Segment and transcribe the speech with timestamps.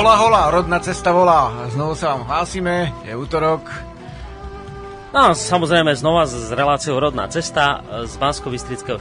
[0.00, 1.52] Hola, hola, rodná cesta volá.
[1.76, 3.89] Znovu sa vám hlásime, je útorok.
[5.10, 8.46] No, samozrejme znova z reláciou Rodná cesta z bansko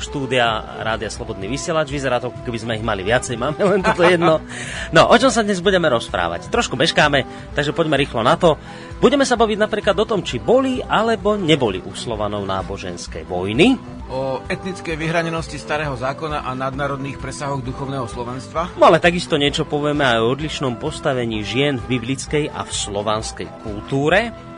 [0.01, 1.93] štúdia Rádia Slobodný vysielač.
[1.93, 4.41] Vyzerá to, keby sme ich mali viacej, máme len toto jedno.
[4.89, 6.49] No, o čom sa dnes budeme rozprávať?
[6.49, 8.57] Trošku meškáme, takže poďme rýchlo na to.
[8.97, 13.77] Budeme sa baviť napríklad o tom, či boli alebo neboli u Slovanov náboženské vojny
[14.09, 18.73] o etnickej vyhranenosti starého zákona a nadnárodných presahoch duchovného slovenstva.
[18.81, 23.49] No ale takisto niečo povieme aj o odlišnom postavení žien v biblickej a v slovanskej
[23.61, 24.48] kultúre.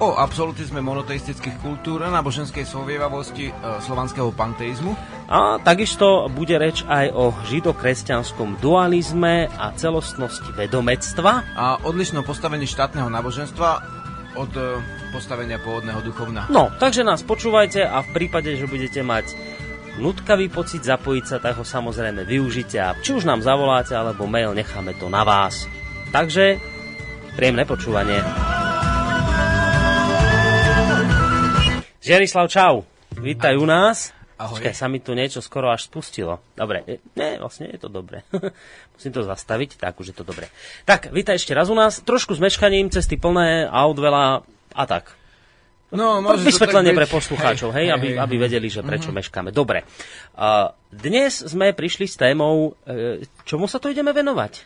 [0.00, 3.54] O absolutizme monoteistických kultúr a náboženskej sovievavosti e,
[3.84, 4.96] slovanského panteizmu.
[5.28, 11.44] A takisto bude reč aj o židokresťanskom dualizme a celostnosti vedomectva.
[11.52, 13.70] A odlišnom postavení štátneho náboženstva
[14.40, 14.80] od e,
[15.12, 16.48] postavenia pôvodného duchovna.
[16.48, 19.36] No, takže nás počúvajte a v prípade, že budete mať
[20.00, 24.56] nutkavý pocit zapojiť sa, tak ho samozrejme využite a či už nám zavoláte alebo mail,
[24.56, 25.68] necháme to na vás.
[26.08, 26.56] Takže
[27.36, 28.59] príjemné počúvanie.
[32.00, 32.88] Žiarislav, čau.
[33.20, 34.16] Vítaj u nás.
[34.40, 34.56] Ahoj.
[34.56, 36.40] Čakaj, sa mi tu niečo skoro až spustilo.
[36.56, 38.24] Dobre, e, ne, vlastne je to dobre.
[38.96, 40.48] Musím to zastaviť, tak už je to dobre.
[40.88, 42.00] Tak, vítaj ešte raz u nás.
[42.00, 44.40] Trošku s meškaním, cesty plné, aut veľa
[44.72, 45.12] a tak.
[45.92, 49.20] No, môže Vysvetlenie pre poslucháčov, hej, hej, aby, hej, aby vedeli, že prečo uh-huh.
[49.20, 49.52] meškáme.
[49.52, 49.84] Dobre.
[50.32, 54.64] Uh, dnes sme prišli s témou, uh, čomu sa to ideme venovať?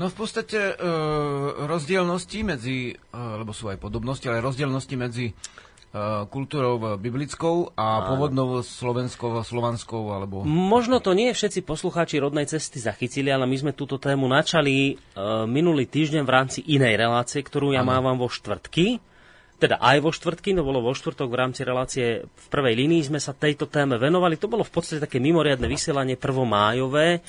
[0.00, 5.28] No v podstate uh, rozdielnosti medzi, uh, lebo sú aj podobnosti, ale rozdielnosti medzi
[6.30, 10.46] kultúrou biblickou a pôvodnou slovenskou, slovanskou alebo...
[10.46, 15.50] Možno to nie všetci poslucháči rodnej cesty zachytili, ale my sme túto tému načali uh,
[15.50, 17.90] minulý týždeň v rámci inej relácie, ktorú ja ano.
[17.90, 19.02] mávam vo štvrtky.
[19.58, 23.18] Teda aj vo štvrtky, no bolo vo štvrtok v rámci relácie v prvej línii sme
[23.18, 24.38] sa tejto téme venovali.
[24.38, 27.20] To bolo v podstate také mimoriadne vysielanie prvomájové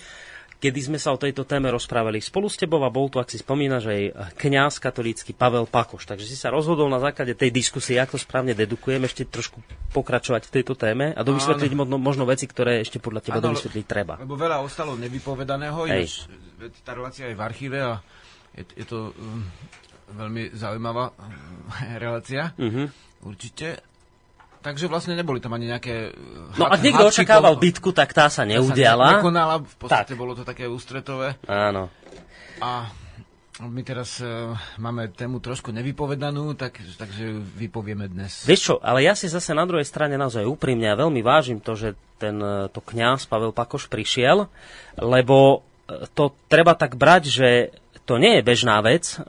[0.62, 3.42] kedy sme sa o tejto téme rozprávali spolu s tebou a bol tu, ak si
[3.42, 4.02] spomínaš, aj
[4.38, 6.06] kňaz katolícky Pavel Pakoš.
[6.06, 9.58] Takže si sa rozhodol na základe tej diskusie, ako správne dedukujem, ešte trošku
[9.90, 13.86] pokračovať v tejto téme a dovysvetliť možno, možno veci, ktoré ešte podľa teba ano, dovysvetliť
[13.90, 14.22] treba.
[14.22, 16.30] Lebo veľa ostalo nevypovedaného, Ináč,
[16.86, 17.98] tá relácia je v archíve a
[18.54, 19.42] je, je to um,
[20.14, 21.18] veľmi zaujímavá um,
[22.06, 22.54] relácia.
[22.54, 22.86] Uh-huh.
[23.26, 23.91] Určite.
[24.62, 26.14] Takže vlastne neboli tam ani nejaké...
[26.14, 29.06] Eh, no ak niekto očakával bitku, tak tá sa neudiala.
[29.06, 30.22] Tá sa nekonala, v podstate tak.
[30.22, 31.34] bolo to také ústretové.
[31.50, 31.90] Áno.
[32.62, 32.94] A
[33.62, 38.46] my teraz uh, máme tému trošku nevypovedanú, tak, takže vypovieme dnes.
[38.46, 41.74] Vieš čo, ale ja si zase na druhej strane naozaj úprimne a veľmi vážim to,
[41.74, 44.46] že ten eh, to kňaz Pavel Pakoš prišiel,
[45.02, 45.66] lebo
[46.16, 47.50] to treba tak brať, že
[48.08, 49.20] to nie je bežná vec.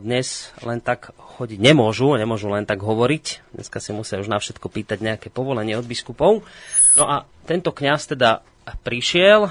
[0.00, 3.56] Dnes len tak chodiť nemôžu, nemôžu len tak hovoriť.
[3.56, 6.44] Dneska si musia už na všetko pýtať nejaké povolenie od biskupov.
[6.96, 8.44] No a tento kňaz teda
[8.84, 9.50] prišiel,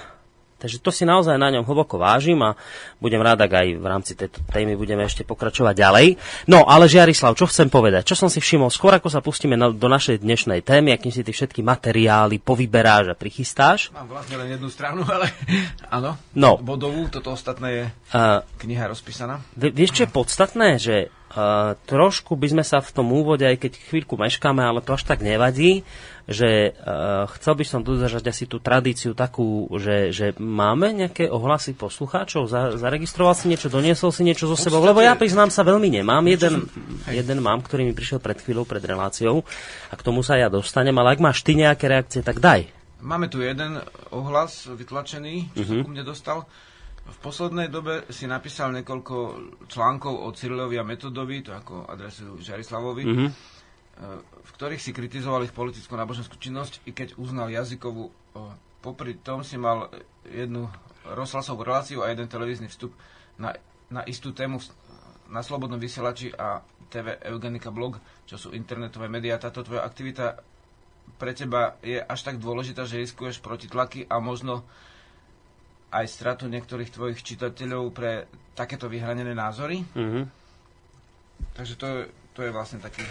[0.61, 2.53] Takže to si naozaj na ňom hlboko vážim a
[3.01, 6.07] budem rád, ak aj v rámci tejto témy budeme ešte pokračovať ďalej.
[6.45, 8.05] No, ale Žiarislav, čo chcem povedať?
[8.05, 11.25] Čo som si všimol, skôr ako sa pustíme na, do našej dnešnej témy, akým si
[11.25, 13.89] ty všetky materiály povyberáš a prichystáš.
[13.89, 15.33] Mám vlastne len jednu stranu, ale
[15.97, 16.61] áno, no.
[16.61, 17.83] bodovú, toto ostatné je
[18.13, 19.41] uh, kniha rozpísaná.
[19.57, 23.79] Vieš, čo je podstatné, že Uh, trošku by sme sa v tom úvode, aj keď
[23.87, 25.87] chvíľku meškáme, ale to až tak nevadí,
[26.27, 31.71] že uh, chcel by som dodržať asi tú tradíciu takú, že, že máme nejaké ohlasy
[31.79, 36.03] poslucháčov, za, zaregistroval si niečo, doniesol si niečo zo sebou, lebo ja priznám sa veľmi
[36.03, 36.19] nemám.
[36.27, 36.67] Jeden,
[37.07, 39.47] jeden mám, ktorý mi prišiel pred chvíľou, pred reláciou
[39.87, 42.67] a k tomu sa ja dostanem, ale ak máš ty nejaké reakcie, tak daj.
[42.99, 43.79] Máme tu jeden
[44.11, 45.63] ohlas vytlačený, čo uh-huh.
[45.63, 45.83] sa mhm.
[45.87, 46.43] ku mne dostal.
[47.01, 49.15] V poslednej dobe si napísal niekoľko
[49.65, 53.29] článkov o Cyrilovi a Metodovi, to ako adresu Žarislavovi, mm-hmm.
[54.41, 58.13] v ktorých si kritizoval ich politickú náboženskú činnosť, i keď uznal jazykovú.
[58.81, 59.89] Popri tom si mal
[60.29, 60.69] jednu
[61.05, 62.93] rozhlasovú reláciu a jeden televízny vstup
[63.37, 63.53] na,
[63.89, 64.61] na istú tému
[65.31, 66.59] na Slobodnom vysielači a
[66.91, 67.97] TV Eugenika Blog,
[68.27, 69.39] čo sú internetové médiá.
[69.39, 70.43] Táto tvoja aktivita
[71.15, 74.67] pre teba je až tak dôležitá, že riskuješ protitlaky a možno
[75.91, 79.83] aj stratu niektorých tvojich čitateľov pre takéto vyhranené názory.
[79.91, 80.23] Mm-hmm.
[81.51, 81.87] Takže to,
[82.31, 83.03] to je vlastne taký,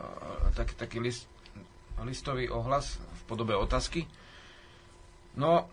[0.00, 1.28] uh, taký, taký list,
[2.00, 4.08] listový ohlas v podobe otázky.
[5.34, 5.66] No,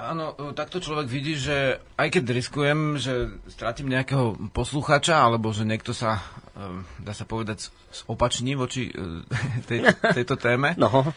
[0.00, 5.68] áno, e, takto človek vidí, že aj keď riskujem, že stratím nejakého posluchača, alebo že
[5.68, 6.24] niekto sa,
[6.56, 7.68] um, dá sa povedať,
[8.08, 8.88] opační voči
[9.68, 9.84] tej,
[10.16, 11.12] tejto téme, no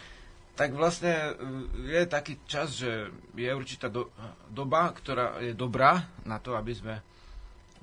[0.55, 1.31] tak vlastne e,
[1.91, 4.07] je taký čas, že je určitá do,
[4.47, 6.95] doba, ktorá je dobrá na to, aby sme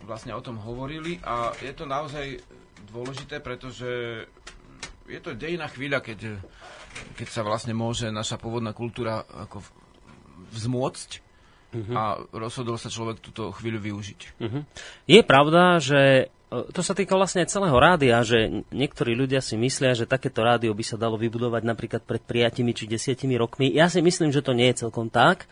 [0.02, 2.40] vlastne o tom hovorili a je to naozaj
[2.90, 4.24] dôležité, pretože
[5.06, 6.42] je to dejná chvíľa, keď,
[7.14, 9.62] keď sa vlastne môže naša pôvodná kultúra ako
[10.52, 11.10] vzmôcť
[11.72, 11.94] uh-huh.
[11.94, 12.02] a
[12.34, 14.20] rozhodol sa človek túto chvíľu využiť.
[14.42, 14.62] Uh-huh.
[15.06, 20.04] Je pravda, že to sa týka vlastne celého rádia, že niektorí ľudia si myslia, že
[20.04, 23.72] takéto rádio by sa dalo vybudovať napríklad pred prijatimi či desiatimi rokmi.
[23.72, 25.48] Ja si myslím, že to nie je celkom tak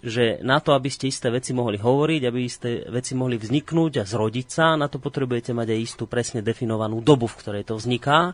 [0.00, 4.08] že na to, aby ste isté veci mohli hovoriť, aby isté veci mohli vzniknúť a
[4.08, 8.32] zrodiť sa, na to potrebujete mať aj istú presne definovanú dobu, v ktorej to vzniká.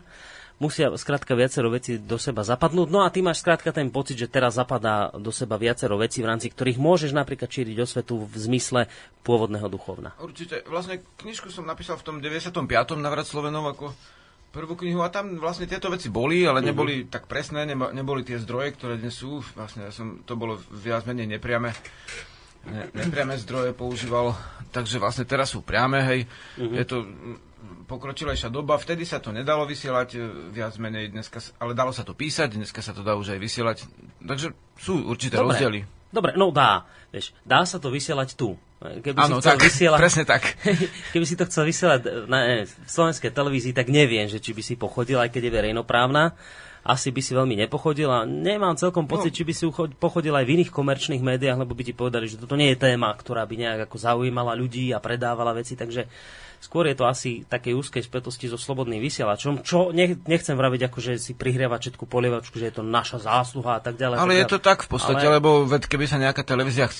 [0.59, 2.91] Musia skrátka viacero veci do seba zapadnúť.
[2.91, 6.35] No a ty máš skrátka ten pocit, že teraz zapadá do seba viacero vecí, v
[6.35, 8.91] rámci ktorých môžeš napríklad šíriť osvetu v zmysle
[9.23, 10.11] pôvodného duchovna.
[10.19, 10.67] Určite.
[10.67, 12.67] Vlastne knižku som napísal v tom 95.
[12.99, 13.95] navrat Slovenov ako
[14.49, 17.11] prvú knihu a tam vlastne tieto veci boli, ale neboli uh-huh.
[17.13, 19.45] tak presné, neboli tie zdroje, ktoré dnes sú.
[19.53, 21.69] Vlastne ja som, to bolo viac menej nepriame,
[22.65, 24.33] ne, nepriame zdroje používal,
[24.73, 26.19] takže vlastne teraz sú priame, hej.
[26.57, 26.73] Uh-huh.
[26.75, 27.05] Je to
[27.89, 30.19] pokročilejšia doba, vtedy sa to nedalo vysielať e,
[30.53, 33.77] viac menej, dneska, ale dalo sa to písať, dneska sa to dá už aj vysielať,
[34.21, 35.57] takže sú určité Dobre.
[35.57, 35.79] rozdiely.
[36.13, 36.85] Dobre, no dá.
[37.09, 38.53] Vieš, dá sa to vysielať tu.
[38.79, 40.55] Keby ano, si tak, vysielať, presne tak.
[41.13, 44.61] Keby si to chcel vysielať na ne, v slovenskej televízii, tak neviem, že či by
[44.63, 46.37] si pochodil, aj keď je verejnoprávna.
[46.79, 49.37] Asi by si veľmi nepochodil a nemám celkom pocit, no.
[49.37, 49.67] či by si
[49.99, 53.11] pochodil aj v iných komerčných médiách, lebo by ti povedali, že toto nie je téma,
[53.19, 56.07] ktorá by nejak ako zaujímala ľudí a predávala veci, takže
[56.59, 61.11] Skôr je to asi takej úzkej spätosti so slobodným vysielačom, čo nechcem vraviť ako, že
[61.15, 64.19] si prihrieva všetku polievačku, že je to naša zásluha a tak ďalej.
[64.19, 65.39] Ale tak je to tak v podstate, ale...
[65.39, 66.91] lebo ved, keby sa nejaká televízia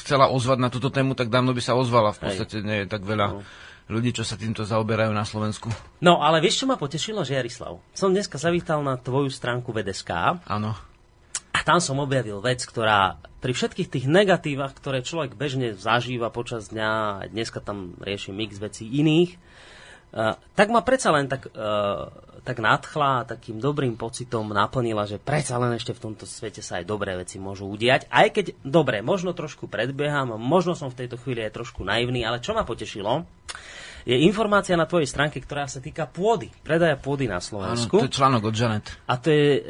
[0.00, 2.16] chcela ozvať na túto tému, tak dávno by sa ozvala.
[2.16, 2.66] V podstate Hej.
[2.66, 3.28] nie je tak veľa.
[3.36, 3.42] No
[3.88, 5.72] ľudí, čo sa týmto zaoberajú na Slovensku.
[6.04, 7.80] No, ale vieš, čo ma potešilo, Žiarislav?
[7.96, 10.44] Som dneska zavítal na tvoju stránku VDSK.
[10.44, 10.76] Áno.
[11.68, 16.88] Tam som objavil vec, ktorá pri všetkých tých negatívach, ktoré človek bežne zažíva počas dňa,
[16.88, 22.08] a dneska tam rieši mix vecí iných, uh, tak ma predsa len tak, uh,
[22.40, 26.80] tak nadchla a takým dobrým pocitom naplnila, že predsa len ešte v tomto svete sa
[26.80, 28.08] aj dobré veci môžu udiať.
[28.08, 32.40] Aj keď, dobre, možno trošku predbieham, možno som v tejto chvíli aj trošku naivný, ale
[32.40, 33.28] čo ma potešilo,
[34.08, 38.00] je informácia na tvojej stránke, ktorá sa týka pôdy, predaja pôdy na Slovensku.
[38.00, 38.86] Áno, to je článok od Žanet.
[39.04, 39.62] A to je e,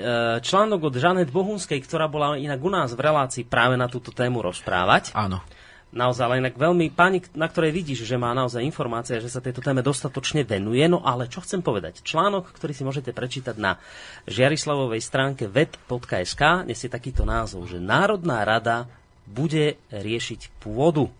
[0.46, 4.38] článok od Žanet Bohunskej, ktorá bola inak u nás v relácii práve na túto tému
[4.38, 5.10] rozprávať.
[5.18, 5.42] Áno.
[5.90, 9.82] Naozaj, inak veľmi, pani, na ktorej vidíš, že má naozaj informácia, že sa tejto téme
[9.82, 10.86] dostatočne venuje.
[10.86, 12.06] No ale čo chcem povedať?
[12.06, 13.80] Článok, ktorý si môžete prečítať na
[14.30, 18.86] Žiarislavovej stránke ved.sk, nesie takýto názov, že Národná rada
[19.26, 21.10] bude riešiť pôdu.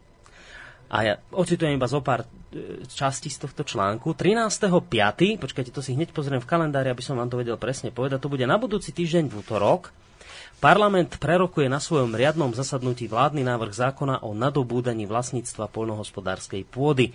[0.92, 2.28] A ja ocitujem iba zo pár
[2.88, 4.16] časti z tohto článku.
[4.16, 5.38] 13.5.
[5.38, 8.24] Počkajte, to si hneď pozriem v kalendári, aby som vám to vedel presne povedať.
[8.24, 9.92] To bude na budúci týždeň v útorok.
[10.58, 17.14] Parlament prerokuje na svojom riadnom zasadnutí vládny návrh zákona o nadobúdaní vlastníctva poľnohospodárskej pôdy.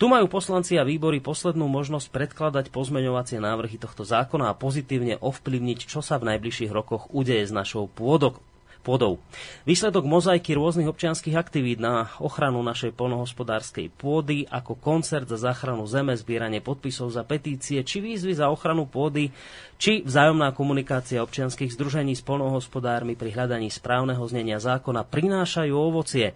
[0.00, 5.86] Tu majú poslanci a výbory poslednú možnosť predkladať pozmeňovacie návrhy tohto zákona a pozitívne ovplyvniť,
[5.86, 8.40] čo sa v najbližších rokoch udeje s našou pôdok,
[8.80, 9.20] pôdou.
[9.68, 16.16] Výsledok mozaiky rôznych občianských aktivít na ochranu našej polnohospodárskej pôdy, ako koncert za záchranu zeme,
[16.16, 19.30] zbieranie podpisov za petície, či výzvy za ochranu pôdy,
[19.76, 26.34] či vzájomná komunikácia občianských združení s polnohospodármi pri hľadaní správneho znenia zákona prinášajú ovocie.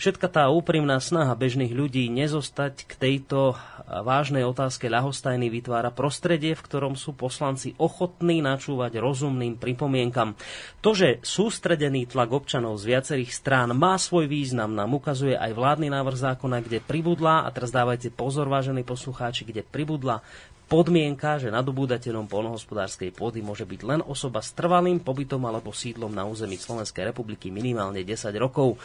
[0.00, 6.64] Všetka tá úprimná snaha bežných ľudí nezostať k tejto vážnej otázke ľahostajný vytvára prostredie, v
[6.64, 10.40] ktorom sú poslanci ochotní načúvať rozumným pripomienkam.
[10.80, 15.92] To, že sústredený tlak občanov z viacerých strán má svoj význam, nám ukazuje aj vládny
[15.92, 20.24] návrh zákona, kde pribudla, a teraz dávajte pozor, vážení poslucháči, kde pribudla
[20.70, 26.22] podmienka, že nadobúdateľom polnohospodárskej pôdy môže byť len osoba s trvalým pobytom alebo sídlom na
[26.22, 28.78] území Slovenskej republiky minimálne 10 rokov.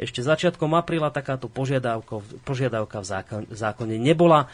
[0.00, 2.24] Ešte začiatkom apríla takáto požiadavka,
[3.04, 3.12] v
[3.52, 4.48] zákone nebola,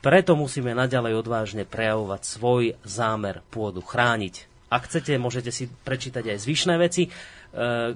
[0.00, 4.46] preto musíme naďalej odvážne prejavovať svoj zámer pôdu chrániť.
[4.70, 7.10] Ak chcete, môžete si prečítať aj zvyšné veci, e,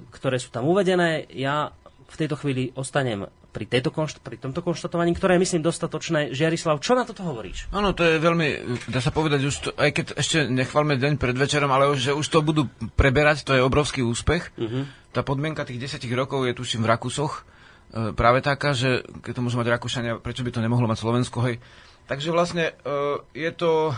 [0.03, 1.23] ktoré sú tam uvedené.
[1.31, 1.71] Ja
[2.11, 6.35] v tejto chvíli ostanem pri, tejto konšt- pri tomto konštatovaní, ktoré je, myslím, dostatočné.
[6.35, 7.71] Žiarislav, čo na toto hovoríš?
[7.71, 8.47] Áno, to je veľmi,
[8.91, 12.11] dá sa povedať, už to, aj keď ešte nechvalme deň pred večerom, ale už, že
[12.11, 12.67] už to budú
[12.99, 14.51] preberať, to je obrovský úspech.
[14.59, 14.83] Uh-huh.
[15.15, 17.47] Tá podmienka tých 10 rokov je tuším v Rakusoch
[17.95, 21.39] e, práve taká, že keď to môžu mať Rakúšania, prečo by to nemohlo mať Slovensko,
[21.47, 21.63] hej.
[22.11, 23.95] Takže vlastne e, je to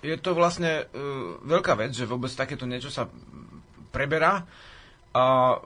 [0.00, 1.04] je to vlastne e,
[1.44, 3.10] veľká vec, že vôbec takéto niečo sa
[3.90, 4.46] preberá
[5.16, 5.56] a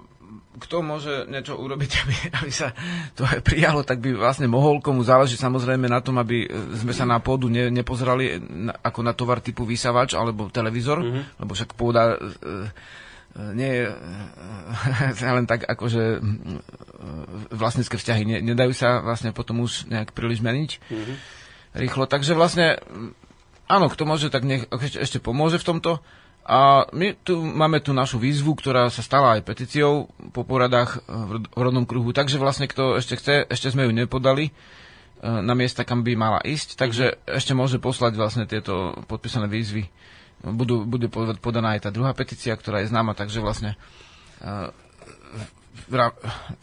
[0.60, 2.70] kto môže niečo urobiť, aby, aby sa
[3.16, 6.46] to aj prijalo, tak by vlastne mohol, komu záleží samozrejme na tom, aby
[6.76, 11.22] sme sa na pôdu ne, nepozerali na, ako na tovar typu vysavač alebo televízor, mm-hmm.
[11.42, 16.20] lebo však pôda e, e, nie je e, len tak akože e,
[17.50, 21.16] vlastnícke vzťahy ne, nedajú sa vlastne potom už nejak príliš meniť mm-hmm.
[21.80, 22.04] rýchlo.
[22.06, 22.78] Takže vlastne
[23.70, 24.66] áno, kto môže, tak nech
[24.98, 26.02] ešte pomôže v tomto
[26.46, 31.46] A my tu máme tu našu výzvu, ktorá sa stala aj petíciou po poradách v
[31.54, 34.50] rodnom kruhu, takže vlastne kto ešte chce, ešte sme ju nepodali
[35.20, 39.84] na miesta, kam by mala ísť, takže ešte môže poslať vlastne tieto podpísané výzvy.
[40.40, 43.76] Budú, bude podaná aj tá druhá petícia, ktorá je známa, takže vlastne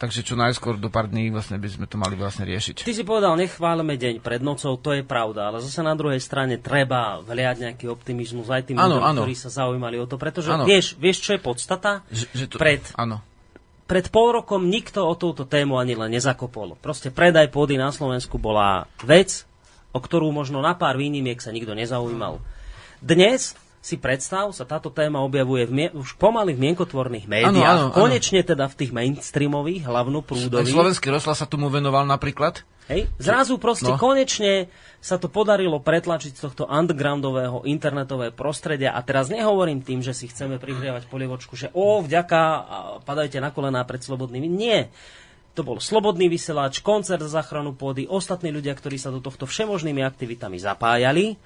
[0.00, 2.82] takže čo najskôr do pár dní vlastne by sme to mali vlastne riešiť.
[2.82, 6.56] Ty si povedal, nechválime deň pred nocou, to je pravda, ale zase na druhej strane
[6.56, 11.20] treba vliať nejaký optimizmus aj tým ľuďom, ktorí sa zaujímali o to, pretože vieš, vieš,
[11.20, 12.02] čo je podstata?
[12.08, 13.20] Že, že to, pred, áno.
[13.84, 16.80] pred pol rokom nikto o túto tému ani len nezakopol.
[16.80, 19.44] Proste predaj pôdy na Slovensku bola vec,
[19.92, 22.40] o ktorú možno na pár výnimiek sa nikto nezaujímal.
[22.98, 27.78] Dnes si predstav, sa táto téma objavuje v mie- už pomaly v mienkotvorných médiách.
[27.78, 28.50] Ano, ano, konečne ano.
[28.50, 30.74] teda v tých mainstreamových, hlavnoprúdových.
[30.74, 32.66] Slovenský rozhlas sa tomu venoval napríklad?
[32.88, 34.00] Hej, zrazu proste no.
[34.00, 34.72] konečne
[35.04, 40.24] sa to podarilo pretlačiť z tohto undergroundového internetového prostredia a teraz nehovorím tým, že si
[40.24, 42.40] chceme prihrievať polievočku, že o, vďaka,
[43.04, 44.48] padajte na kolená pred slobodnými.
[44.48, 44.88] Nie.
[45.52, 50.00] To bol slobodný vysielač, koncert za záchranu pôdy, ostatní ľudia, ktorí sa do tohto všemožnými
[50.00, 51.36] aktivitami zapájali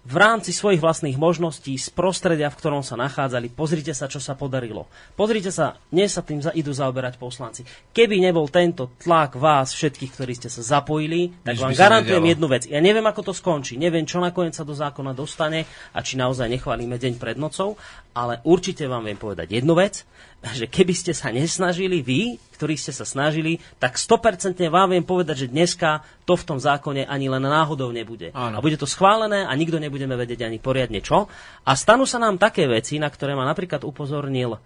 [0.00, 3.52] v rámci svojich vlastných možností z prostredia, v ktorom sa nachádzali.
[3.52, 4.88] Pozrite sa, čo sa podarilo.
[5.12, 7.68] Pozrite sa, dnes sa tým za, idú zaoberať poslanci.
[7.92, 12.46] Keby nebol tento tlak vás, všetkých, ktorí ste sa zapojili, tak Nič vám garantujem jednu
[12.48, 12.64] vec.
[12.64, 13.76] Ja neviem, ako to skončí.
[13.76, 17.76] Neviem, čo nakoniec sa do zákona dostane a či naozaj nechválime deň pred nocou,
[18.16, 20.08] ale určite vám viem povedať jednu vec
[20.40, 25.44] že keby ste sa nesnažili vy, ktorí ste sa snažili, tak 100% vám viem povedať,
[25.44, 28.32] že dneska to v tom zákone ani len náhodou nebude.
[28.32, 28.56] Áno.
[28.56, 31.28] A bude to schválené a nikto nebudeme vedieť ani poriadne čo.
[31.68, 34.56] A stanú sa nám také veci, na ktoré ma napríklad upozornil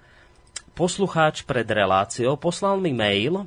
[0.74, 3.46] poslucháč pred reláciou, poslal mi mail,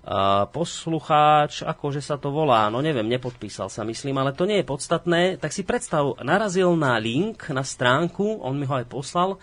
[0.00, 4.70] Uh, poslucháč, akože sa to volá, no neviem, nepodpísal sa, myslím, ale to nie je
[4.72, 9.36] podstatné, tak si predstav, narazil na link, na stránku, on mi ho aj poslal,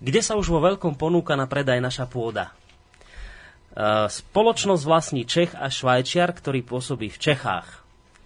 [0.00, 2.50] kde sa už vo veľkom ponúka na predaj naša pôda.
[2.50, 2.52] E,
[4.08, 7.68] spoločnosť vlastní Čech a Švajčiar, ktorý pôsobí v Čechách.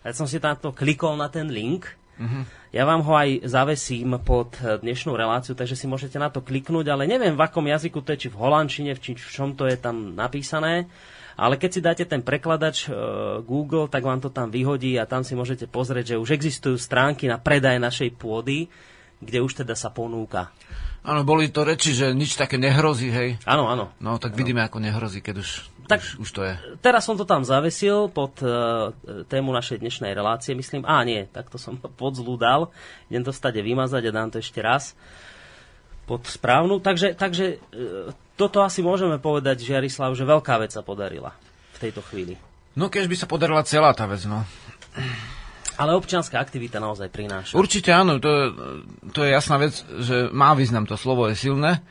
[0.06, 1.90] Ja som si tamto klikol na ten link.
[2.14, 2.46] Uh-huh.
[2.70, 7.10] Ja vám ho aj zavesím pod dnešnú reláciu, takže si môžete na to kliknúť, ale
[7.10, 10.14] neviem v akom jazyku to je, či v holandčine, či v čom to je tam
[10.14, 10.86] napísané.
[11.34, 15.26] Ale keď si dáte ten prekladač uh, Google, tak vám to tam vyhodí a tam
[15.26, 18.70] si môžete pozrieť, že už existujú stránky na predaj našej pôdy,
[19.18, 20.54] kde už teda sa ponúka.
[21.04, 23.36] Áno, boli to reči, že nič také nehrozí, hej.
[23.44, 23.92] Áno, áno.
[24.00, 24.40] No, tak ano.
[24.40, 25.50] vidíme, ako nehrozí, keď už,
[25.84, 26.54] tak, už, už to je.
[26.80, 28.88] Teraz som to tam zavesil pod uh,
[29.28, 30.88] tému našej dnešnej relácie, myslím.
[30.88, 32.72] Á, nie, tak to som pod zlú dal.
[33.12, 34.96] Idem to stade vymazať a dám to ešte raz
[36.08, 36.80] pod správnu.
[36.80, 38.08] Takže, takže uh,
[38.40, 41.36] toto asi môžeme povedať, že Jarislav, že veľká vec sa podarila
[41.76, 42.40] v tejto chvíli.
[42.80, 44.40] No, keď by sa podarila celá tá vec, no.
[45.74, 47.58] Ale občianská aktivita naozaj prináša.
[47.58, 48.54] Určite áno, to,
[49.10, 51.82] to je jasná vec, že má význam, to slovo je silné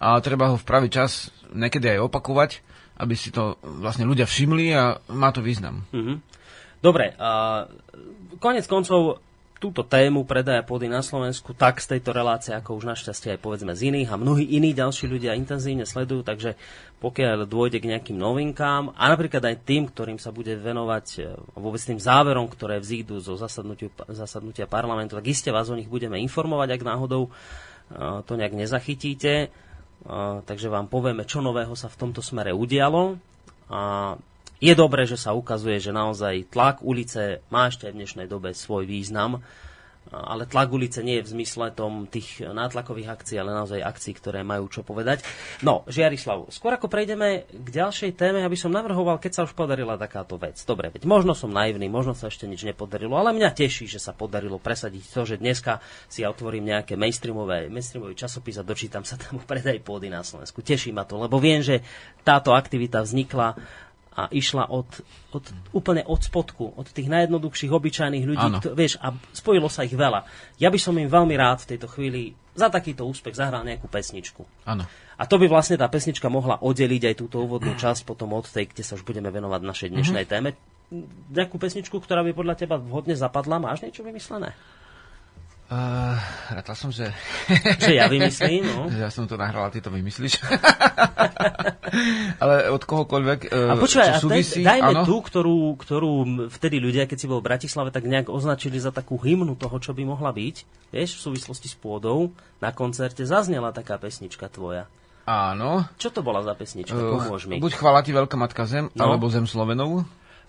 [0.00, 2.50] a treba ho v pravý čas niekedy aj opakovať,
[3.00, 5.84] aby si to vlastne ľudia všimli a má to význam.
[5.92, 6.16] Mm-hmm.
[6.80, 7.64] Dobre, a
[8.40, 9.20] konec koncov
[9.66, 13.74] túto tému predaja pôdy na Slovensku tak z tejto relácie, ako už našťastie aj povedzme
[13.74, 16.54] z iných a mnohí iní ďalší ľudia intenzívne sledujú, takže
[17.02, 21.20] pokiaľ dôjde k nejakým novinkám a napríklad aj tým, ktorým sa bude venovať e,
[21.58, 23.34] vôbec tým záverom, ktoré vzídu zo
[24.06, 27.30] zasadnutia parlamentu, tak iste vás o nich budeme informovať, ak náhodou e,
[28.22, 29.32] to nejak nezachytíte.
[29.44, 29.48] E,
[30.46, 33.18] takže vám povieme, čo nového sa v tomto smere udialo.
[33.66, 34.14] A
[34.60, 38.88] je dobré, že sa ukazuje, že naozaj tlak ulice má ešte v dnešnej dobe svoj
[38.88, 39.44] význam,
[40.06, 44.46] ale tlak ulice nie je v zmysle tom tých nátlakových akcií, ale naozaj akcií, ktoré
[44.46, 45.26] majú čo povedať.
[45.66, 49.98] No, Žiarislav, skôr ako prejdeme k ďalšej téme, aby som navrhoval, keď sa už podarila
[49.98, 50.62] takáto vec.
[50.62, 54.14] Dobre, veď možno som naivný, možno sa ešte nič nepodarilo, ale mňa teší, že sa
[54.14, 59.18] podarilo presadiť to, že dneska si ja otvorím nejaké mainstreamové, mainstreamový časopis a dočítam sa
[59.18, 60.62] tam predaj pôdy na Slovensku.
[60.62, 61.82] Teší ma to, lebo viem, že
[62.22, 63.58] táto aktivita vznikla
[64.16, 64.88] a išla od,
[65.36, 65.44] od,
[65.76, 70.24] úplne od spodku, od tých najjednoduchších, obyčajných ľudí, kto, vieš, a spojilo sa ich veľa.
[70.56, 74.40] Ja by som im veľmi rád v tejto chvíli za takýto úspech zahral nejakú pesničku.
[74.64, 74.88] Áno.
[75.20, 78.72] A to by vlastne tá pesnička mohla oddeliť aj túto úvodnú časť potom od tej,
[78.72, 80.56] kde sa už budeme venovať našej dnešnej mm-hmm.
[80.56, 80.56] téme.
[81.36, 84.56] Nejakú pesničku, ktorá by podľa teba vhodne zapadla, máš niečo vymyslené?
[85.66, 86.14] Uh,
[86.54, 87.10] rátal som, že...
[87.82, 88.86] Že ja vymyslím, no.
[89.02, 90.38] ja som to nahral a ty to vymyslíš.
[92.42, 95.02] Ale od kohokoľvek, uh, A počúvaj, čo súvisí, ten, dajme áno?
[95.02, 96.12] tú, ktorú, ktorú
[96.54, 99.90] vtedy ľudia, keď si bol v Bratislave, tak nejak označili za takú hymnu toho, čo
[99.90, 100.56] by mohla byť.
[100.94, 102.30] Vieš, v súvislosti s pôdou,
[102.62, 104.86] na koncerte zaznela taká pesnička tvoja.
[105.26, 105.82] Áno.
[105.98, 106.94] Čo to bola za pesnička?
[106.94, 107.58] Uh, Pomôž mi.
[107.58, 109.02] Buď chvála ti Veľká Matka Zem, no.
[109.02, 110.06] alebo Zem Slovenov.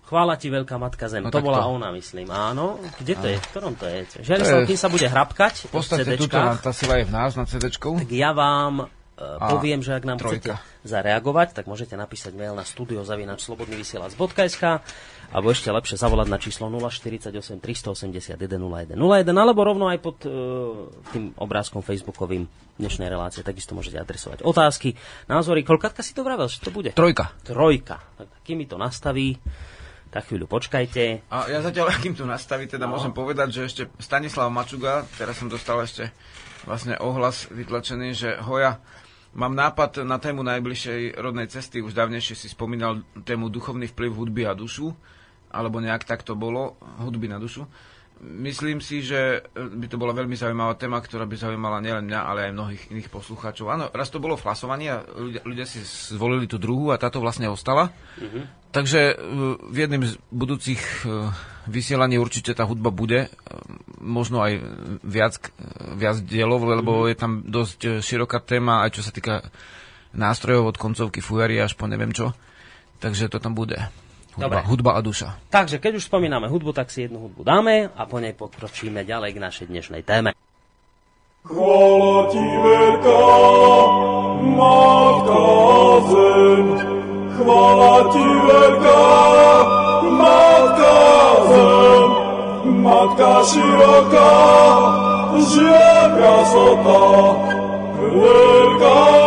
[0.07, 1.19] Chvála ti veľká matka zem.
[1.19, 1.75] No, to bola to.
[1.75, 2.31] ona, myslím.
[2.31, 2.79] Áno.
[2.95, 3.35] Kde to áno.
[3.35, 3.43] je?
[3.43, 4.23] V ktorom to je?
[4.23, 7.75] Žiarislav, kým sa bude hrabkať v podstate tuto tá sila je v nás na cd
[7.75, 10.55] Tak ja vám uh, poviem, že ak nám trojka.
[10.55, 14.63] chcete zareagovať, tak môžete napísať mail na studiozavinačslobodnyvysielac.sk
[15.27, 18.95] alebo ešte lepšie zavolať na číslo 048 381 0101
[19.35, 22.47] alebo rovno aj pod uh, tým obrázkom facebookovým
[22.79, 24.95] dnešnej relácie takisto môžete adresovať otázky,
[25.27, 25.67] názory.
[25.67, 26.95] Koľkatka si to vravel, že to bude?
[26.95, 27.35] Trojka.
[27.43, 27.99] Trojka.
[28.15, 29.35] Tak, kým mi to nastaví,
[30.09, 31.27] tak chvíľu počkajte.
[31.29, 32.95] A ja zatiaľ, akým to nastaví, teda no.
[32.95, 36.11] môžem povedať, že ešte Stanislav Mačuga, teraz som dostal ešte
[36.67, 38.79] vlastne ohlas vytlačený, že Hoja,
[39.37, 44.43] mám nápad na tému najbližšej rodnej cesty, už dávnejšie si spomínal tému duchovný vplyv hudby
[44.47, 44.91] a dušu
[45.51, 47.63] alebo nejak tak to bolo, hudby na dušu.
[48.17, 52.39] Myslím si, že by to bola veľmi zaujímavá téma, ktorá by zaujímala nielen mňa, ale
[52.49, 53.69] aj mnohých iných poslucháčov.
[53.69, 57.21] Áno, raz to bolo v hlasovaní a ľudia, ľudia si zvolili tú druhú a táto
[57.21, 57.93] vlastne ostala.
[58.17, 58.73] Mm-hmm.
[58.73, 59.15] Takže e,
[59.69, 61.29] v jedným z budúcich e,
[61.69, 63.29] vysielaní určite tá hudba bude,
[64.01, 64.65] možno aj
[65.05, 65.37] viac,
[65.93, 67.09] viac dielov, lebo mm-hmm.
[67.13, 69.45] je tam dosť široká téma, aj čo sa týka
[70.17, 72.33] nástrojov od koncovky fujary až po neviem čo.
[72.97, 73.77] Takže to tam bude.
[74.37, 74.69] Hudba, Dobre.
[74.69, 75.27] hudba a duša.
[75.49, 79.33] Takže keď už spomíname hudbu, tak si jednu hudbu dáme a po nej pokročíme ďalej
[79.33, 80.37] k našej dnešnej téme.
[81.41, 83.25] Chvála ti veľká,
[84.37, 85.45] Matka
[86.05, 86.65] zem,
[87.33, 89.05] chvála ti veľká,
[90.05, 90.97] Matka
[91.49, 92.05] zem,
[92.85, 94.35] Matka široká,
[95.49, 97.05] žia krasota,
[98.05, 99.26] veľká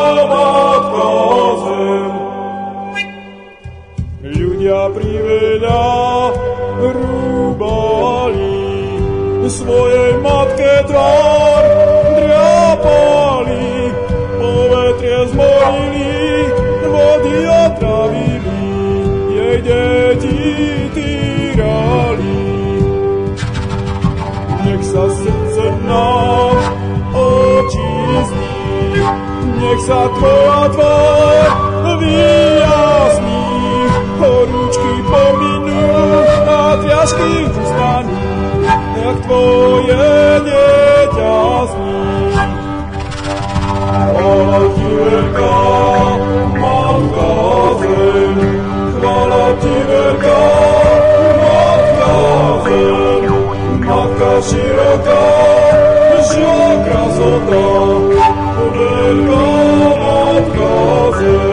[10.90, 11.64] tvár
[12.18, 13.94] drapali,
[14.42, 16.50] povetrie zmorili,
[16.90, 18.66] vody otravili,
[19.30, 20.42] jej deti
[20.90, 22.42] týrali.
[24.66, 26.58] Nech sa srdce nám
[27.14, 28.54] očistí,
[29.62, 31.50] nech sa tvoja tvár
[32.02, 33.46] vyjasní,
[34.18, 35.82] horúčky pominú
[36.50, 37.99] a triažky jak
[39.24, 40.06] tvoje
[40.46, 41.38] dieťa
[41.70, 42.00] zní.
[43.90, 45.58] Chvála ti veľká,
[46.60, 47.32] matka
[47.80, 48.36] zem,
[48.98, 50.42] chvála ti veľká,
[51.40, 52.16] matka
[52.64, 53.24] zem,
[53.82, 55.26] matka široká,
[56.30, 57.66] žia krasota,
[58.74, 59.46] veľká
[59.98, 60.72] matka
[61.18, 61.50] zem.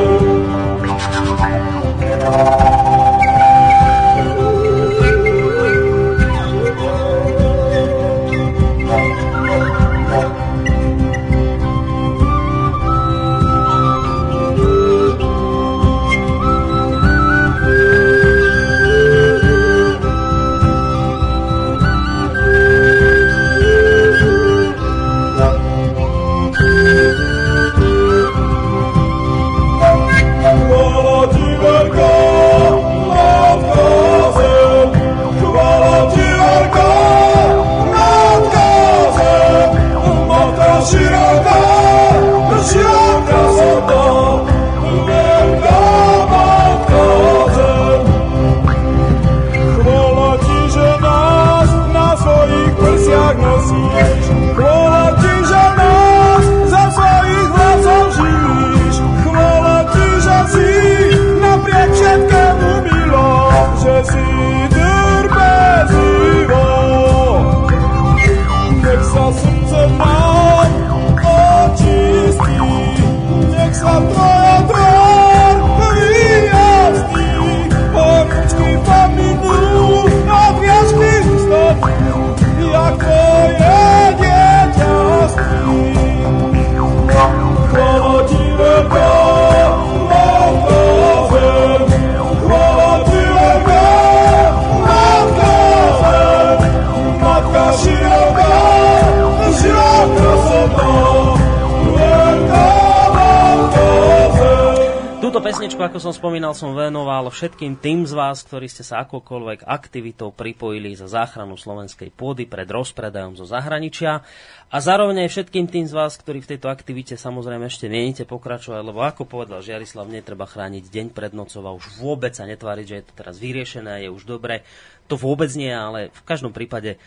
[105.58, 110.30] Pesničku, ako som spomínal, som venoval všetkým tým z vás, ktorí ste sa akokoľvek aktivitou
[110.30, 114.22] pripojili za záchranu slovenskej pôdy pred rozpredajom zo zahraničia
[114.70, 118.86] a zároveň aj všetkým tým z vás, ktorí v tejto aktivite samozrejme ešte mienite pokračovať,
[118.86, 122.98] lebo ako povedal Žiarislav, netreba chrániť deň pred nocou a už vôbec sa netváriť, že
[123.02, 124.62] je to teraz vyriešené, je už dobre.
[125.10, 127.02] To vôbec nie, ale v každom prípade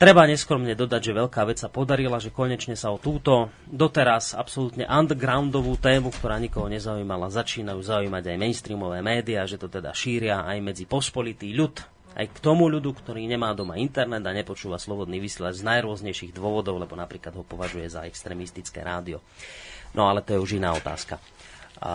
[0.00, 4.88] Treba neskromne dodať, že veľká vec sa podarila, že konečne sa o túto doteraz absolútne
[4.88, 10.56] undergroundovú tému, ktorá nikoho nezaujímala, začínajú zaujímať aj mainstreamové médiá, že to teda šíria aj
[10.64, 11.84] medzi pospolitý ľud,
[12.16, 16.80] aj k tomu ľudu, ktorý nemá doma internet a nepočúva slobodný vysielač z najrôznejších dôvodov,
[16.80, 19.20] lebo napríklad ho považuje za extrémistické rádio.
[19.92, 21.20] No ale to je už iná otázka.
[21.80, 21.92] A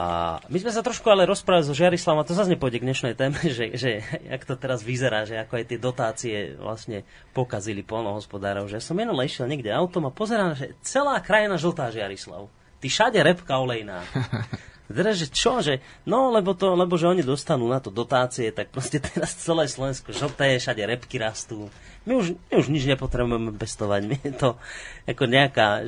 [0.47, 3.37] my sme sa trošku ale rozprávali so Žiarislavom, a to zase nepôjde k dnešnej téme,
[3.57, 7.03] že, že jak to teraz vyzerá, že ako aj tie dotácie vlastne
[7.35, 12.47] pokazili polnohospodárov, že som minule išiel niekde autom a pozerám, že celá krajina žltá Žiarislav.
[12.79, 14.01] Ty všade repka olejná.
[14.85, 18.69] Teda, že čo, že no, lebo, to, lebo že oni dostanú na to dotácie, tak
[18.69, 21.73] proste teraz celé Slovensko žlté, všade repky rastú.
[22.05, 24.01] My už, my už nič nepotrebujeme pestovať.
[24.05, 24.61] My je to
[25.09, 25.81] ako nejaká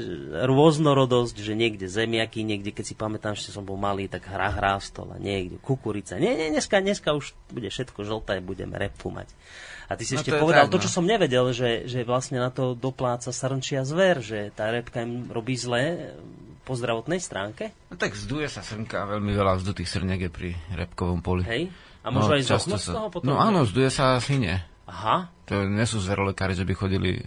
[0.49, 5.13] rôznorodosť, že niekde zemiaky, niekde, keď si pamätám, že som bol malý, tak hra hrástol
[5.13, 6.17] a niekde kukurica.
[6.17, 9.29] Nie, nie, dneska, dneska už bude všetko žlté, budeme repu mať.
[9.87, 10.95] A ty si no ešte to povedal tak, to, čo no.
[10.99, 15.55] som nevedel, že, že vlastne na to dopláca srnčia zver, že tá repka im robí
[15.55, 16.11] zle
[16.67, 17.71] po zdravotnej stránke?
[17.87, 21.47] No tak zduje sa srnka, veľmi veľa vzdutých srniek je pri repkovom poli.
[21.47, 21.71] Hej?
[22.03, 22.91] A možno no, aj z sa...
[22.91, 23.27] toho potom?
[23.31, 24.59] No áno, zduje sa nie.
[24.87, 25.31] Aha.
[25.47, 27.23] To nie sú zverolekári, že by chodili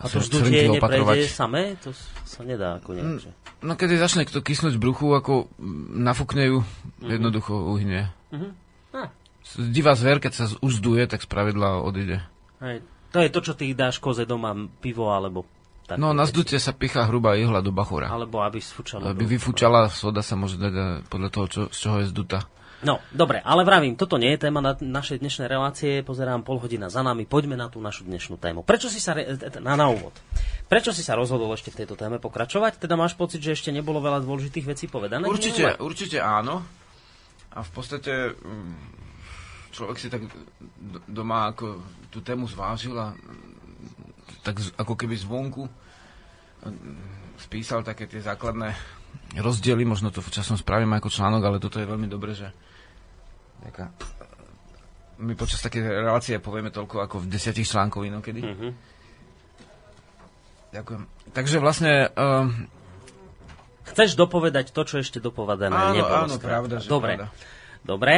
[0.00, 1.76] a to vzdutie neprejde samé?
[1.84, 1.92] To
[2.24, 3.30] sa nedá ako nejak, že...
[3.60, 5.52] No keď začne kto kysnúť v bruchu, ako
[5.92, 7.10] nafúkne ju, mm-hmm.
[7.20, 8.08] jednoducho uhynie.
[8.32, 8.50] Mm-hmm.
[8.96, 9.12] Ah.
[9.60, 12.24] Divá zver, keď sa už zduje, tak spravidla odíde.
[12.64, 12.80] Hej.
[13.12, 15.44] To je to, čo ty dáš koze doma, pivo alebo
[15.90, 18.06] tak no, na zdutie sa pichá hrubá ihla do bachora.
[18.06, 19.10] Alebo aby sfúčala.
[19.10, 22.46] Aby vyfúčala, soda sa môže dať podľa toho, čo, z čoho je zduta.
[22.86, 26.88] No, dobre, ale vravím, toto nie je téma na našej dnešnej relácie, pozerám pol hodina
[26.88, 28.62] za nami, poďme na tú našu dnešnú tému.
[28.62, 30.16] Prečo si sa, re, na, na úvod,
[30.70, 32.80] prečo si sa rozhodol ešte v tejto téme pokračovať?
[32.80, 35.26] Teda máš pocit, že ešte nebolo veľa dôležitých vecí povedané?
[35.26, 36.64] Určite, určite áno.
[37.50, 38.74] A v podstate mm,
[39.74, 40.24] človek si tak
[41.04, 41.82] doma ako
[42.14, 43.12] tú tému zvážil a
[44.40, 45.68] tak ako keby zvonku
[47.40, 48.76] spísal také tie základné
[49.38, 52.50] rozdiely, možno to časom spravím ako článok, ale toto je veľmi dobré, že
[53.64, 53.92] nejaká,
[55.20, 58.40] my počas také relácie povieme toľko ako v desiatich článkov inokedy.
[58.40, 58.72] Mm-hmm.
[60.70, 61.02] Ďakujem.
[61.34, 62.08] Takže vlastne...
[62.14, 62.46] Uh,
[63.90, 66.24] Chceš dopovedať to, čo ešte dopovedané áno, nebolo?
[66.30, 67.18] Áno, pravda, že Dobre.
[67.18, 67.26] Pravda.
[67.82, 68.16] Dobre.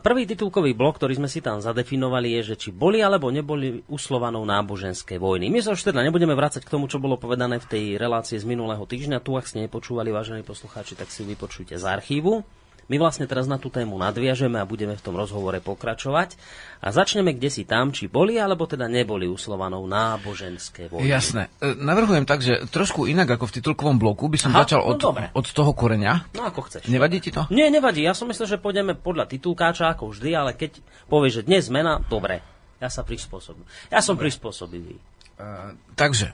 [0.00, 4.40] Prvý titulkový blok, ktorý sme si tam zadefinovali, je, že či boli alebo neboli uslovanou
[4.40, 5.52] náboženské vojny.
[5.52, 8.48] My sa už teda nebudeme vrácať k tomu, čo bolo povedané v tej relácii z
[8.48, 9.20] minulého týždňa.
[9.20, 12.48] Tu, ak ste nepočúvali, vážení poslucháči, tak si vypočujte z archívu.
[12.88, 16.40] My vlastne teraz na tú tému nadviažeme a budeme v tom rozhovore pokračovať.
[16.80, 21.12] A začneme kde si tam, či boli alebo teda neboli uslovanou náboženské vojny.
[21.12, 21.52] Jasné.
[21.60, 24.96] E, navrhujem tak, že trošku inak ako v titulkovom bloku by som Aha, začal no
[24.96, 26.32] od, no od toho koreňa.
[26.32, 26.88] No ako chceš.
[26.88, 27.44] Nevadí ti to?
[27.52, 28.00] Nie, nevadí.
[28.00, 30.80] Ja som myslel, že pôjdeme podľa titulkáča ako vždy, ale keď
[31.12, 32.40] povieš, že dnes zmena, dobre.
[32.80, 33.68] Ja sa prispôsobím.
[33.92, 34.30] Ja som dobre.
[34.30, 34.96] prispôsobivý.
[35.36, 36.32] Uh, takže,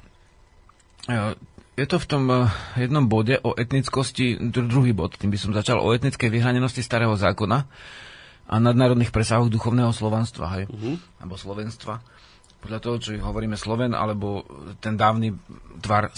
[1.09, 1.35] uh,
[1.75, 2.47] je to v tom eh,
[2.79, 7.67] jednom bode o etnickosti, druhý bod, tým by som začal, o etnickej vyhranenosti starého zákona
[8.45, 10.97] a nadnárodných presahoch duchovného slovanstva, hej, uh-huh.
[11.19, 11.99] alebo slovenstva.
[12.61, 14.45] Podľa toho, čo hovoríme Sloven, alebo
[14.81, 15.37] ten dávny
[15.85, 16.09] tvar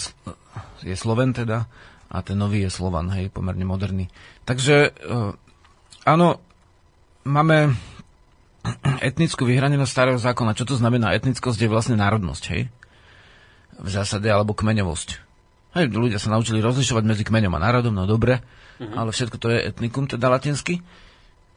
[0.79, 1.67] je Sloven teda,
[2.07, 4.07] a ten nový je Slovan, hej, pomerne moderný.
[4.47, 5.35] Takže, uh,
[6.07, 6.39] áno,
[7.27, 7.75] máme
[9.03, 10.55] etnickú vyhranenosť starého zákona.
[10.55, 11.11] Čo to znamená?
[11.15, 12.71] Etnickosť je vlastne národnosť, hej?
[13.83, 15.26] V zásade, alebo kmeňovosť.
[15.77, 18.97] Hej, ľudia sa naučili rozlišovať medzi kmeňom a národom, no dobre, uh-huh.
[18.97, 20.81] ale všetko to je etnikum, teda latinsky.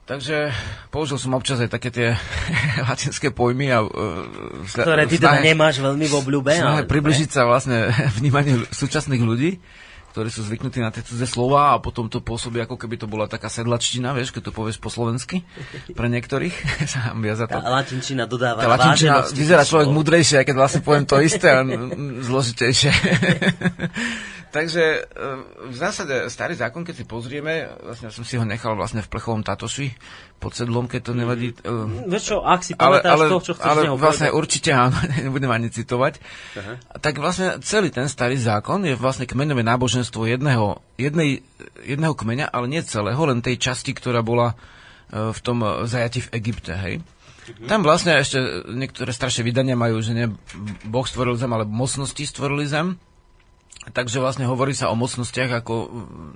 [0.04, 0.50] Takže
[0.90, 2.08] použil som občas aj také tie
[2.90, 3.70] latinské pojmy.
[3.70, 4.26] A, uh,
[4.66, 6.50] Ktoré ty teda nemáš veľmi v obľúbe.
[6.50, 9.62] Ale približiť sa vlastne vnímaniu súčasných ľudí
[10.10, 13.30] ktorí sú zvyknutí na tie cudzie slova a potom to pôsobí, ako keby to bola
[13.30, 15.46] taká sedlačtina, vieš, keď to povieš po slovensky.
[15.94, 16.54] Pre niektorých
[16.92, 17.58] sa za to.
[17.62, 21.62] Tá latinčina dodáva Tá latinčina vyzerá človek mudrejšie, aj keď vlastne poviem to isté a
[22.26, 22.90] zložitejšie.
[24.50, 25.00] Takže e,
[25.70, 29.46] v zásade starý zákon, keď si pozrieme, vlastne som si ho nechal vlastne v plechovom
[29.46, 29.94] tatoši
[30.40, 31.52] pod sedlom, keď to nevadí.
[31.62, 34.40] Uh, Vieš čo, ak si pamätáš ale, ale, to, čo chceš Ale vlastne povedať.
[34.40, 34.96] určite áno,
[35.28, 36.14] nebudem ani citovať.
[36.16, 36.76] Uh-huh.
[36.96, 41.44] Tak vlastne celý ten starý zákon je vlastne kmeňové náboženstvo jedného, jednej,
[41.84, 46.32] jedného kmeňa, ale nie celého, len tej časti, ktorá bola uh, v tom zajati v
[46.40, 47.04] Egypte, hej.
[47.04, 47.68] Uh-huh.
[47.68, 50.26] Tam vlastne ešte niektoré staršie vydania majú, že nie
[50.88, 52.96] Boh stvoril zem, ale mocnosti stvorili zem.
[53.80, 55.76] Takže vlastne hovorí sa o mocnostiach ako,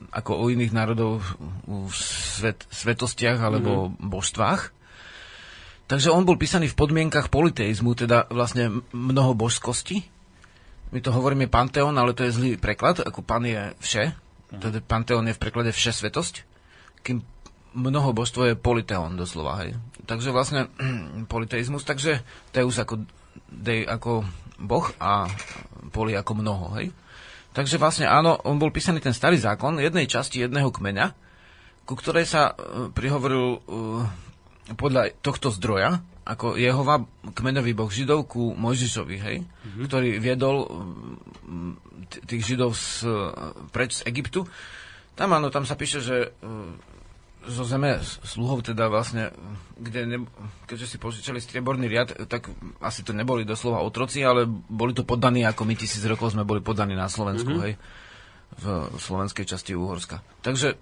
[0.09, 1.21] ako o iných národov
[1.69, 4.09] v svet, svetostiach alebo mm-hmm.
[4.09, 4.73] božstvách.
[5.85, 10.09] Takže on bol písaný v podmienkach politeizmu, teda vlastne mnoho božskosti.
[10.89, 14.17] My to hovoríme panteón, ale to je zlý preklad, ako pan je vše.
[14.17, 14.61] Mm-hmm.
[14.65, 16.49] Teda panteón je v preklade vše svetosť,
[17.05, 17.21] kým
[17.77, 19.61] mnoho božstvo je politeón doslova.
[19.61, 19.77] Hej.
[20.09, 20.73] Takže vlastne
[21.33, 22.25] politeizmus, takže
[22.57, 23.05] už ako
[23.53, 24.25] dej ako
[24.57, 25.29] boh a
[25.93, 26.89] poli ako mnoho, hej?
[27.55, 31.15] Takže vlastne áno, on bol písaný ten starý zákon jednej časti jedného kmeňa,
[31.87, 34.05] ku ktorej sa uh, prihovoril uh,
[34.75, 37.05] podľa tohto zdroja, ako Jehova,
[37.37, 39.85] kmeňový boh Židov ku Mojžišovi, hej, mm-hmm.
[39.85, 40.65] ktorý viedol
[42.09, 43.05] t- tých Židov z,
[43.69, 44.49] preč z Egyptu.
[45.13, 46.33] Tam áno, tam sa píše, že
[47.49, 49.31] zo zeme sluhov teda vlastne,
[49.77, 50.19] kde ne,
[50.65, 52.49] keďže si požičali strieborný riad, tak
[52.81, 56.65] asi to neboli doslova otroci, ale boli to poddaní, ako my tisíc rokov sme boli
[56.65, 57.65] poddaní na Slovensku, mm-hmm.
[57.69, 57.75] hej,
[58.55, 60.23] v slovenskej časti Úhorska.
[60.41, 60.79] Takže,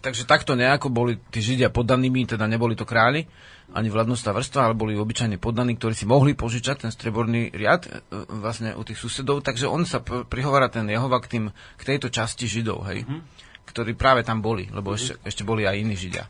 [0.00, 3.26] takže takto nejako boli tí Židia poddanými, teda neboli to králi,
[3.68, 8.00] ani vládnostná vrstva, ale boli obyčajne poddaní, ktorí si mohli požičať ten strieborný riad e,
[8.32, 12.48] vlastne u tých susedov, takže on sa prihovára ten Jehova k, tým, k tejto časti
[12.48, 13.04] Židov, hej.
[13.04, 13.47] Mm-hmm
[13.78, 15.22] ktorí práve tam boli, lebo mm-hmm.
[15.22, 16.26] ešte, ešte boli aj iní Židia.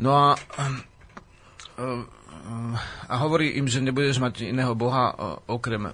[0.00, 0.40] No a,
[3.04, 5.12] a hovorí im, že nebudeš mať iného Boha
[5.44, 5.92] okrem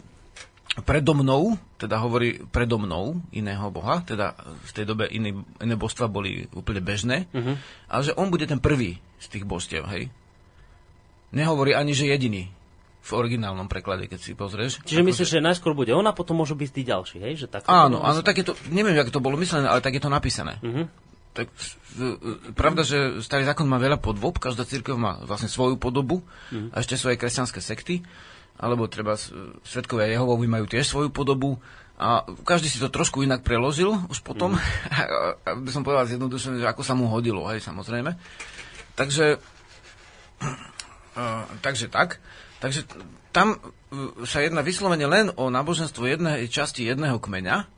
[0.86, 6.06] predo mnou, teda hovorí predo mnou iného Boha, teda v tej dobe iné, iné božstva
[6.06, 7.56] boli úplne bežné, mm-hmm.
[7.90, 10.14] ale že on bude ten prvý z tých božstiev, hej.
[11.34, 12.54] Nehovorí ani, že jediný
[13.04, 14.80] v originálnom preklade, keď si pozrieš.
[14.80, 15.36] Čiže myslíš, že...
[15.36, 17.44] že najskôr bude on a potom môžu byť tí ďalší, hej?
[17.44, 20.02] Že tak áno, áno, tak je to, neviem, ako to bolo myslené, ale tak je
[20.02, 20.56] to napísané.
[20.64, 20.88] Uh-huh.
[21.36, 21.52] Tak,
[22.56, 26.72] pravda, že starý zákon má veľa podvob, každá církev má vlastne svoju podobu uh-huh.
[26.72, 28.00] a ešte svoje kresťanské sekty,
[28.56, 29.20] alebo treba
[29.68, 31.60] svetkovia Jehovovi majú tiež svoju podobu
[32.00, 35.60] a každý si to trošku inak preložil už potom, uh-huh.
[35.60, 38.16] by som povedal zjednodušene, že ako sa mu hodilo, hej, samozrejme.
[38.96, 39.36] Takže,
[40.40, 42.24] uh, takže tak.
[42.64, 42.88] Takže
[43.28, 47.68] tam e, sa jedná vyslovene len o náboženstvo jednej časti jedného kmeňa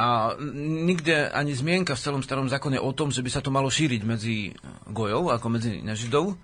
[0.00, 0.34] a
[0.82, 4.02] nikde ani zmienka v celom starom zákone o tom, že by sa to malo šíriť
[4.02, 4.50] medzi
[4.90, 6.34] gojov, ako medzi nežidov.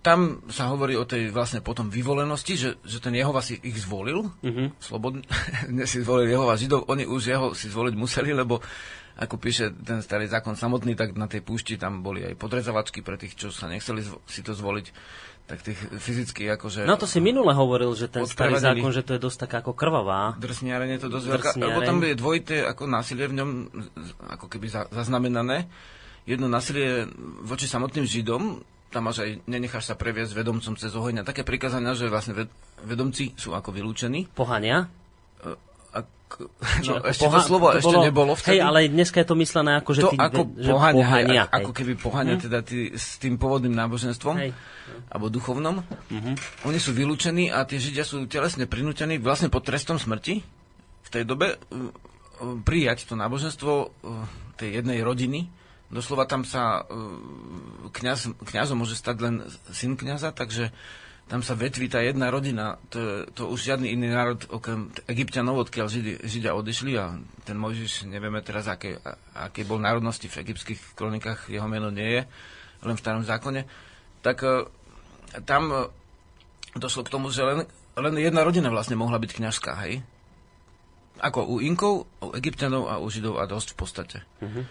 [0.00, 4.30] Tam sa hovorí o tej vlastne potom vyvolenosti, že, že ten Jehova si ich zvolil,
[4.40, 4.78] mm-hmm.
[4.78, 5.26] slobodne
[5.90, 8.62] si zvolil Jehova Židov, oni už jeho si zvoliť museli, lebo
[9.16, 13.18] ako píše ten starý zákon samotný, tak na tej púšti tam boli aj podrezavačky pre
[13.18, 14.86] tých, čo sa nechceli si to zvoliť
[15.46, 16.82] tak tých fyzicky akože...
[16.90, 19.78] No to si minule hovoril, že ten starý zákon, že to je dosť taká ako
[19.78, 20.34] krvavá.
[20.42, 23.50] Drsniareň je to dosť veľká, lebo tam je dvojité ako násilie v ňom,
[24.26, 25.70] ako keby za, zaznamenané.
[26.26, 27.06] Jedno násilie
[27.46, 28.58] voči samotným Židom,
[28.90, 31.22] tam máš aj, nenecháš sa previesť vedomcom cez oheň.
[31.22, 32.34] Také prikázania, že vlastne
[32.82, 34.26] vedomci sú ako vylúčení.
[34.34, 34.90] Pohania?
[36.86, 38.58] No, ešte poha- to slovo to ešte bolo, nebolo vtedy.
[38.58, 41.54] Hej, ale dneska je to myslené ako, že, to ty, ako že pohania, pohania hej,
[41.54, 42.42] ako keby pohania hm?
[42.50, 44.50] teda tý, s tým pôvodným náboženstvom, hej.
[45.10, 45.80] alebo duchovnom.
[45.80, 46.34] Uh-huh.
[46.66, 50.42] Oni sú vylúčení a tie Židia sú telesne prinútení vlastne pod trestom smrti
[51.06, 51.56] v tej dobe
[52.66, 53.72] prijať to náboženstvo
[54.60, 55.48] tej jednej rodiny.
[55.86, 56.82] Doslova tam sa
[57.94, 59.34] kňaz, kňazom môže stať len
[59.70, 60.74] syn kňaza, takže
[61.26, 65.90] tam sa vetví tá jedna rodina, to, to už žiadny iný národ okrem Egyptianov, odkiaľ
[65.90, 69.02] Židi, Židia odišli a ten Mojžiš, nevieme teraz, aké,
[69.34, 72.22] aké bol národnosti v egyptských kronikách, jeho meno nie je,
[72.86, 73.66] len v starom zákone,
[74.22, 74.70] tak uh,
[75.42, 75.90] tam uh,
[76.78, 77.66] došlo k tomu, že len,
[77.98, 80.06] len jedna rodina vlastne mohla byť kňažská, hej?
[81.18, 84.18] Ako u Inkov, u Egyptianov a u Židov a dosť v podstate.
[84.38, 84.62] Uh-huh.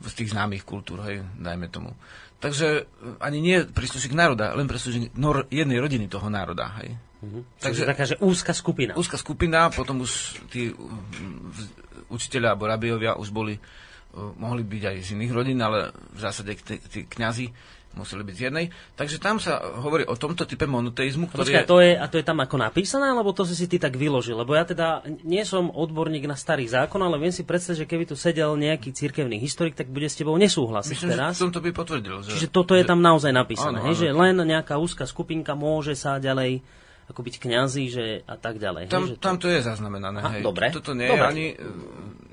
[0.00, 1.92] Z tých známych kultúr, hej, dajme tomu.
[2.40, 2.82] Takže e,
[3.20, 6.72] ani nie príslušník národa, len príslušník nor- jednej rodiny toho národa.
[6.80, 6.96] Hej.
[7.20, 7.42] Mm-hmm.
[7.60, 8.96] Takže taká, že úzka skupina.
[8.96, 10.72] Úzka skupina, potom už tí
[12.08, 16.56] učiteľia alebo rabiovia už boli, uh, mohli byť aj z iných rodín, ale v zásade
[16.64, 17.52] tí, tí kňazi
[17.90, 18.66] museli byť z jednej.
[18.94, 21.68] Takže tam sa hovorí o tomto type monoteizmu, ktorý Počkaj, je...
[21.68, 21.92] to je...
[21.98, 24.38] A to je tam ako napísané, alebo to si si ty tak vyložil?
[24.38, 28.04] Lebo ja teda nie som odborník na starý zákon, ale viem si predstaviť, že keby
[28.06, 31.34] tu sedel nejaký cirkevný historik, tak bude s tebou nesúhlasiť Myslím, teraz.
[31.34, 32.16] Myslím, to by potvrdil.
[32.22, 34.02] Že, Čiže toto je tam naozaj napísané, áno, hej, áno.
[34.02, 36.62] že len nejaká úzka skupinka môže sa ďalej
[37.10, 38.86] ako byť kňazí, že a tak ďalej.
[38.86, 39.24] Tam, hej, že to...
[39.26, 40.22] tam to je zaznamenané.
[40.22, 40.42] Aha, hej.
[40.46, 40.70] Dobre.
[40.70, 41.18] Toto nie dobre.
[41.18, 41.46] je ani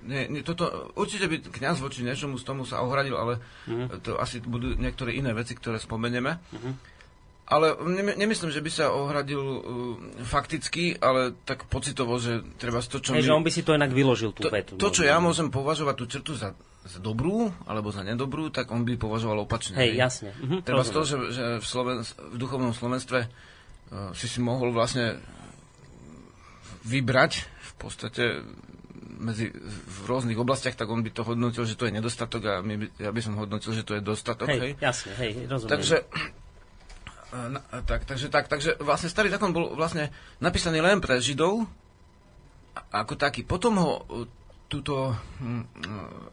[0.07, 3.99] nie, nie, toto, určite by kniaz voči niečomu z tomu sa ohradil, ale uh-huh.
[3.99, 6.39] to asi budú niektoré iné veci, ktoré spomenieme.
[6.39, 6.73] Uh-huh.
[7.47, 9.61] Ale ne, nemyslím, že by sa ohradil uh,
[10.23, 13.15] fakticky, ale tak pocitovo, že treba to, čo...
[13.15, 14.75] Hej, my, že on by si to inak vyložil, tú to, vetu.
[14.75, 18.83] To, čo ja môžem považovať tú črtu za, za dobrú, alebo za nedobrú, tak on
[18.83, 19.79] by považoval opačne.
[19.79, 20.31] Hej, jasne.
[20.39, 24.75] Uh-huh, treba z toho, že, že v, Sloven, v duchovnom Slovenstve uh, si si mohol
[24.75, 25.19] vlastne
[26.87, 28.23] vybrať v podstate
[29.01, 32.75] medzi, v rôznych oblastiach, tak on by to hodnotil, že to je nedostatok a my
[32.77, 34.47] by, ja by som hodnotil, že to je dostatok.
[34.49, 34.71] Hej, hej?
[34.79, 35.71] jasne, hej, rozumiem.
[35.77, 35.97] Takže,
[37.33, 41.67] na, tak, takže, tak, takže vlastne starý zákon bol vlastne napísaný len pre Židov
[42.93, 43.43] ako taký.
[43.43, 43.91] Potom ho
[44.67, 45.63] túto hm,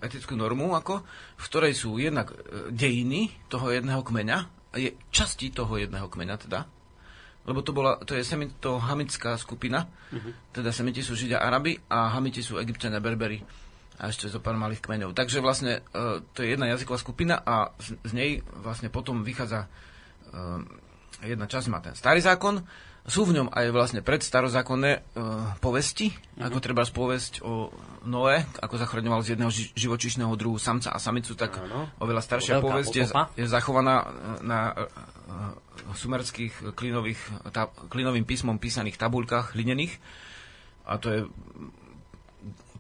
[0.03, 1.03] etickú normu, ako,
[1.39, 2.35] v ktorej sú jednak
[2.75, 4.39] dejiny toho jedného kmeňa,
[4.75, 6.67] je časti toho jedného kmeňa teda,
[7.45, 9.85] lebo to, bola, to je semito-hamická skupina,
[10.53, 13.45] teda semiti sú Židia Arabi a Hamiti sú Egyptiania Berberi
[14.01, 15.15] a ešte zo pár malých kmeňov.
[15.15, 19.71] Takže vlastne e, to je jedna jazyková skupina a z, z nej vlastne potom vychádza
[20.35, 22.67] e, jedna časť má ten starý zákon,
[23.05, 25.01] sú v ňom aj vlastne predstarozákonné e,
[25.61, 26.45] povesti, mm-hmm.
[26.49, 27.69] ako treba povesť o
[28.09, 31.93] Noé, ako zachraňoval z jedného ži- živočišného druhu samca a samicu, tak ano.
[32.01, 33.07] oveľa staršia povesť je,
[33.45, 34.09] je zachovaná
[34.41, 35.14] na e,
[35.95, 39.97] sumerských klinových, tá, klinovým písmom písaných tabuľkách hlinených.
[40.85, 41.21] A to je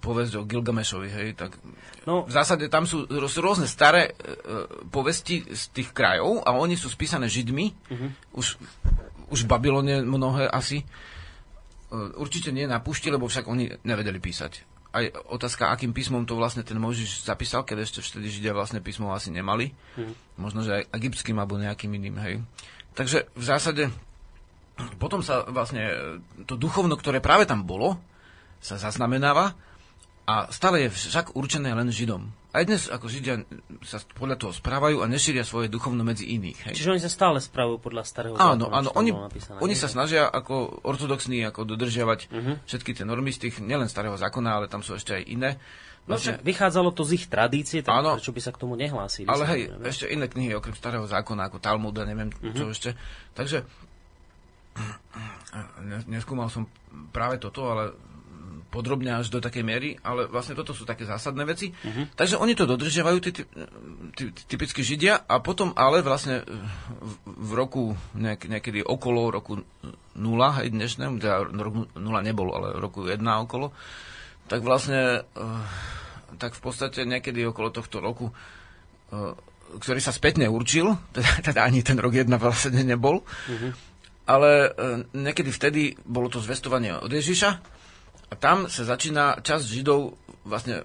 [0.05, 1.57] povesť o Gilgamešovi, hej, tak
[2.05, 2.29] no.
[2.29, 4.29] v zásade tam sú, sú rôzne staré e,
[4.93, 8.37] povesti z tých krajov a oni sú spísané Židmi, uh-huh.
[8.37, 8.61] už
[9.35, 10.83] už v Babylone mnohé asi.
[10.83, 10.87] E,
[12.15, 14.63] určite nie na púšti, lebo však oni nevedeli písať.
[14.95, 19.11] Aj otázka, akým písmom to vlastne ten Mojžiš zapísal, keď ešte vtedy Židia vlastne písmo
[19.11, 19.75] asi nemali.
[19.99, 20.15] Hmm.
[20.39, 22.35] Možno, že aj egyptským alebo nejakým iným, hej.
[22.95, 23.83] Takže v zásade
[24.99, 25.87] potom sa vlastne
[26.47, 27.99] to duchovno, ktoré práve tam bolo,
[28.59, 29.55] sa zaznamenáva
[30.25, 32.33] a stále je však určené len Židom.
[32.55, 33.45] Aj dnes ako Židia
[33.83, 36.71] sa podľa toho správajú a nešíria svoje duchovno medzi iných.
[36.71, 36.75] Hej.
[36.79, 40.31] Čiže oni sa stále správajú podľa starého Áno, zákona, áno, oni, napísané, oni sa snažia
[40.31, 42.55] ako ortodoxní ako dodržiavať uh-huh.
[42.65, 45.51] všetky tie normy z tých, nielen starého zákona, ale tam sú ešte aj iné.
[46.05, 48.77] No, vlastne, no, vychádzalo to z ich tradície, tak áno, prečo by sa k tomu
[48.77, 49.25] nehlásili?
[49.25, 49.89] Ale hej, ne?
[49.89, 52.53] ešte iné knihy okrem starého zákona, ako Talmud a neviem uh-huh.
[52.53, 52.91] čo ešte.
[53.33, 53.65] Takže
[56.05, 56.69] neskúmal som
[57.09, 57.97] práve toto, ale
[58.69, 61.71] podrobne až do takej miery, ale vlastne toto sú také zásadné veci.
[61.71, 62.11] Uh-huh.
[62.19, 63.43] Takže oni to dodržiavajú, tí, tí,
[64.19, 70.59] tí, typicky Židia, a potom ale vlastne v, v roku nejak, niekedy okolo roku 0,
[70.59, 73.71] hej, dnešnému, teda roku 0 nebol, ale roku 1 okolo,
[74.51, 75.65] tak vlastne, uh,
[76.37, 79.33] tak v podstate niekedy okolo tohto roku, uh,
[79.81, 83.73] ktorý sa spätne určil, teda, teda ani ten rok 1 vlastne nebol, uh-huh.
[84.29, 87.75] ale uh, niekedy vtedy bolo to zvestovanie od Ježiša,
[88.33, 90.83] a tam sa začína časť Židov vlastne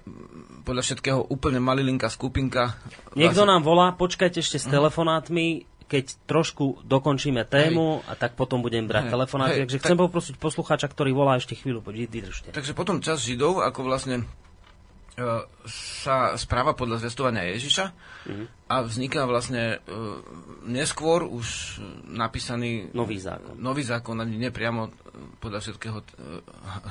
[0.62, 2.78] podľa všetkého úplne malilinká skupinka.
[3.18, 3.52] Niekto vlastne...
[3.58, 4.74] nám volá, počkajte ešte s mhm.
[4.78, 5.46] telefonátmi,
[5.90, 8.06] keď trošku dokončíme tému hej.
[8.06, 9.10] a tak potom budem brať.
[9.10, 9.66] Hej.
[9.66, 9.84] Takže tak...
[9.90, 12.54] chcem poprosiť poslucháča, ktorý volá ešte chvíľu, vydržte.
[12.54, 14.22] Takže potom časť Židov, ako vlastne
[15.20, 15.26] E,
[15.68, 18.46] sa správa podľa zvestovania Ježiša mm-hmm.
[18.72, 20.18] a vzniká vlastne uh,
[20.64, 23.54] neskôr už napísaný nový zákon.
[23.60, 24.88] Nový zákon, ani nepriamo
[25.38, 26.06] podľa všetkého uh,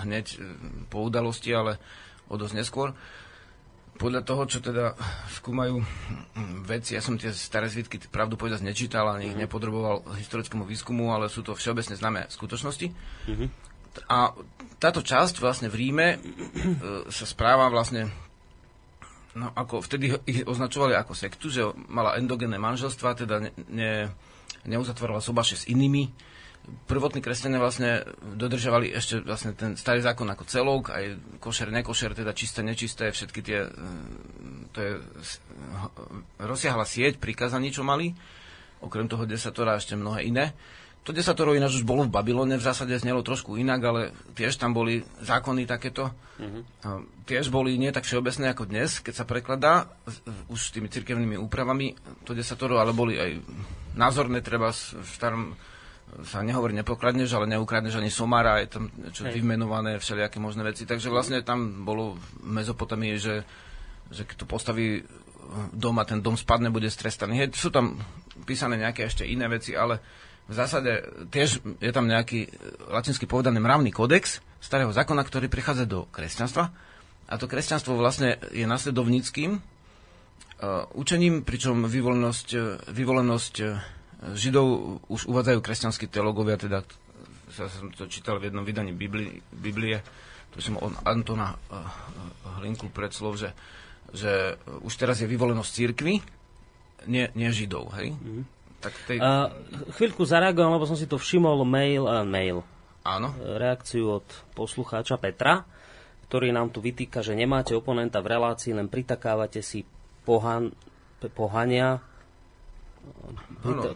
[0.05, 0.45] hneď uh,
[0.93, 1.81] po udalosti, ale
[2.29, 2.93] o dosť neskôr.
[3.99, 4.95] Podľa toho, čo teda
[5.35, 5.83] skúmajú
[6.63, 9.35] veci, ja som tie staré zvitky pravdu povedať nečítal, ani mm-hmm.
[9.35, 12.87] ich nepodroboval historickému výskumu, ale sú to všeobecne známe skutočnosti.
[13.27, 13.47] Mm-hmm.
[14.07, 14.31] A
[14.79, 16.17] táto časť vlastne v Ríme e,
[17.11, 18.07] sa správa vlastne
[19.35, 23.91] no ako vtedy ich označovali ako sektu, že mala endogénne manželstva, teda ne, ne,
[24.65, 26.09] neuzatvávala sobaše s inými.
[26.85, 32.29] Prvotní kresťania vlastne dodržovali ešte vlastne ten starý zákon ako celok, aj košer, nekošer, teda
[32.37, 33.69] čisté, nečisté, všetky tie, e,
[34.69, 34.91] to je
[36.37, 38.13] rozsiahla sieť prikázaní, čo mali,
[38.85, 40.53] okrem toho desatora ešte mnohé iné.
[41.07, 44.01] To desatoro ináč už bolo v Babylone, v zásade znelo trošku inak, ale
[44.37, 46.11] tiež tam boli zákony takéto.
[46.37, 47.25] Mm-hmm.
[47.25, 49.89] Tiež boli nie tak všeobecné ako dnes, keď sa prekladá
[50.53, 51.95] už s tými cirkevnými úpravami
[52.27, 53.41] to desatoro, ale boli aj
[53.95, 55.57] názorné, treba v starom
[56.25, 59.39] sa nehovorí nepokradneš, ale neukradneš ani somára, je tam čo Hej.
[59.39, 60.83] vymenované všelijaké možné veci.
[60.83, 62.25] Takže vlastne tam bolo v
[62.59, 63.45] Mezopotamii, že,
[64.09, 65.05] že keď to postaví
[65.73, 67.45] dom a ten dom spadne, bude strestaný.
[67.45, 67.97] Hej, sú tam
[68.45, 70.01] písané nejaké ešte iné veci, ale
[70.49, 72.49] v zásade tiež je tam nejaký e,
[72.89, 76.73] latinsky povedaný mravný kodex starého zákona, ktorý prichádza do kresťanstva.
[77.29, 79.61] A to kresťanstvo vlastne je nasledovníckým uh,
[80.97, 83.55] učením, pričom vyvolenosť, vyvolenosť
[84.19, 86.83] Židov už uvádzajú kresťanskí teológovia, teda
[87.49, 90.03] sa som to čítal v jednom vydaní Biblie, Biblie
[90.53, 91.85] to som od Antona uh,
[92.61, 93.53] Hlinku predslov, že,
[94.11, 96.13] že už teraz je vyvolenosť církvy,
[97.07, 98.11] nie, nie Židov, hej?
[98.17, 98.43] Mm-hmm.
[98.79, 99.17] Tak tej...
[99.21, 99.51] uh,
[99.93, 102.65] chvíľku zareagujem, lebo som si to všimol mail, uh, mail.
[103.05, 103.31] Áno.
[103.39, 105.63] Reakciu od poslucháča Petra,
[106.27, 109.87] ktorý nám tu vytýka, že nemáte oponenta v relácii, len pritakávate si
[110.27, 110.75] pohan,
[111.33, 112.03] pohania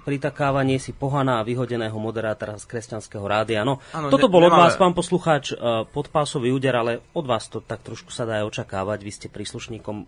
[0.03, 3.63] pritakávanie si pohana a vyhodeného moderátora z kresťanského rádia.
[3.63, 5.55] No, ano, toto bol od vás, pán poslucháč,
[5.95, 8.99] podpásový úder, ale od vás to tak trošku sa dá aj očakávať.
[9.03, 10.03] Vy ste príslušníkom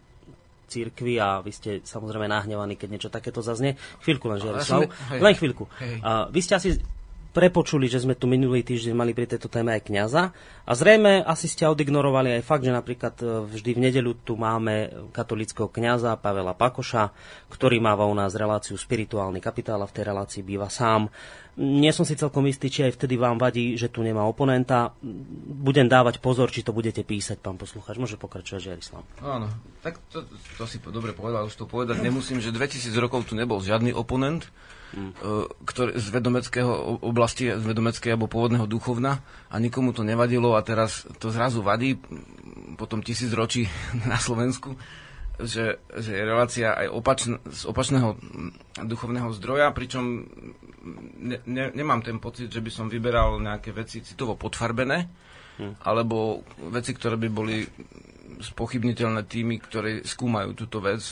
[0.65, 3.77] církvy a vy ste samozrejme nahnevaní, keď niečo takéto zaznie.
[4.01, 4.89] Chvíľku len, Žiarislav.
[5.13, 5.69] Len chvíľku.
[6.01, 6.69] A vy ste asi
[7.35, 10.31] prepočuli, že sme tu minulý týždeň mali pri tejto téme aj kňaza
[10.63, 15.11] a zrejme asi ste odignorovali aj fakt, že napríklad e, vždy v nedelu tu máme
[15.11, 17.11] katolického kňaza Pavela Pakoša,
[17.51, 21.11] ktorý máva u nás reláciu spirituálny kapitál a v tej relácii býva sám.
[21.59, 24.91] Nie som si celkom istý, či aj vtedy vám vadí, že tu nemá oponenta.
[25.47, 27.95] Budem dávať pozor, či to budete písať, pán poslucháč.
[27.95, 29.03] Môže pokračovať, Žiarislav.
[29.23, 29.47] Áno,
[29.79, 30.27] tak to,
[30.59, 34.51] to si dobre povedal, už to povedať nemusím, že 2000 rokov tu nebol žiadny oponent,
[34.95, 35.11] mm.
[35.67, 39.19] ktorý, z vedomeckého oblasti, z vedomeckej alebo pôvodného duchovna
[39.51, 41.99] a nikomu to nevadilo a teraz to zrazu vadí
[42.79, 43.67] po tom tisíc ročí
[44.11, 44.73] na Slovensku
[45.35, 48.15] že, že je relácia aj opačn, z opačného
[48.87, 50.23] duchovného zdroja, pričom
[51.19, 55.11] ne, ne, nemám ten pocit, že by som vyberal nejaké veci citovo podfarbené,
[55.59, 55.83] hm.
[55.83, 57.67] alebo veci, ktoré by boli
[58.35, 61.03] spochybniteľné tými, ktorí skúmajú túto vec.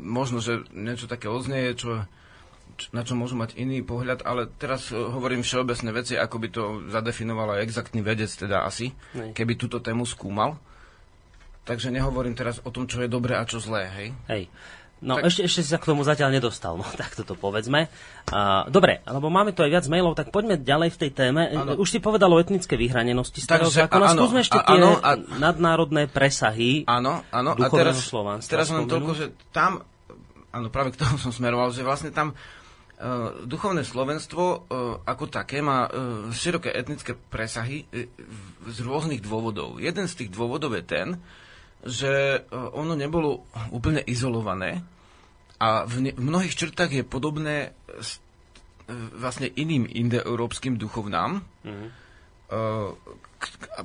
[0.00, 1.88] Možno, že niečo také odznieje, čo,
[2.90, 7.54] na čo môžu mať iný pohľad, ale teraz hovorím všeobecné veci, ako by to zadefinoval
[7.54, 9.30] aj exaktný vedec, teda asi, Nej.
[9.30, 10.58] keby túto tému skúmal.
[11.62, 14.08] Takže nehovorím teraz o tom, čo je dobré a čo zlé, hej?
[14.26, 14.44] Hej.
[15.02, 15.34] No tak...
[15.34, 17.90] ešte, ešte si sa k tomu zatiaľ nedostal, no tak toto povedzme.
[18.30, 21.42] Uh, dobre, lebo máme tu aj viac mailov, tak poďme ďalej v tej téme.
[21.50, 21.74] Ano.
[21.74, 24.06] Už si povedal o etnické vyhranenosti starého Takže, zákona.
[24.14, 25.18] Áno, Skúsme ešte tie áno, a...
[25.18, 27.50] nadnárodné presahy Áno, áno.
[27.58, 28.06] A teraz,
[28.46, 29.82] teraz len toľko, že tam,
[30.54, 32.38] áno, práve k tomu som smeroval, že vlastne tam
[33.46, 34.60] duchovné Slovenstvo uh,
[35.02, 37.82] ako také má uh, široké etnické presahy
[38.66, 39.82] z rôznych dôvodov.
[39.82, 41.08] Jeden z tých dôvodov je ten,
[41.82, 43.42] že e, ono nebolo
[43.74, 44.86] úplne izolované
[45.58, 48.22] a v, mnohých črtách je podobné s,
[48.86, 51.42] e, vlastne iným indoeurópskym duchovnám.
[51.66, 51.88] Mm-hmm.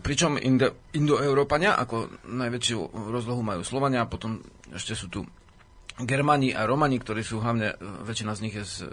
[0.03, 4.43] Pričom indo- indoeurópania ako najväčšiu rozlohu majú Slovania a potom
[4.75, 5.23] ešte sú tu
[5.97, 8.85] Germani a Romani, ktorí sú hlavne, väčšina z nich je z,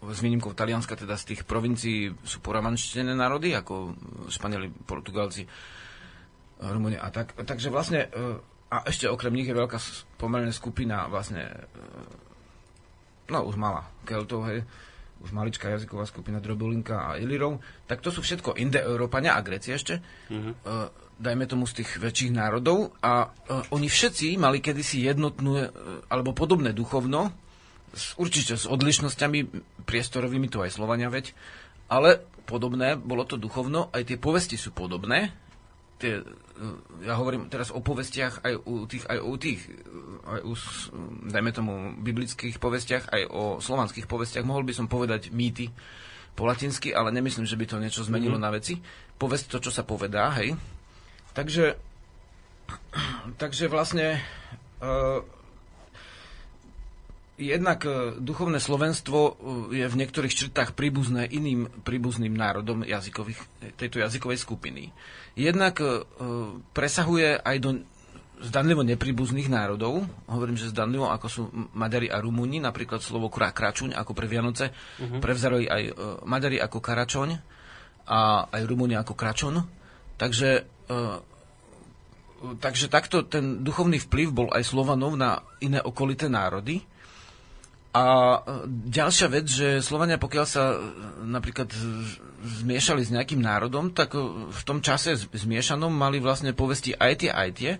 [0.00, 3.92] s výnimkou Talianska, teda z tých provincií sú poromanštené národy, ako
[4.32, 5.44] Španieli, Portugalci,
[6.56, 7.36] Rumunia a tak.
[7.36, 8.40] Takže vlastne, e,
[8.72, 9.76] a ešte okrem nich je veľká
[10.16, 11.84] pomerne skupina vlastne, e,
[13.28, 14.64] no už malá, Keltov, hej,
[15.20, 20.00] už maličká jazyková skupina Drobulinka a Ilirov, tak to sú všetko Inde-Európania a Gréci ešte,
[20.32, 20.52] mm-hmm.
[21.16, 23.32] Dajme tomu z tých väčších národov a
[23.72, 25.64] oni všetci mali kedysi jednotnú
[26.12, 27.32] alebo podobné duchovno,
[28.20, 29.38] určite s odlišnosťami
[29.88, 31.32] priestorovými, to aj Slovania veď,
[31.88, 35.32] ale podobné, bolo to duchovno, aj tie povesti sú podobné,
[35.96, 36.20] tie,
[37.00, 39.60] ja hovorím teraz o povestiach aj u tých, aj u tých,
[40.28, 40.52] aj u,
[41.32, 44.44] dajme tomu, biblických povestiach, aj o slovanských povestiach.
[44.44, 45.72] Mohol by som povedať mýty
[46.36, 48.52] po latinsky, ale nemyslím, že by to niečo zmenilo mm-hmm.
[48.52, 48.76] na veci.
[49.16, 50.52] Povesť to, čo sa povedá, hej.
[51.36, 51.76] Takže,
[53.42, 54.24] takže vlastne
[54.80, 55.20] uh,
[57.36, 59.34] jednak uh, duchovné slovenstvo uh,
[59.70, 63.44] je v niektorých črtách príbuzné iným príbuzným národom jazykových,
[63.76, 64.96] tejto jazykovej skupiny
[65.36, 66.02] jednak e,
[66.72, 67.70] presahuje aj do
[68.40, 70.08] zdanlivo nepríbuzných národov.
[70.28, 71.42] Hovorím, že zdanlivo, ako sú
[71.76, 75.20] Maďari a Rumúni, napríklad slovo kračuň, ako pre Vianoce, uh-huh.
[75.20, 75.92] prevzali aj e,
[76.24, 77.28] Maďari ako karačoň
[78.08, 79.60] a aj Rumúni ako kračon.
[80.16, 80.98] Takže, e,
[82.60, 86.80] takže takto ten duchovný vplyv bol aj Slovanov na iné okolité národy.
[87.96, 88.38] A e,
[88.88, 90.76] ďalšia vec, že Slovania, pokiaľ sa e,
[91.24, 91.68] napríklad
[92.64, 94.16] zmiešali s nejakým národom, tak
[94.52, 97.72] v tom čase zmiešanom mali vlastne povesti aj tie, aj tie.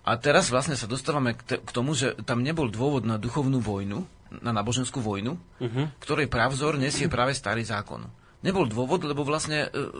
[0.00, 3.60] A teraz vlastne sa dostávame k, t- k tomu, že tam nebol dôvod na duchovnú
[3.60, 4.08] vojnu,
[4.40, 5.86] na náboženskú vojnu, uh-huh.
[6.00, 8.08] ktorej pravzor nesie práve starý zákon.
[8.40, 9.92] Nebol dôvod, lebo vlastne uh,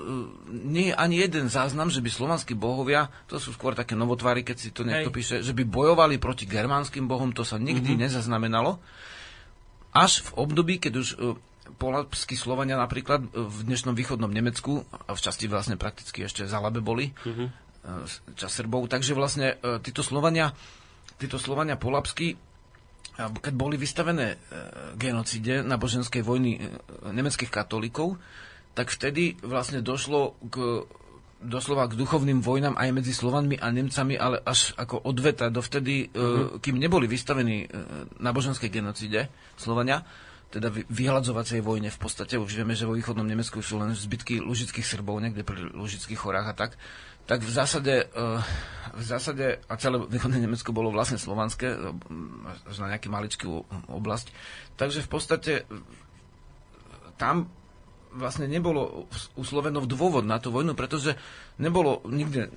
[0.49, 4.57] nie je ani jeden záznam, že by slovanskí bohovia, to sú skôr také novotvary, keď
[4.57, 5.17] si to niekto Hej.
[5.17, 8.09] píše, že by bojovali proti germánskym bohom, to sa nikdy uh-huh.
[8.09, 8.81] nezaznamenalo
[9.93, 11.17] až v období, keď už e,
[11.77, 16.79] polapskí Slovania napríklad e, v dnešnom východnom Nemecku, a v časti vlastne prakticky ešte Zalabe
[16.79, 17.49] boli, mm-hmm.
[18.39, 20.55] čas Srbov, takže vlastne títo Slovania,
[21.19, 22.39] títo Slovania polapskí,
[23.19, 24.39] keď boli vystavené
[24.97, 26.61] genocíde na boženskej vojny
[27.11, 28.17] nemeckých katolíkov,
[28.73, 30.87] tak vtedy vlastne došlo k
[31.41, 36.61] doslova k duchovným vojnám aj medzi Slovanmi a Nemcami, ale až ako odveta dovtedy, mm-hmm.
[36.61, 37.67] kým neboli vystavení e,
[38.21, 40.05] náboženskej genocíde Slovania,
[40.53, 44.85] teda vyhľadzovacej vojne v podstate, už vieme, že vo východnom Nemecku sú len zbytky lužických
[44.85, 46.71] Srbov, niekde pri lužických horách a tak,
[47.31, 48.27] tak v zásade, e,
[48.91, 51.79] v zásade a celé východné Nemecko bolo vlastne slovanské,
[52.67, 54.35] až na nejaký maličkú oblasť.
[54.75, 55.53] Takže v podstate
[57.15, 57.47] tam
[58.11, 59.07] vlastne nebolo
[59.39, 59.43] u
[59.87, 61.15] dôvod na tú vojnu, pretože
[61.61, 62.49] nebolo nikde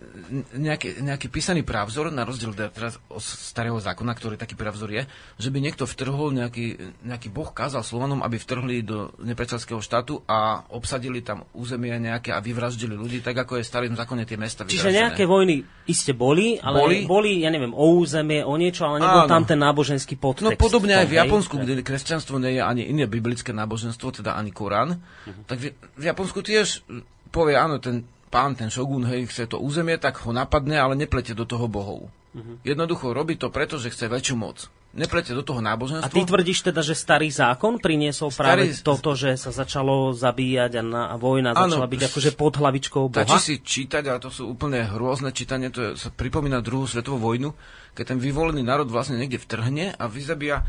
[0.56, 5.04] nejaký, nejaký písaný právzor, na rozdiel teraz od starého zákona, ktorý taký právzor je,
[5.36, 10.64] že by niekto vtrhol, nejaký, nejaký boh kázal Slovanom, aby vtrhli do nepriateľského štátu a
[10.72, 14.64] obsadili tam územia nejaké a vyvraždili ľudí, tak ako je v starým zákone tie mesta
[14.64, 19.04] Čiže nejaké vojny iste boli, ale boli, boli ja neviem, o územie, o niečo, ale
[19.04, 19.32] nebol Áno.
[19.32, 20.47] tam ten náboženský podtext.
[20.47, 24.56] No podobne aj v Japonsku, kde kresťanstvo nie je ani iné biblické náboženstvo, teda ani
[24.56, 24.95] Korán.
[24.95, 25.43] Uh-huh.
[25.43, 26.88] Tak v, v Japonsku tiež
[27.34, 31.38] povie, áno, ten pán, ten šogun, hej, chce to územie, tak ho napadne, ale neplete
[31.38, 32.09] do toho bohov.
[32.34, 32.57] Uh-huh.
[32.65, 34.65] Jednoducho robí to preto, že chce väčšiu moc.
[34.93, 36.05] Neplete do toho náboženstva.
[36.05, 38.45] A ty tvrdíš teda, že starý zákon priniesol starý...
[38.45, 42.53] práve toto, že sa začalo zabíjať a, na, a vojna ano, začala byť akože pod
[42.57, 43.25] hlavičkou Boha?
[43.25, 47.21] Stačí si čítať, ale to sú úplne hrôzne čítanie, to je, sa pripomína druhú svetovú
[47.21, 47.53] vojnu,
[47.97, 50.65] keď ten vyvolený národ vlastne niekde vtrhne a vyzabíja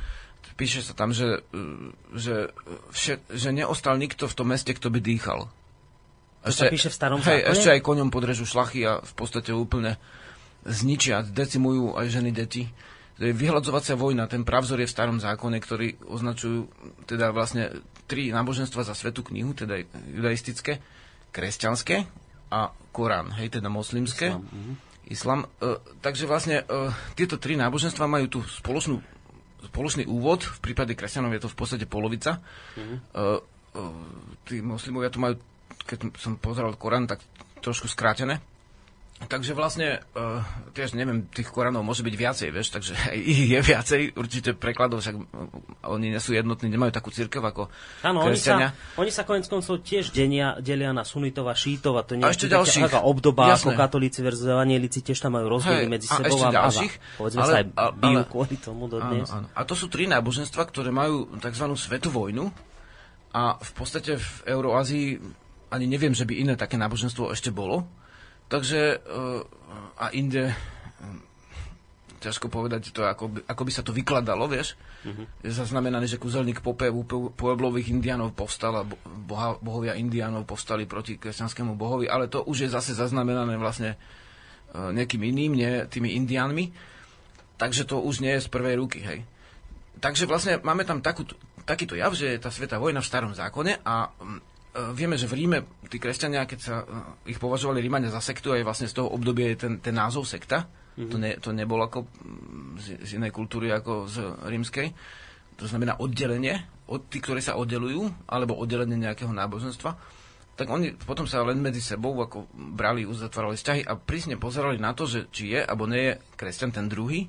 [0.55, 1.43] píše sa tam, že,
[2.15, 2.55] že,
[2.95, 5.51] že, že neostal nikto v tom meste, kto by dýchal.
[6.45, 9.97] Ešte, sa píše v starom hej, Ešte aj koňom podrežú šlachy a v podstate úplne
[10.65, 12.69] zničia, decimujú aj ženy, deti.
[13.17, 16.67] To je vyhľadzovacia vojna, ten pravzor je v starom zákone, ktorý označujú
[17.07, 17.71] teda vlastne
[18.11, 19.81] tri náboženstva za svetú knihu, teda
[20.11, 20.83] judaistické,
[21.31, 22.05] kresťanské
[22.51, 24.35] a Korán, hej, teda moslimské.
[24.35, 24.75] Uh-huh.
[25.05, 25.47] Islam.
[25.61, 28.99] Uh, takže vlastne uh, tieto tri náboženstva majú tú spoločnú,
[29.69, 32.41] spoločný úvod, v prípade kresťanov je to v podstate polovica.
[32.75, 32.99] Uh-huh.
[33.15, 33.39] Uh,
[33.79, 33.95] uh,
[34.49, 35.39] tí moslimovia to majú
[35.85, 37.21] keď som pozeral Korán, tak
[37.61, 38.41] trošku skrátené.
[39.25, 40.43] Takže vlastne, uh,
[40.75, 45.17] tiež neviem, tých Koránov môže byť viacej, vieš, takže ich je viacej, určite prekladov, však
[45.87, 47.71] oni nie sú jednotní, nemajú takú církev ako
[48.03, 52.03] Áno, oni sa, oni sa konec koncov tiež denia, delia na sunitov a šítov a
[52.03, 52.51] to nie je
[52.91, 53.73] taká obdoba jasné.
[53.73, 57.01] ako katolíci versus evanielici, tiež tam majú rozdiely medzi sebou a, ešte a, ďalších, a
[57.17, 59.31] povedzme ale, sa aj bijú ale, kvôli tomu dodnes.
[59.31, 59.57] Áno, áno.
[59.57, 61.65] A to sú tri náboženstva, ktoré majú tzv.
[61.79, 62.51] svetu vojnu
[63.31, 65.09] a v podstate v Euroázii
[65.71, 67.87] ani neviem, že by iné také náboženstvo ešte bolo.
[68.49, 69.41] Takže uh,
[69.97, 70.55] a inde uh,
[72.25, 74.77] ťažko povedať to, ako by, ako by sa to vykladalo, vieš.
[75.05, 75.29] Uh-huh.
[75.45, 77.05] Je zaznamenané, že kúzelník Pope u
[77.37, 82.69] pueblových indiánov povstal a boha, bohovia indiánov povstali proti kresťanskému bohovi, ale to už je
[82.73, 86.73] zase zaznamenané vlastne uh, nejakým iným, nie tými indiánmi.
[87.61, 89.23] Takže to už nie je z prvej ruky, hej.
[90.03, 91.23] Takže vlastne máme tam takú,
[91.63, 94.54] takýto jav, že je tá sveta vojna v starom zákone a E,
[94.95, 98.67] vieme, že v Ríme tí kresťania, keď sa e, ich považovali Rímania za sektu, aj
[98.67, 100.67] vlastne z toho obdobia je ten, ten názov sekta.
[100.67, 101.11] Mm-hmm.
[101.11, 102.07] To, ne, to nebol ako
[102.79, 104.17] z, z inej kultúry ako z
[104.47, 104.87] rímskej.
[105.63, 109.95] To znamená oddelenie od tých, ktorí sa oddelujú, alebo oddelenie nejakého náboženstva.
[110.55, 114.95] Tak oni potom sa len medzi sebou ako brali, uzatvárali vzťahy a prísne pozerali na
[114.95, 117.27] to, že či je alebo nie je kresťan ten druhý.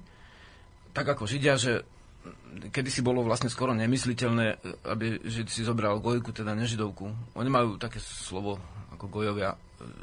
[0.94, 1.82] Tak ako Židia, že
[2.72, 4.46] kedy si bolo vlastne skoro nemysliteľné,
[4.88, 7.36] aby Žid si zobral gojku, teda nežidovku.
[7.36, 8.58] Oni majú také slovo
[8.96, 9.56] ako gojovia,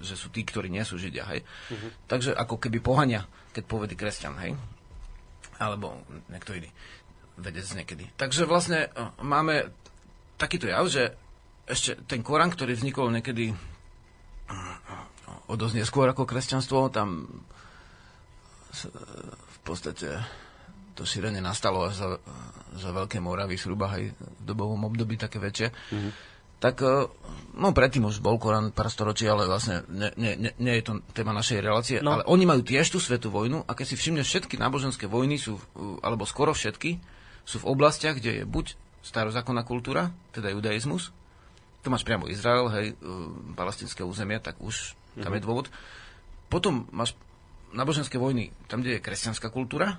[0.05, 1.41] že sú tí, ktorí nie sú Židia, hej.
[1.45, 1.91] Uh-huh.
[2.07, 3.25] Takže ako keby pohania,
[3.57, 4.53] keď povedí kresťan, hej.
[5.57, 6.69] Alebo niekto iný
[7.41, 8.13] vedec niekedy.
[8.21, 9.73] Takže vlastne uh, máme
[10.37, 11.17] takýto jav, že
[11.65, 13.55] ešte ten Korán, ktorý vznikol niekedy
[15.49, 17.29] o dosť neskôr ako kresťanstvo, tam
[18.73, 20.21] v podstate
[20.93, 22.09] to šírenie nastalo až za,
[22.77, 25.69] za Veľké Moravy, zhruba aj v dobovom období také väčšie.
[25.73, 26.13] Mm-hmm.
[26.63, 27.11] Tak, e,
[27.59, 30.93] no predtým už bol Korán pár storočí, ale vlastne nie, nie, nie, nie je to
[31.11, 31.99] téma našej relácie.
[31.99, 32.15] No.
[32.15, 35.59] Ale oni majú tiež tú svetú vojnu a keď si všimneš, všetky náboženské vojny sú,
[36.07, 37.03] alebo skoro všetky,
[37.43, 41.11] sú v oblastiach, kde je buď starozákonná kultúra, teda judaizmus,
[41.83, 43.11] to máš priamo Izrael, hej, e,
[43.59, 45.35] palestinské územie, tak už tam mm-hmm.
[45.35, 45.67] je dôvod.
[46.47, 47.19] Potom máš
[47.75, 49.99] náboženské vojny tam, kde je kresťanská kultúra,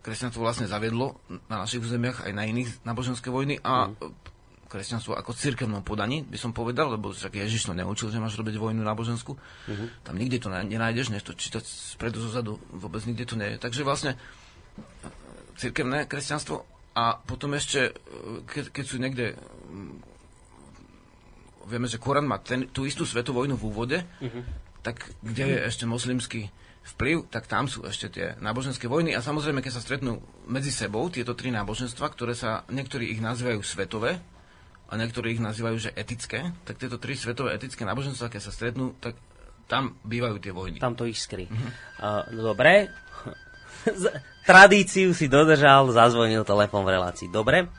[0.00, 4.68] kresťanstvo vlastne zaviedlo na našich územiach aj na iných náboženské vojny a mm.
[4.72, 8.56] kresťanstvo ako cirkevnom podaní, by som povedal, lebo však Ježiš to neučil, že máš robiť
[8.56, 9.36] vojnu náboženskú.
[9.36, 9.88] Mm-hmm.
[10.06, 13.56] Tam nikde to nenájdeš, než to čítať spredu zozadu, vôbec nikde to nie je.
[13.60, 14.16] Takže vlastne
[15.60, 16.64] cirkevné kresťanstvo
[16.96, 17.92] a potom ešte,
[18.48, 19.36] keď, keď sú niekde
[21.68, 24.69] vieme, že Korán má ten, tú istú svetovú vojnu v úvode, mm-hmm.
[24.80, 26.48] Tak kde je ešte moslimský
[26.96, 31.06] vplyv, tak tam sú ešte tie náboženské vojny a samozrejme, keď sa stretnú medzi sebou
[31.12, 34.18] tieto tri náboženstva, ktoré sa, niektorí ich nazývajú svetové
[34.90, 38.96] a niektorí ich nazývajú, že etické, tak tieto tri svetové etické náboženstva, keď sa stretnú,
[38.98, 39.14] tak
[39.70, 40.82] tam bývajú tie vojny.
[40.82, 41.46] Tam to iskry.
[41.46, 41.70] Uh-huh.
[42.02, 42.90] Uh, dobre.
[44.50, 47.28] Tradíciu si dodržal, zazvonil telefon v relácii.
[47.30, 47.70] Dobre.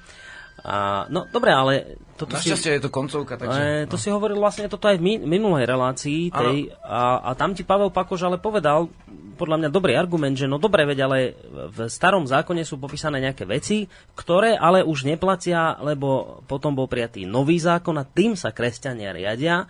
[0.62, 1.74] A, no, dobre, ale...
[2.14, 3.62] Toto Našťastie si, je to koncovka, takže...
[3.62, 4.01] E, to no.
[4.01, 8.30] si hovoril vlastne toto aj v minulej relácii tej, a, a tam ti Pavel Pakoš
[8.30, 8.86] ale povedal,
[9.41, 13.49] podľa mňa dobrý argument, že no dobre, veď ale v starom zákone sú popísané nejaké
[13.49, 19.18] veci, ktoré ale už neplatia, lebo potom bol prijatý nový zákon a tým sa kresťania
[19.18, 19.66] riadia.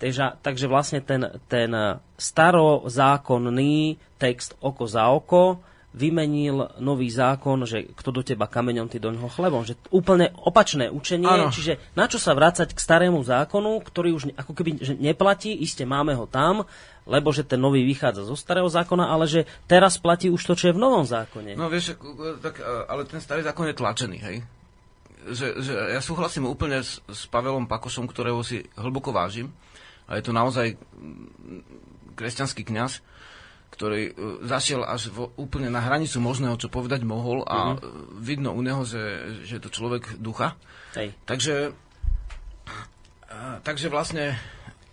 [0.00, 1.70] Takže, takže vlastne ten, ten
[2.16, 5.60] starozákonný text oko za oko
[5.92, 9.60] vymenil nový zákon, že kto do teba kameňom, ty do ňoho chlebom.
[9.68, 11.52] Že úplne opačné učenie, ano.
[11.52, 15.84] čiže na čo sa vrácať k starému zákonu, ktorý už ako keby že neplatí, iste
[15.84, 16.64] máme ho tam,
[17.04, 20.72] lebo že ten nový vychádza zo starého zákona, ale že teraz platí už to, čo
[20.72, 21.60] je v novom zákone.
[21.60, 22.00] No vieš,
[22.40, 24.36] tak, ale ten starý zákon je tlačený, hej?
[25.22, 29.54] Že, že ja súhlasím úplne s, s Pavelom Pakošom, ktorého si hlboko vážim.
[30.10, 30.74] A je to naozaj
[32.18, 32.98] kresťanský kňaz,
[33.82, 38.22] ktorý uh, zašiel až vo, úplne na hranicu možného, čo povedať mohol a mm-hmm.
[38.22, 39.02] vidno u neho, že,
[39.42, 40.54] že je to človek ducha.
[40.94, 41.10] Hej.
[41.26, 41.74] Takže,
[43.66, 44.38] takže vlastne...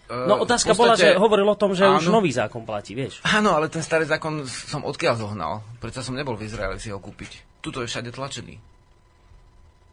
[0.10, 2.98] Uh, no otázka podstate, bola, že hovoril o tom, že áno, už nový zákon platí,
[2.98, 3.22] vieš.
[3.30, 5.62] Áno, ale ten starý zákon som odkiaľ zohnal.
[5.78, 7.62] Prečo som nebol v Izraeli si ho kúpiť.
[7.62, 8.58] Tuto je všade tlačený.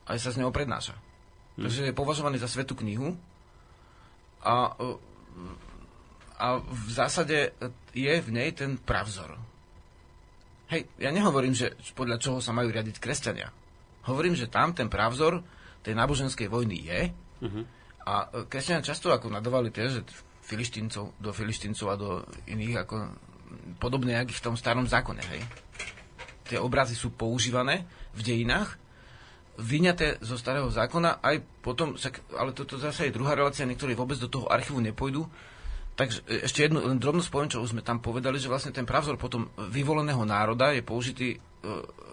[0.09, 0.97] Aj sa z neho prednáša.
[1.61, 1.69] Mm.
[1.69, 3.13] Takže je považovaný za svetú knihu
[4.41, 4.73] a
[6.37, 7.57] a v zásade
[7.97, 9.41] je v nej ten pravzor.
[10.69, 13.49] Hej, ja nehovorím, že podľa čoho sa majú riadiť kresťania.
[14.05, 15.41] Hovorím, že tam ten pravzor
[15.87, 17.01] tej náboženskej vojny je
[17.47, 17.65] uh-huh.
[18.07, 18.15] a
[18.51, 20.03] kresťania často ako nadovali tiež, že
[20.47, 22.11] filištíncov, do filištíncov a do
[22.47, 22.95] iných ako
[23.79, 25.43] podobné, jak v tom starom zákone, hej.
[26.47, 28.79] Tie obrazy sú používané v dejinách,
[29.59, 31.97] vyňaté zo starého zákona, aj potom,
[32.37, 35.27] ale toto zase je druhá relácia, niektorí vôbec do toho archívu nepôjdu,
[35.97, 38.85] Takže e, ešte jednu len drobnú spomenú, čo už sme tam povedali, že vlastne ten
[38.85, 41.39] pravzor potom vyvoleného národa je použitý e,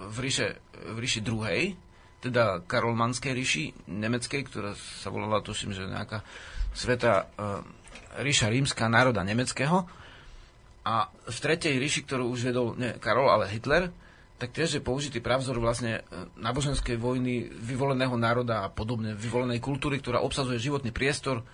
[0.08, 0.58] v ríše,
[0.88, 1.76] v ríši druhej,
[2.24, 6.24] teda Karolmanskej ríši nemeckej, ktorá sa volala, tuším, že nejaká
[6.72, 7.24] sveta e,
[8.24, 9.84] ríša rímska národa nemeckého.
[10.84, 13.92] A v tretej ríši, ktorú už vedol nie Karol, ale Hitler,
[14.36, 16.04] tak tiež je použitý pravzor vlastne
[16.36, 21.48] náboženskej vojny, vyvoleného národa a podobne, vyvolenej kultúry, ktorá obsazuje životný priestor,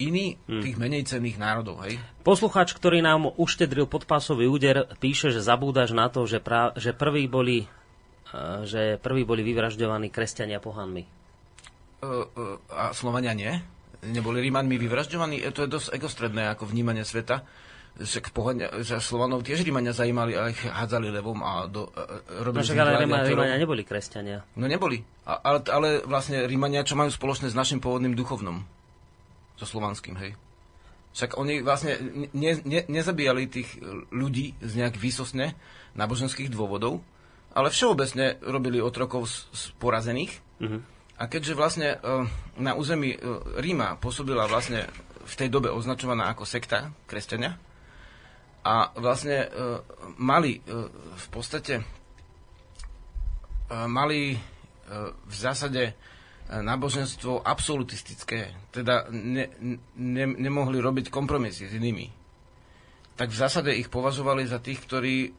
[0.00, 0.62] iný hmm.
[0.62, 1.82] tých menej cenných národov.
[1.84, 2.00] Hej?
[2.24, 7.28] Poslucháč, ktorý nám uštedril podpásový úder, píše, že zabúdaš na to, že, pra, že prví
[7.28, 7.68] boli
[8.32, 11.04] uh, že prví boli vyvražďovaní kresťania pohanmi.
[12.02, 13.52] Uh, uh, a Slovania nie?
[14.02, 15.46] Neboli Rímanmi vyvražďovaní?
[15.54, 17.46] To je dosť egostredné ako vnímanie sveta.
[17.92, 22.64] Však pohania, že Slovanov tiež Rímania zajímali a ich hádzali levom a do, uh, robili
[22.72, 24.42] no, ale Rímania neboli kresťania.
[24.56, 25.04] No neboli.
[25.28, 28.81] A, ale, ale vlastne Rímania, čo majú spoločné s našim pôvodným duchovnom?
[29.56, 30.34] So slovanským, hej.
[31.12, 32.00] Však oni vlastne
[32.32, 33.68] ne, ne, nezabíjali tých
[34.08, 35.52] ľudí z nejak výsosne
[35.92, 37.04] náboženských dôvodov,
[37.52, 40.32] ale všeobecne robili otrokov z, z porazených.
[40.60, 40.80] Mm-hmm.
[41.20, 42.24] A keďže vlastne uh,
[42.56, 44.88] na území uh, Ríma pôsobila vlastne
[45.22, 47.60] v tej dobe označovaná ako sekta kresťania
[48.64, 49.78] a vlastne uh,
[50.16, 50.58] mali
[51.12, 51.84] v podstate
[53.72, 54.36] mali
[55.24, 55.96] v zásade
[56.60, 59.48] náboženstvo absolutistické, teda ne,
[59.96, 62.12] ne, nemohli robiť kompromisy s inými,
[63.16, 65.32] tak v zásade ich považovali za tých, ktorí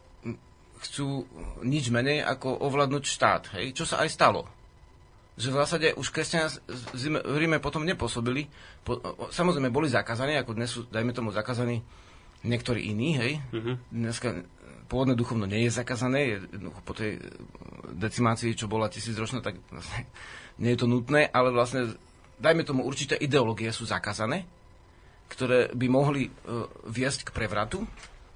[0.84, 1.24] chcú
[1.64, 3.43] nič menej ako ovládnuť štát.
[3.55, 3.72] Hej?
[3.78, 4.43] Čo sa aj stalo.
[5.39, 6.51] Že v zásade už kresťania
[7.24, 8.51] v Ríme potom nepôsobili.
[8.84, 8.99] Po,
[9.32, 11.82] samozrejme boli zakázaní, ako dnes sú, dajme tomu, zakázaní
[12.43, 13.16] niektorí iní.
[13.18, 13.32] Hej?
[13.55, 13.76] Mm-hmm.
[13.89, 14.30] Dneska
[14.91, 16.20] pôvodné duchovno nie je zakázané.
[16.36, 16.38] Je,
[16.84, 17.18] po tej
[17.95, 20.05] decimácii, čo bola tisícročná, tak vlastne
[20.60, 21.95] nie je to nutné, ale vlastne,
[22.38, 24.45] dajme tomu, určité ideológie sú zakázané,
[25.32, 27.86] ktoré by mohli uh, viesť k prevratu,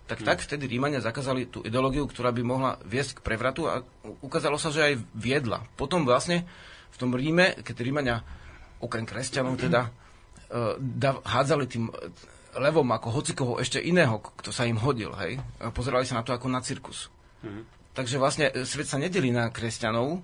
[0.08, 0.28] tak hmm.
[0.28, 3.84] tak vtedy Rímania zakázali tú ideológiu, ktorá by mohla viesť k prevratu a
[4.24, 5.68] ukázalo sa, že aj viedla.
[5.76, 6.48] Potom vlastne
[6.90, 8.24] v tom Ríme, keď Rímania,
[8.80, 11.92] okrem kresťanov teda, uh, da, hádzali tým
[12.58, 15.38] levom ako hocikoho ešte iného, kto sa im hodil, hej,
[15.72, 17.14] pozerali sa na to ako na cirkus.
[17.46, 17.64] Hmm.
[17.94, 20.22] Takže vlastne e, svet sa nedelí na kresťanov,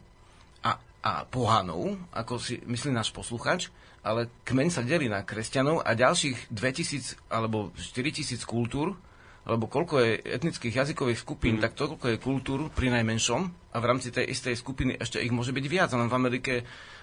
[1.03, 3.67] a pohanov, ako si myslí náš posluchač,
[4.03, 8.95] ale kmeň sa delí na kresťanov a ďalších 2000 alebo 4000 kultúr,
[9.43, 11.63] alebo koľko je etnických jazykových skupín, mm.
[11.67, 13.41] tak toľko je kultúr pri najmenšom
[13.75, 15.91] a v rámci tej istej skupiny ešte ich môže byť viac.
[15.91, 16.53] Len v Amerike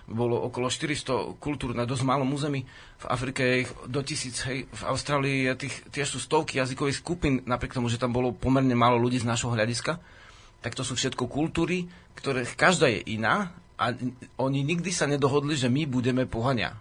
[0.09, 2.65] bolo okolo 400 kultúr na dosť malom území,
[2.97, 7.05] v Afrike je ich do tisíc, hej, v Austrálii je tých, tiež sú stovky jazykových
[7.05, 10.01] skupín, napriek tomu, že tam bolo pomerne málo ľudí z našho hľadiska.
[10.65, 13.97] Tak to sú všetko kultúry, ktoré každá je iná a
[14.37, 16.77] oni nikdy sa nedohodli, že my budeme pohania.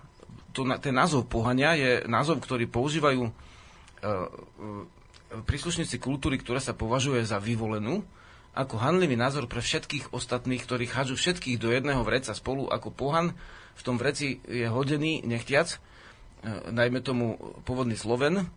[0.51, 4.83] To, ten názov pohania je názov, ktorý používajú uh, uh,
[5.47, 8.03] príslušníci kultúry, ktorá sa považuje za vyvolenú,
[8.51, 13.31] ako hanlivý názor pre všetkých ostatných, ktorí hádžu všetkých do jedného vreca spolu ako pohan.
[13.79, 18.51] V tom vreci je hodený, nechtiac, uh, najmä tomu pôvodný Sloven,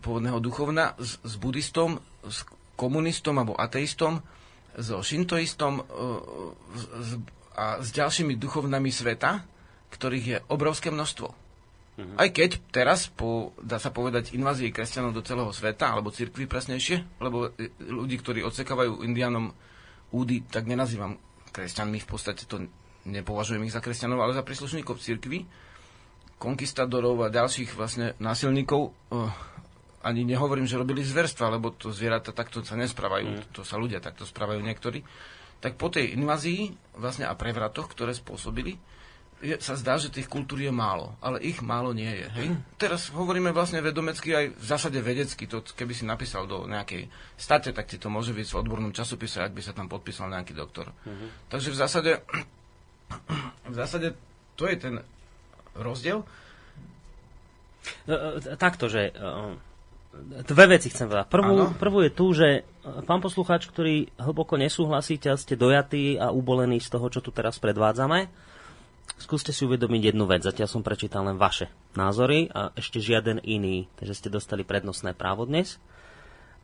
[0.00, 2.48] pôvodného duchovna, s, s buddhistom, s
[2.80, 4.24] komunistom alebo ateistom,
[4.72, 5.84] so šintoistom,
[6.72, 7.10] s, s
[7.52, 9.44] a s ďalšími duchovnami sveta,
[9.92, 11.28] ktorých je obrovské množstvo.
[11.28, 12.16] Uh-huh.
[12.16, 17.20] Aj keď teraz, po, dá sa povedať, invázii kresťanov do celého sveta, alebo cirkvi presnejšie,
[17.20, 19.52] lebo e, ľudí, ktorí odsekávajú indianom
[20.16, 21.20] údy, tak nenazývam
[21.52, 22.64] kresťanmi, v podstate to
[23.04, 25.44] nepovažujem ich za kresťanov, ale za príslušníkov cirkvi,
[26.40, 29.28] konkistadorov a ďalších vlastne násilníkov, uh,
[30.02, 33.42] ani nehovorím, že robili zverstva, lebo to zvieratá takto sa nesprávajú, mm.
[33.54, 35.04] to sa ľudia takto správajú niektorí,
[35.62, 38.76] tak po tej invázii vlastne a prevratoch, ktoré spôsobili,
[39.42, 42.26] je, sa zdá, že tých kultúr je málo, ale ich málo nie je.
[42.38, 42.48] Hej?
[42.78, 47.74] Teraz hovoríme vlastne vedomecky aj v zásade vedecky, to keby si napísal do nejakej state,
[47.74, 50.94] tak ti to môže byť v odbornom časopise, ak by sa tam podpísal nejaký doktor.
[50.94, 51.26] Uh-huh.
[51.50, 52.12] Takže v zásade,
[53.66, 54.14] v zásade
[54.54, 54.94] to je ten
[55.74, 56.22] rozdiel.
[58.06, 59.12] E, e, takto, že e,
[60.44, 61.28] dve veci chcem povedať.
[61.32, 62.68] Prvú, prvú je tu, že
[63.08, 67.56] pán poslucháč, ktorý hlboko nesúhlasíte a ste dojatí a ubolení z toho, čo tu teraz
[67.56, 68.28] predvádzame,
[69.16, 70.44] skúste si uvedomiť jednu vec.
[70.44, 75.48] Zatiaľ som prečítal len vaše názory a ešte žiaden iný, takže ste dostali prednostné právo
[75.48, 75.80] dnes.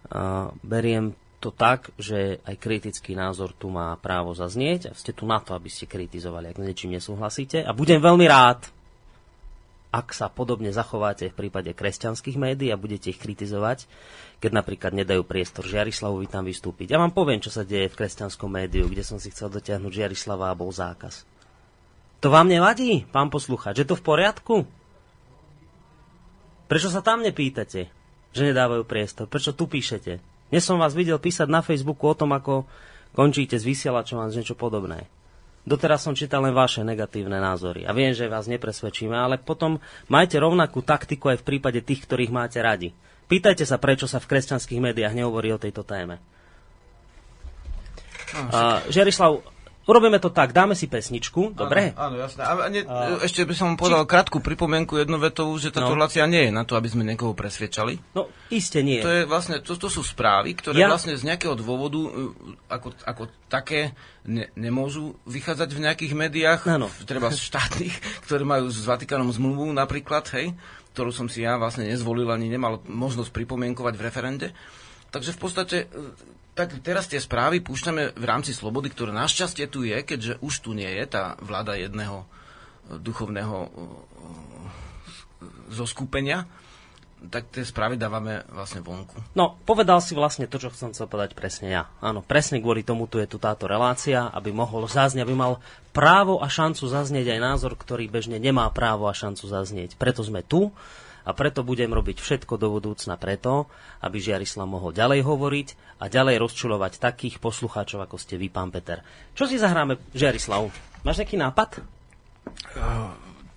[0.09, 5.23] Uh, beriem to tak, že aj kritický názor tu má právo zaznieť a ste tu
[5.23, 7.63] na to, aby ste kritizovali, ak niečím nesúhlasíte.
[7.63, 8.67] A budem veľmi rád,
[9.99, 13.91] ak sa podobne zachováte v prípade kresťanských médií a budete ich kritizovať,
[14.39, 16.95] keď napríklad nedajú priestor Žiarislavovi tam vystúpiť.
[16.95, 20.55] Ja vám poviem, čo sa deje v kresťanskom médiu, kde som si chcel dotiahnuť Žiarislava
[20.55, 21.27] a bol zákaz.
[22.23, 23.83] To vám nevadí, pán posluchač?
[23.83, 24.55] Je to v poriadku?
[26.71, 27.91] Prečo sa tam nepýtate,
[28.31, 29.27] že nedávajú priestor?
[29.27, 30.23] Prečo tu píšete?
[30.49, 32.65] Dnes som vás videl písať na Facebooku o tom, ako
[33.13, 35.11] končíte s vysielačom a niečo podobné.
[35.65, 37.85] Doteraz som čítal len vaše negatívne názory.
[37.85, 42.33] A viem, že vás nepresvedčíme, ale potom majte rovnakú taktiku aj v prípade tých, ktorých
[42.33, 42.95] máte radi.
[43.29, 46.17] Pýtajte sa, prečo sa v kresťanských médiách nehovorí o tejto téme.
[48.33, 49.41] No, uh, Žerislav,
[49.89, 51.97] Urobíme to tak, dáme si pesničku, dobre?
[51.97, 52.41] Áno, áno jasné.
[52.45, 53.25] A ne, a...
[53.25, 54.13] Ešte by som povedal či...
[54.13, 55.97] krátku pripomienku jednovetovú, že táto no.
[55.97, 57.97] relácia nie je na to, aby sme niekoho presvedčali.
[58.13, 59.01] No, iste nie.
[59.01, 60.93] To, je vlastne, to, to sú správy, ktoré ja...
[60.93, 62.11] vlastne z nejakého dôvodu e,
[62.69, 63.97] ako, ako také
[64.29, 66.93] ne, nemôžu vychádzať v nejakých médiách, ano.
[67.09, 67.97] treba štátnych,
[68.29, 70.53] ktoré majú s Vatikánom zmluvu napríklad, hej,
[70.93, 74.49] ktorú som si ja vlastne nezvolil ani nemal možnosť pripomienkovať v referende.
[75.09, 75.77] Takže v podstate
[76.59, 80.75] tak teraz tie správy púšťame v rámci slobody, ktorá našťastie tu je, keďže už tu
[80.75, 82.27] nie je tá vláda jedného e,
[82.99, 83.69] duchovného e,
[85.71, 86.51] zoskupenia,
[87.31, 89.19] tak tie správy dávame vlastne vonku.
[89.39, 91.83] No, povedal si vlastne to, čo chcem povedať presne ja.
[92.03, 95.63] Áno, presne kvôli tomu tu je tu táto relácia, aby mohol zaznieť, aby mal
[95.95, 99.95] právo a šancu zaznieť aj názor, ktorý bežne nemá právo a šancu zaznieť.
[99.99, 100.75] Preto sme tu
[101.29, 103.69] a preto budem robiť všetko do budúcna preto,
[104.01, 105.69] aby Žiarislav mohol ďalej hovoriť
[106.01, 109.05] a ďalej rozčulovať takých poslucháčov, ako ste vy, pán Peter.
[109.37, 110.73] Čo si zahráme, Žiarislav?
[111.05, 111.85] Máš nejaký nápad?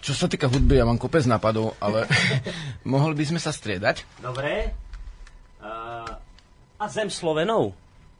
[0.03, 2.11] Čo sa týka hudby, ja mám kopec nápadov, ale
[2.91, 4.03] mohli by sme sa striedať?
[4.19, 4.75] Dobre.
[5.63, 6.11] Uh,
[6.75, 7.71] a Zem Slovenov?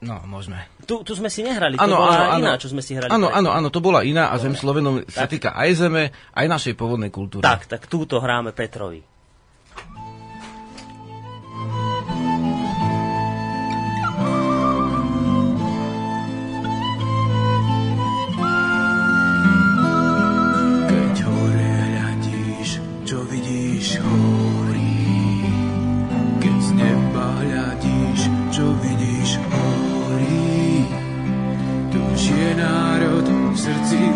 [0.02, 0.66] No, môžeme.
[0.88, 3.14] Tu, tu sme si nehrali, to ano, bola ano, iná, čo sme si hrali.
[3.14, 6.74] Áno, áno, áno, to bola iná a Zem Slovenom sa týka aj zeme, aj našej
[6.74, 7.46] pôvodnej kultúry.
[7.46, 9.11] Tak, tak túto hráme Petrovi.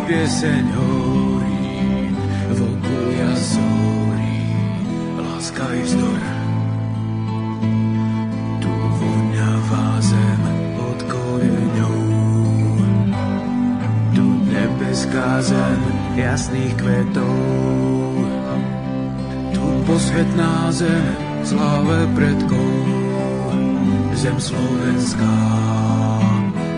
[0.06, 2.14] Pieseň horí,
[2.53, 4.38] vonku jazorí,
[5.18, 6.22] láskavý vzdor.
[8.62, 10.41] Tu voňavá zem
[10.78, 12.01] pod koreňou,
[14.14, 15.82] tu nebeská zem
[16.14, 18.14] jasných kvetov,
[19.58, 21.06] tu posvetná zem
[21.41, 22.74] sláve predkov,
[24.14, 25.38] zem slovenská,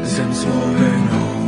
[0.08, 1.47] zem Slovenov.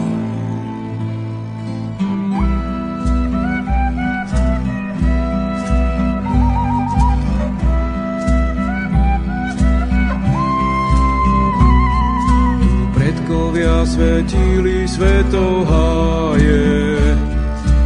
[13.86, 16.66] Svetili svetoháje.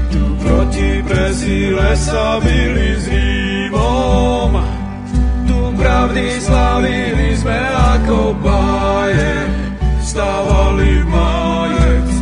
[0.09, 4.51] Tu proti presíle sa byli s Rímom,
[5.49, 7.59] tu pravdy slavili sme
[7.95, 9.33] ako báje.
[10.03, 12.19] Stávali májek s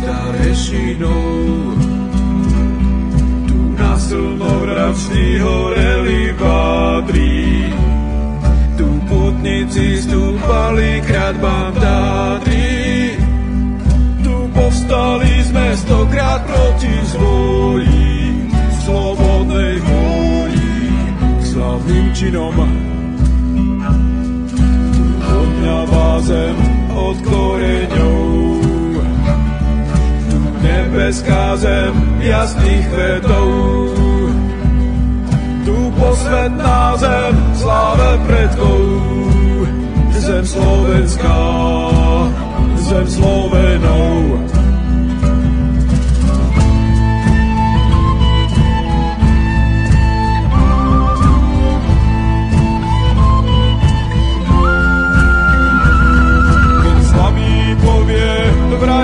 [0.00, 1.76] starešinou,
[3.44, 7.68] tu na slnovračný horeli vádri.
[8.74, 12.83] Tu putnici stúpali kradbám Tátry,
[14.94, 18.46] Povstali sme stokrát proti zvoji,
[18.86, 20.70] slobodnej vôli.
[22.14, 22.54] činom.
[25.18, 26.56] Odňavá zem
[26.94, 28.22] od koreňov.
[30.62, 33.50] Nebeská zem jasných kvetov.
[35.66, 38.82] Tu posvetná zem sláve predkov.
[40.22, 41.42] Zem slovenská,
[42.78, 44.53] zem Slovenov.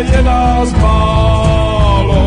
[0.09, 2.23] Je nás málo.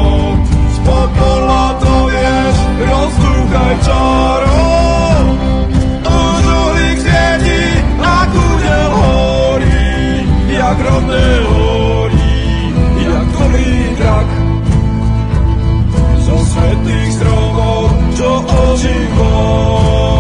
[0.70, 4.66] Z popola to vieš, rozdúchaj čaro.
[6.06, 7.64] Už uhlík svieti
[7.98, 9.90] a kúdel horí,
[10.54, 12.42] jak rodné horí,
[13.02, 14.30] jak dobrý drak.
[16.22, 20.13] Zo svetých stromov, čo ožívajú, už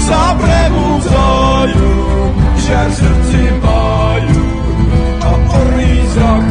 [0.00, 1.92] sa prebudzajú,
[2.56, 4.44] žiar v srdci majú
[5.20, 5.30] a
[5.60, 6.46] orný zrak.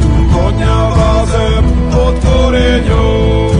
[0.00, 3.52] Tu odňavá zem od koreňov,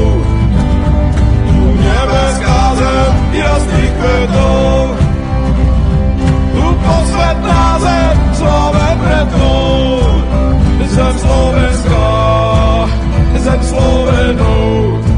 [1.45, 4.75] tu nebeská zem jasných kvetov,
[6.57, 9.69] tu posvetná zem slave predkov,
[10.89, 12.09] zem Slovenská,
[13.45, 15.10] zem Slovenov.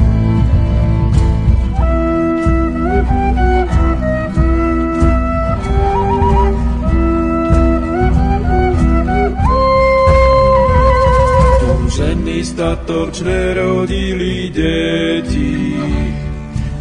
[12.73, 15.77] Ženy statočné rodili deti.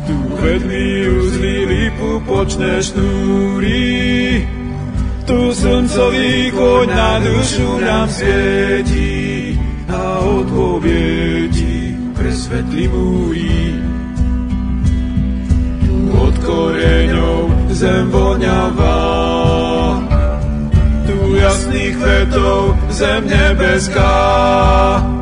[0.07, 4.47] Tu vedli uzlili pupočné šnúry.
[5.27, 9.55] Tu slncový choď na dušu nám svieti
[9.91, 13.75] a odpoviedi presvetli múry.
[15.85, 17.41] Tu od koreňov
[17.75, 19.11] zem voňavá
[21.41, 25.20] jasných kvetov zem nebeská.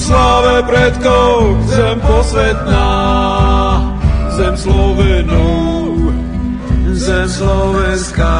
[0.00, 0.16] V
[0.64, 2.88] predkov zem posvetná,
[4.32, 5.92] zem Slovenov,
[6.96, 8.36] zem slovenská.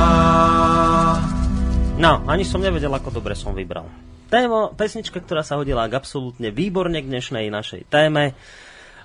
[2.01, 3.85] No, ani som nevedel, ako dobre som vybral.
[4.33, 8.33] Téma, pesnička, ktorá sa hodila k absolútne výborne k dnešnej našej téme,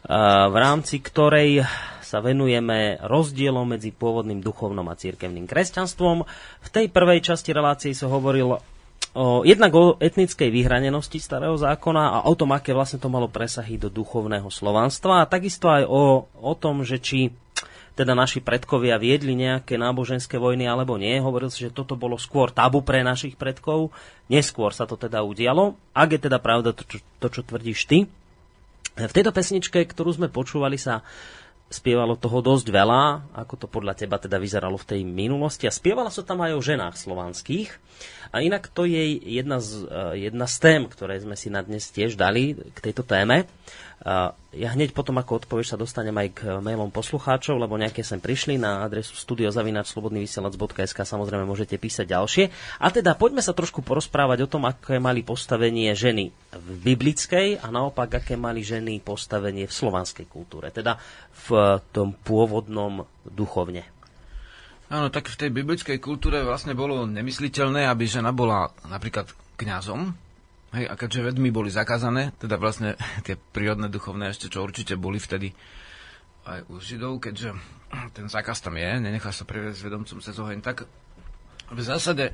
[0.08, 1.60] v rámci ktorej
[2.00, 6.24] sa venujeme rozdielom medzi pôvodným duchovnom a cirkevným kresťanstvom.
[6.64, 8.56] V tej prvej časti relácie som hovoril
[9.16, 13.80] o, jednak o etnickej vyhranenosti starého zákona a o tom, aké vlastne to malo presahy
[13.80, 17.32] do duchovného slovanstva a takisto aj o, o tom, že či
[17.96, 21.16] teda naši predkovia viedli nejaké náboženské vojny alebo nie.
[21.16, 23.96] Hovoril si, že toto bolo skôr tabu pre našich predkov.
[24.28, 25.80] Neskôr sa to teda udialo.
[25.96, 28.04] Ak je teda pravda to, čo, to, čo tvrdíš ty.
[29.00, 31.08] V tejto pesničke, ktorú sme počúvali, sa
[31.66, 35.66] spievalo toho dosť veľa, ako to podľa teba teda vyzeralo v tej minulosti.
[35.66, 37.70] A spievala sa tam aj o ženách slovanských.
[38.30, 41.90] A inak to je jedna z, eh, jedna z tém, ktoré sme si na dnes
[41.90, 43.50] tiež dali k tejto téme.
[44.06, 48.62] Ja hneď potom, ako odpovieš, sa dostanem aj k mailom poslucháčov, lebo nejaké sem prišli
[48.62, 52.44] na adresu studiozavinačslobodnyvysielac.sk samozrejme môžete písať ďalšie.
[52.86, 57.74] A teda poďme sa trošku porozprávať o tom, aké mali postavenie ženy v biblickej a
[57.74, 61.02] naopak, aké mali ženy postavenie v slovanskej kultúre, teda
[61.50, 63.90] v tom pôvodnom duchovne.
[64.86, 70.14] Áno, tak v tej biblickej kultúre vlastne bolo nemysliteľné, aby žena bola napríklad kňazom,
[70.76, 75.24] Hej, a keďže vedmy boli zakázané, teda vlastne tie prírodné duchovné ešte, čo určite boli
[75.24, 75.56] vtedy
[76.46, 77.56] aj u Židov, keďže
[78.16, 80.84] ten zákaz tam je, nenechá sa previesť vedomcom cez oheň, tak
[81.66, 82.30] v zásade,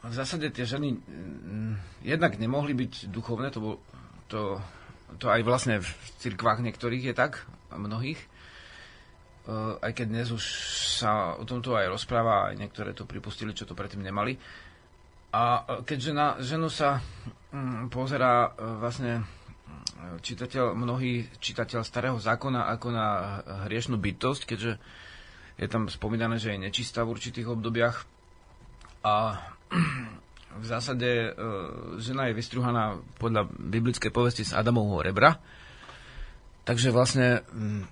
[0.00, 0.96] v zásade tie ženy
[2.00, 3.74] jednak nemohli byť duchovné, to, bol,
[4.32, 4.56] to,
[5.20, 5.90] to aj vlastne v
[6.24, 8.16] cirkvách niektorých je tak, a mnohých,
[9.48, 10.44] uh, aj keď dnes už
[11.00, 14.40] sa o tomto aj rozpráva, aj niektoré to pripustili, čo to predtým nemali,
[15.32, 17.00] a e, keďže na ženu sa
[17.50, 19.22] mm, pozerá e, vlastne e,
[20.20, 23.06] čitateľ, mnohý čitateľ starého zákona ako na
[23.66, 24.72] hriešnú bytosť, keďže
[25.56, 28.04] je tam spomínané, že je nečistá v určitých obdobiach.
[29.02, 29.40] A
[30.62, 31.32] v zásade
[31.96, 35.40] žena je vystruhaná podľa biblickej povesti z Adamovho rebra,
[36.68, 37.82] takže vlastne mm,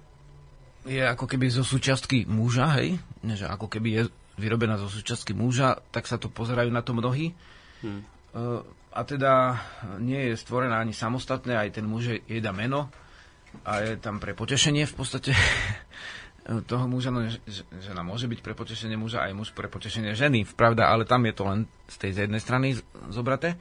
[0.93, 4.03] je ako keby zo súčiastky muža, hej, že ako keby je
[4.41, 7.37] vyrobená zo súčiastky muža, tak sa to pozerajú na to mnohí.
[7.85, 8.03] Hmm.
[8.91, 9.61] A teda
[10.01, 12.91] nie je stvorená ani samostatné, aj ten muž jej dá meno
[13.63, 15.31] a je tam pre potešenie v podstate.
[16.67, 17.29] toho muža, no,
[17.79, 21.35] žena môže byť pre potešenie muža, aj muž pre potešenie ženy, pravda, ale tam je
[21.37, 22.75] to len z tej z jednej strany
[23.13, 23.55] zobraté.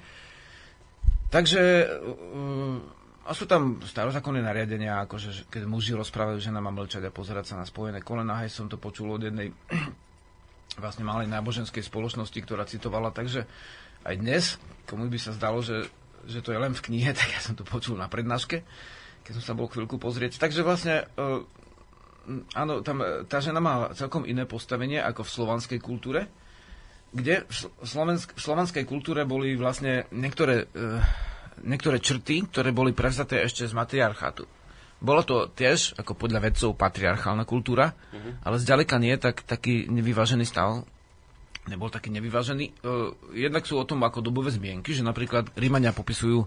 [1.29, 2.81] Takže uh,
[3.29, 7.61] a sú tam starozákonné nariadenia, akože keď muži rozprávajú, žena má mlčať a pozerať sa
[7.61, 8.41] na spojené kolena.
[8.41, 9.53] Hej, som to počul od jednej
[10.77, 13.49] vlastne malej náboženskej spoločnosti, ktorá citovala, takže
[14.05, 14.43] aj dnes,
[14.85, 15.89] komu by sa zdalo, že,
[16.29, 18.61] že to je len v knihe, tak ja som to počul na prednáške,
[19.25, 20.37] keď som sa bol chvíľku pozrieť.
[20.37, 21.41] Takže vlastne uh,
[22.53, 26.29] áno, tam, e, tá žena má celkom iné postavenie ako v slovanskej kultúre,
[27.09, 31.01] kde v, slovensk, v slovanskej kultúre boli vlastne niektoré, uh,
[31.65, 34.58] niektoré črty, ktoré boli prevzaté ešte z matriarchátu.
[34.99, 38.43] Bolo to tiež, ako podľa vedcov, patriarchálna kultúra, uh-huh.
[38.43, 40.83] ale zďaleka nie tak, taký nevyvážený stav.
[41.71, 42.83] Nebol taký nevyvážený.
[42.83, 46.43] Uh, jednak sú o tom ako dobové zmienky, že napríklad Rímania popisujú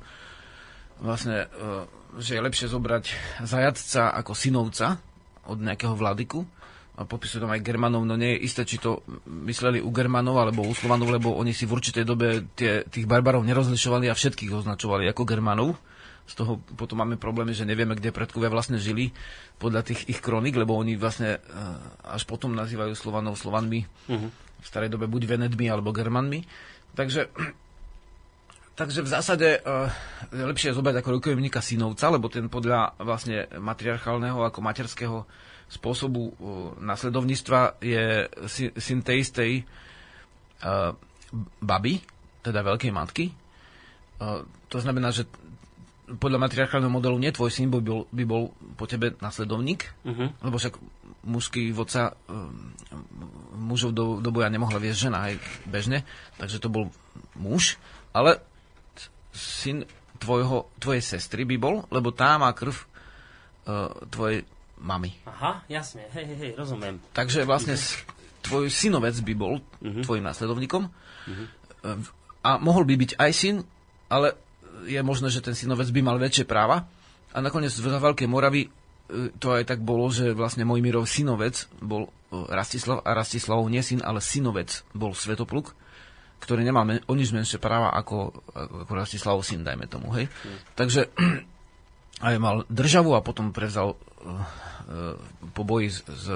[1.00, 1.88] vlastne, uh,
[2.20, 3.04] že je lepšie zobrať
[3.40, 5.00] zajadca ako synovca,
[5.46, 6.46] od nejakého vladyku
[6.92, 9.00] a popisujú tam aj Germanov, no nie je isté, či to
[9.48, 13.42] mysleli u Germanov alebo u Slovanov, lebo oni si v určitej dobe tie, tých barbarov
[13.48, 15.80] nerozlišovali a všetkých označovali ako Germanov.
[16.22, 19.10] Z toho potom máme problémy, že nevieme, kde predkovia vlastne žili
[19.58, 21.42] podľa tých ich kronik, lebo oni vlastne eh,
[22.06, 23.84] až potom nazývajú Slovanov Slovanmi.
[24.06, 24.30] Uh-huh.
[24.62, 26.46] V starej dobe buď Venedmi alebo Germanmi.
[26.94, 27.26] Takže
[28.72, 29.84] Takže v zásade uh,
[30.32, 35.28] je lepšie zobrať ako rukojemníka synovca, lebo ten podľa vlastne matriarchálneho ako materského
[35.68, 36.34] spôsobu uh,
[36.80, 38.32] nasledovníctva je
[38.80, 40.96] syn tej istej uh,
[41.60, 42.00] baby,
[42.40, 43.36] teda veľkej matky.
[44.16, 44.40] Uh,
[44.72, 45.28] to znamená, že
[46.02, 50.34] podľa matriarchálneho modelu nie tvoj syn by bol, by bol po tebe nasledovník, uh-huh.
[50.42, 50.74] lebo však
[51.22, 52.50] mužský vodca uh,
[53.54, 55.38] mužov do, do boja nemohla viesť žena aj
[55.70, 56.02] bežne,
[56.42, 56.90] takže to bol
[57.38, 57.78] muž,
[58.10, 58.42] ale
[59.30, 59.86] syn
[60.18, 64.42] tvojho, tvojej sestry by bol, lebo tá má krv uh, tvojej
[64.82, 65.14] mamy.
[65.30, 66.98] Aha, jasne, hej, hej, hej, rozumiem.
[67.14, 67.78] Takže vlastne
[68.42, 70.02] tvoj synovec by bol uh-huh.
[70.02, 71.46] tvojim následovníkom uh-huh.
[72.42, 73.56] a mohol by byť aj syn,
[74.10, 74.34] ale
[74.86, 76.86] je možné, že ten synovec by mal väčšie práva.
[77.32, 78.68] A nakoniec v Veľkej Moravy
[79.40, 84.24] to aj tak bolo, že vlastne Mojmirov synovec bol Rastislav a Rastislavov nie syn, ale
[84.24, 85.76] synovec bol Svetopluk
[86.42, 90.26] ktorý nemal men, o nič menšie práva ako, ako Rastislav syn, dajme tomu, hej.
[90.26, 90.58] Mm.
[90.74, 91.00] Takže
[92.26, 95.14] aj mal državu a potom prevzal uh,
[95.54, 96.26] po boji z, z,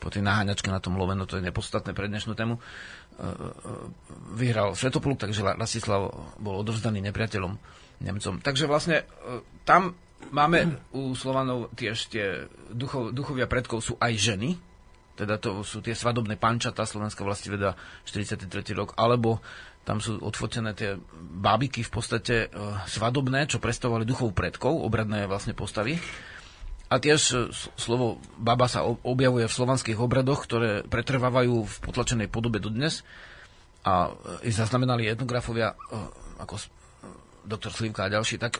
[0.00, 2.56] po tej naháňačke na tom love, no to je nepodstatné pre dnešnú tému,
[4.36, 7.56] vyhral Svetopluk, takže Rastislav bol odovzdaný nepriateľom
[7.96, 8.44] Nemcom.
[8.44, 9.96] Takže vlastne uh, tam
[10.28, 14.60] máme u Slovanov tiež tie duchov, duchovia predkov sú aj ženy,
[15.16, 17.72] teda to sú tie svadobné pančata, Slovenská veda
[18.04, 18.52] 43.
[18.76, 19.40] rok, alebo
[19.86, 22.46] tam sú odfotené tie bábiky v podstate e,
[22.84, 25.96] svadobné, čo predstavovali duchov predkov, obradné vlastne postavy.
[26.86, 27.36] A tiež e,
[27.74, 33.02] slovo baba sa objavuje v slovanských obradoch, ktoré pretrvávajú v potlačenej podobe dodnes.
[33.82, 35.76] A e, zaznamenali etnografovia, e,
[36.38, 36.62] ako
[37.46, 38.58] doktor Slivka a ďalší, tak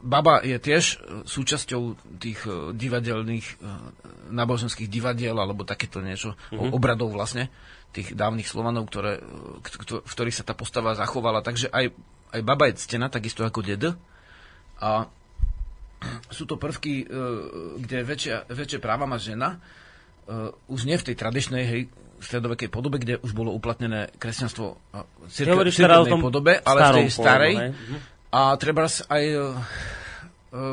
[0.00, 0.96] Baba je tiež
[1.28, 1.82] súčasťou
[2.16, 2.40] tých
[2.72, 3.60] divadelných,
[4.32, 6.72] náboženských divadiel, alebo takéto niečo, mm-hmm.
[6.72, 7.52] obradov vlastne,
[7.92, 11.44] tých dávnych Slovanov, ktoré, v ktorých sa tá postava zachovala.
[11.44, 11.92] Takže aj,
[12.32, 13.92] aj baba je ctená, takisto ako ded.
[14.80, 15.10] A
[16.32, 17.04] sú to prvky,
[17.76, 19.60] kde väčšia, väčšie práva má žena,
[20.68, 21.82] už nie v tej tradičnej, hej,
[22.20, 27.96] stredovekej podobe, kde už bolo uplatnené kresťanstvo v cirkevnej podobe, ale v tej starej, podobu,
[28.30, 29.42] a treba aj e, e,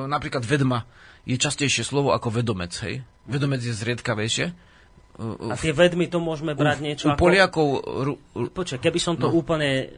[0.06, 0.86] napríklad vedma
[1.26, 3.02] je častejšie slovo ako vedomec, hej?
[3.26, 4.46] Vedomec je zriedkavejšie.
[5.50, 7.20] A tie vedmy to môžeme brať u, niečo u ako...
[7.20, 7.68] Poliakov...
[8.54, 9.36] Počkaj, keby som to no.
[9.42, 9.98] úplne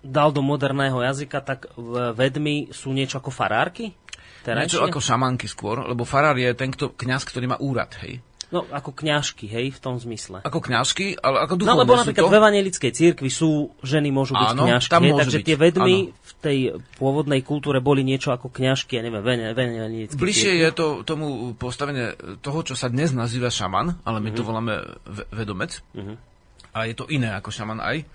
[0.00, 1.66] dal do moderného jazyka, tak
[2.14, 3.92] vedmy sú niečo ako farárky?
[4.44, 4.76] Terajšie?
[4.76, 8.20] Niečo ako šamanky skôr, lebo farár je ten kto, kňaz, ktorý má úrad, hej?
[8.52, 10.38] No, ako kňažky, hej, v tom zmysle.
[10.46, 12.30] Ako kňažky, ale ako duchovné No, lebo napríklad to...
[12.30, 15.46] v evangelickej církvi sú, ženy môžu byť áno, kňažky, hej, takže byť.
[15.48, 16.14] tie vedmy áno.
[16.14, 16.58] v tej
[17.00, 22.14] pôvodnej kultúre boli niečo ako kňažky, ja neviem, evangelickej Bližšie je to tomu postavenie
[22.44, 24.38] toho, čo sa dnes nazýva šaman, ale my uh-huh.
[24.38, 24.46] to mhm.
[24.46, 24.74] voláme
[25.34, 25.82] vedomec.
[25.96, 26.14] Uh-huh.
[26.78, 28.06] A je to iné ako šaman aj,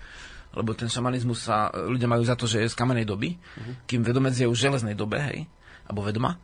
[0.56, 3.84] lebo ten šamanizmus sa, ľudia majú za to, že je z kamenej doby, uh-huh.
[3.84, 5.44] kým vedomec je už v železnej dobe, hej,
[5.90, 6.38] alebo vedma.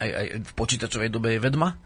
[0.00, 1.76] Aj, aj v počítačovej dobe je vedma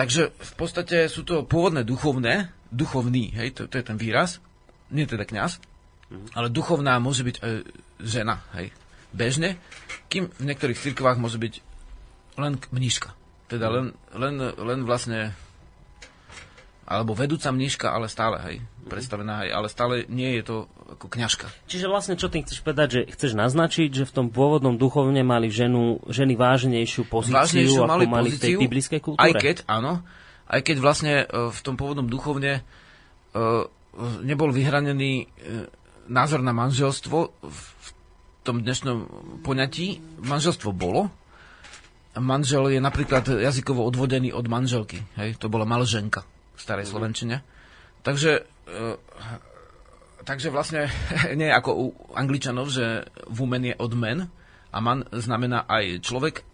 [0.00, 4.40] Takže v podstate sú to pôvodné duchovné, duchovný, hej, to, to je ten výraz,
[4.88, 5.60] nie teda kňaz,
[6.08, 6.32] mm.
[6.32, 7.68] ale duchovná môže byť e,
[8.00, 8.72] žena, hej,
[9.12, 9.58] bežne,
[10.08, 11.54] kým v niektorých cirkvách môže byť
[12.40, 13.12] len mníška.
[13.52, 13.74] Teda mhm.
[13.74, 13.86] len,
[14.16, 15.34] len, len vlastne
[16.88, 18.56] alebo vedúca mníška, ale stále, hej,
[18.90, 20.56] predstavená, hej, ale stále nie je to
[20.90, 21.46] ako kňažka.
[21.70, 25.54] Čiže vlastne čo tým chceš povedať, že chceš naznačiť, že v tom pôvodnom duchovne mali
[25.54, 29.22] ženu, ženy vážnejšiu pozíciu, vážnejšiu ako mali, mali pozíciu, v tej biblickej kultúre?
[29.22, 30.02] Aj keď, áno,
[30.50, 32.66] aj keď vlastne v tom pôvodnom duchovne
[34.26, 35.30] nebol vyhranený
[36.10, 37.88] názor na manželstvo v
[38.42, 38.98] tom dnešnom
[39.46, 40.02] poňatí.
[40.26, 41.06] Manželstvo bolo.
[42.18, 45.06] Manžel je napríklad jazykovo odvodený od manželky.
[45.14, 45.38] Hej?
[45.38, 46.26] To bola malženka
[46.60, 46.92] starej mm.
[46.92, 47.36] slovenčine.
[48.04, 48.80] Takže, e,
[50.28, 50.92] takže vlastne
[51.40, 54.28] nie ako u angličanov, že woman je od men
[54.70, 56.44] a man znamená aj človek,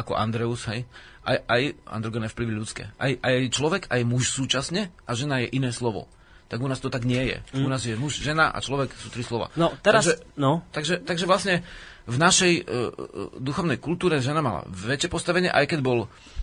[0.00, 0.88] ako Andreus, hej,
[1.28, 2.88] aj, aj androgené vplyvy ľudské.
[2.96, 6.08] Aj, aj človek, aj muž súčasne a žena je iné slovo
[6.50, 7.38] tak u nás to tak nie je.
[7.54, 7.62] Mm.
[7.62, 9.54] U nás je muž, žena a človek sú tri slova.
[9.54, 10.66] No, teraz, takže, no.
[10.74, 11.62] Takže, takže vlastne
[12.10, 12.90] v našej uh,
[13.38, 16.39] duchovnej kultúre žena mala väčšie postavenie, aj keď bol uh,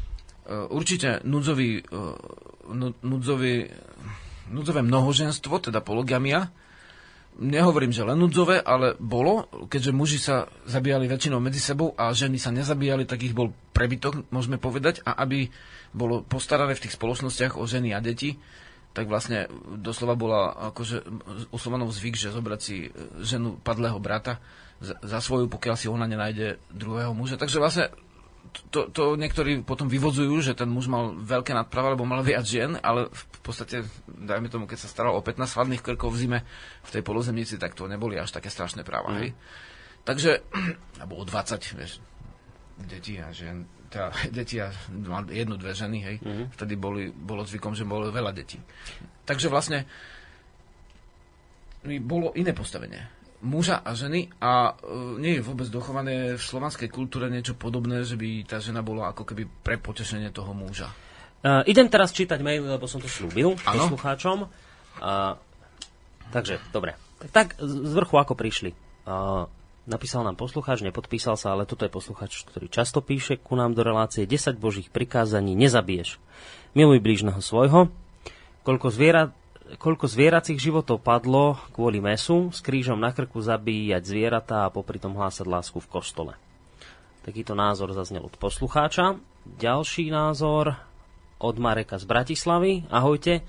[0.71, 2.15] určite núdzový, uh,
[3.03, 3.67] núdzový,
[4.51, 6.47] núdzové mnohoženstvo, teda pologamia.
[7.37, 12.41] Nehovorím, že len núdzové, ale bolo, keďže muži sa zabíjali väčšinou medzi sebou a ženy
[12.41, 15.45] sa nezabíjali, tak ich bol prebytok, môžeme povedať, a aby
[15.93, 18.41] bolo postarané v tých spoločnostiach o ženy a deti,
[18.97, 19.45] tak vlastne
[19.77, 21.05] doslova bola akože
[21.53, 21.57] u
[21.93, 22.89] zvyk, že zobrať si
[23.21, 24.41] ženu padlého brata
[24.81, 27.37] za svoju, pokiaľ si ona nenájde druhého muža.
[27.37, 27.93] Takže vlastne
[28.73, 32.75] to, to niektorí potom vyvodzujú, že ten muž mal veľké nadprava, lebo mal viac žien,
[32.81, 36.39] ale v podstate, dajme tomu, keď sa staral o 15 chladných krkov v zime
[36.83, 39.13] v tej polozemnici, tak to neboli až také strašné práva.
[39.13, 39.17] Mm.
[39.21, 39.29] Hej?
[40.03, 40.31] Takže,
[41.01, 41.99] alebo o 20, vieš,
[42.85, 44.69] deti a žien teda deti a
[45.31, 46.45] jednu, dve ženy, hej, mm-hmm.
[46.53, 48.59] vtedy boli, bolo zvykom, že bolo veľa detí.
[49.23, 49.87] Takže vlastne
[52.03, 57.29] bolo iné postavenie muža a ženy a uh, nie je vôbec dochované v slovanskej kultúre
[57.29, 60.89] niečo podobné, že by tá žena bola ako keby pre potešenie toho muža.
[61.45, 64.49] Uh, idem teraz čítať mail, lebo som to slúbil poslucháčom.
[64.97, 65.37] Uh,
[66.33, 66.97] takže, dobre.
[67.21, 68.73] Tak, tak z vrchu ako prišli.
[69.05, 69.45] Uh,
[69.87, 73.87] Napísal nám poslucháč, nepodpísal sa, ale toto je poslucháč, ktorý často píše ku nám do
[73.87, 76.19] relácie 10 božích prikázaní nezabiješ.
[76.75, 77.87] Miluj blížneho svojho.
[78.67, 79.31] Koľko, zviera,
[79.75, 85.19] koľko zvieracích životov padlo kvôli mesu, s krížom na krku zabíjať zvieratá a popri tom
[85.19, 86.33] hlásať lásku v kostole.
[87.27, 89.19] Takýto názor zaznel od poslucháča.
[89.43, 90.79] Ďalší názor
[91.43, 92.87] od Mareka z Bratislavy.
[92.87, 93.43] Ahojte.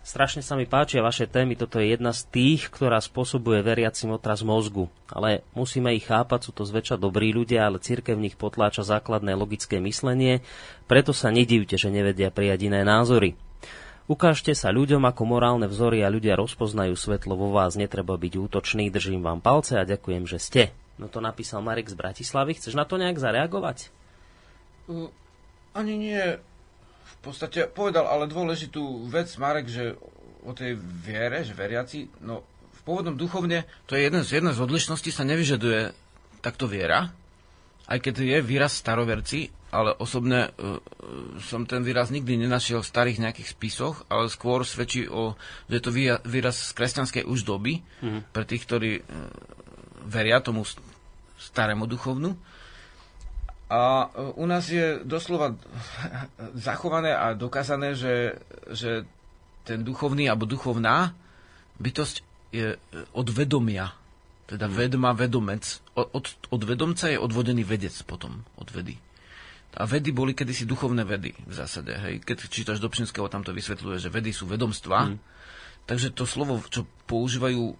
[0.00, 4.40] Strašne sa mi páčia vaše témy, toto je jedna z tých, ktorá spôsobuje veriacim otraz
[4.40, 4.88] mozgu.
[5.12, 9.36] Ale musíme ich chápať, sú to zväčša dobrí ľudia, ale církev v nich potláča základné
[9.36, 10.40] logické myslenie,
[10.88, 13.36] preto sa nedivte, že nevedia prijať iné názory.
[14.10, 18.90] Ukážte sa ľuďom ako morálne vzory a ľudia rozpoznajú svetlo vo vás, netreba byť útočný,
[18.90, 20.62] držím vám palce a ďakujem, že ste.
[20.98, 23.94] No to napísal Marek z Bratislavy, chceš na to nejak zareagovať?
[24.90, 25.14] Uh,
[25.78, 26.42] ani nie,
[27.06, 29.94] v podstate povedal ale dôležitú vec Marek, že
[30.42, 32.42] o tej viere, že veriaci, no
[32.74, 35.94] v pôvodnom duchovne, to je jeden z, jedna z odlišností, sa nevyžaduje
[36.42, 37.14] takto viera,
[37.86, 40.78] aj keď je výraz staroverci, ale osobne uh,
[41.38, 45.38] som ten výraz nikdy nenašiel v starých nejakých spisoch, ale skôr svedčí o,
[45.70, 45.94] že je to
[46.26, 48.34] výraz z kresťanskej už doby, mm.
[48.34, 49.04] pre tých, ktorí uh,
[50.06, 50.66] veria tomu
[51.40, 52.36] starému duchovnu.
[53.70, 55.54] A e, u nás je doslova
[56.66, 59.06] zachované a dokázané, že, že
[59.62, 61.14] ten duchovný alebo duchovná
[61.78, 62.16] bytosť
[62.50, 62.78] je e,
[63.14, 63.94] od vedomia.
[64.50, 64.74] Teda hmm.
[64.74, 65.62] vedma, vedomec.
[65.94, 68.98] Od, od, od vedomca je odvodený vedec potom, od vedy.
[69.70, 71.94] A vedy boli kedysi duchovné vedy v zásade.
[71.94, 72.26] Hej.
[72.26, 75.14] Keď čítaš Dobšinského, tam to vysvetľuje, že vedy sú vedomstva.
[75.14, 75.22] Hmm.
[75.86, 77.74] Takže to slovo, čo používajú o,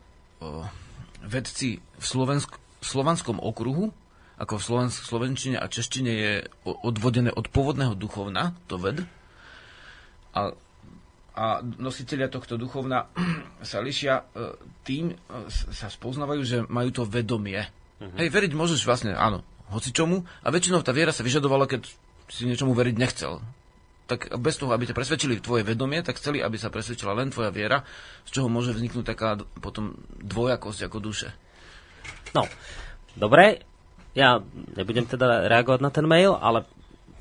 [1.27, 3.91] vedci v Slovensk- slovanskom okruhu,
[4.39, 6.33] ako v Sloven- slovenčine a češtine je
[6.65, 9.05] odvodené od pôvodného duchovna, to ved.
[10.33, 10.55] A,
[11.35, 13.11] a nositeľia tohto duchovna
[13.67, 15.17] sa lišia e, tým, e,
[15.51, 17.67] sa spoznávajú, že majú to vedomie.
[17.99, 18.15] Uh-huh.
[18.15, 21.87] Hej, veriť môžeš vlastne, áno, hoci čomu, a väčšinou tá viera sa vyžadovala, keď
[22.31, 23.43] si niečomu veriť nechcel.
[24.11, 27.55] Tak bez toho, aby ťa presvedčili tvoje vedomie, tak chceli, aby sa presvedčila len tvoja
[27.55, 27.87] viera,
[28.27, 31.31] z čoho môže vzniknúť taká potom dvojakosť ako duše.
[32.35, 32.51] No,
[33.15, 33.63] dobre,
[34.19, 34.43] ja
[34.75, 36.67] nebudem teda reagovať na ten mail, ale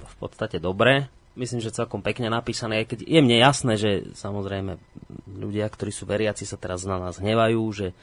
[0.01, 1.05] v podstate dobre.
[1.37, 4.81] Myslím, že celkom pekne napísané, aj keď je mne jasné, že samozrejme
[5.29, 7.93] ľudia, ktorí sú veriaci, sa teraz na nás hnevajú, že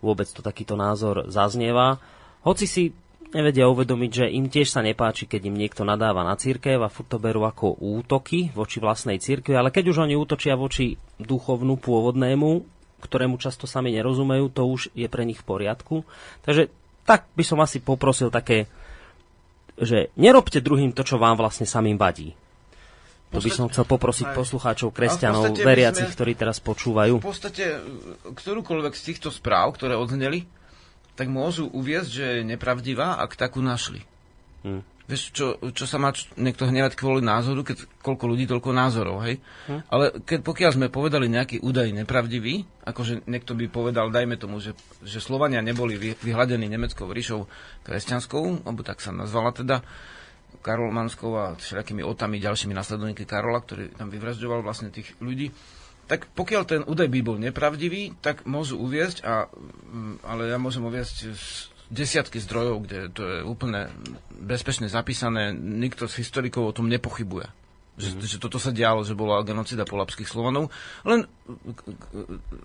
[0.00, 1.98] vôbec to takýto názor zaznieva.
[2.46, 2.94] Hoci si
[3.36, 7.12] nevedia uvedomiť, že im tiež sa nepáči, keď im niekto nadáva na církev a furt
[7.12, 12.64] to berú ako útoky voči vlastnej církvi, ale keď už oni útočia voči duchovnú pôvodnému,
[13.04, 16.08] ktorému často sami nerozumejú, to už je pre nich v poriadku.
[16.48, 16.72] Takže
[17.04, 18.66] tak by som asi poprosil také,
[19.76, 22.32] že nerobte druhým to, čo vám vlastne samým vadí.
[23.34, 24.36] To by som chcel poprosiť aj.
[24.38, 27.20] poslucháčov, kresťanov, veriacich, ktorí teraz počúvajú.
[27.20, 27.82] V podstate
[28.22, 30.46] ktorúkoľvek z týchto správ, ktoré odzneli,
[31.16, 34.04] tak môžu uviezť, že je nepravdivá, ak takú našli.
[34.62, 34.84] Hmm.
[35.06, 39.38] Vieš, čo, čo sa má niekto hnevať kvôli názoru, keď koľko ľudí, toľko názorov, hej?
[39.70, 39.86] Hm.
[39.86, 44.74] Ale keď pokiaľ sme povedali nejaký údaj nepravdivý, akože niekto by povedal, dajme tomu, že,
[45.06, 47.46] že Slovania neboli vy, vyhľadení nemeckou ríšou
[47.86, 49.86] kresťanskou, alebo tak sa nazvala teda,
[50.66, 55.54] Karolmanskou a všelijakými otami, ďalšími nasledovníky Karola, ktorý tam vyvražďoval vlastne tých ľudí,
[56.06, 60.86] tak pokiaľ ten údaj by bol nepravdivý, tak môžu uviezť, a, mm, ale ja môžem
[60.86, 61.16] uviezť
[61.90, 63.90] desiatky zdrojov, kde to je úplne
[64.42, 67.46] bezpečne zapísané, nikto z historikov o tom nepochybuje.
[67.96, 68.20] Že, mm.
[68.22, 70.70] že toto sa dialo, že bola genocida polapských Slovanov,
[71.06, 71.26] len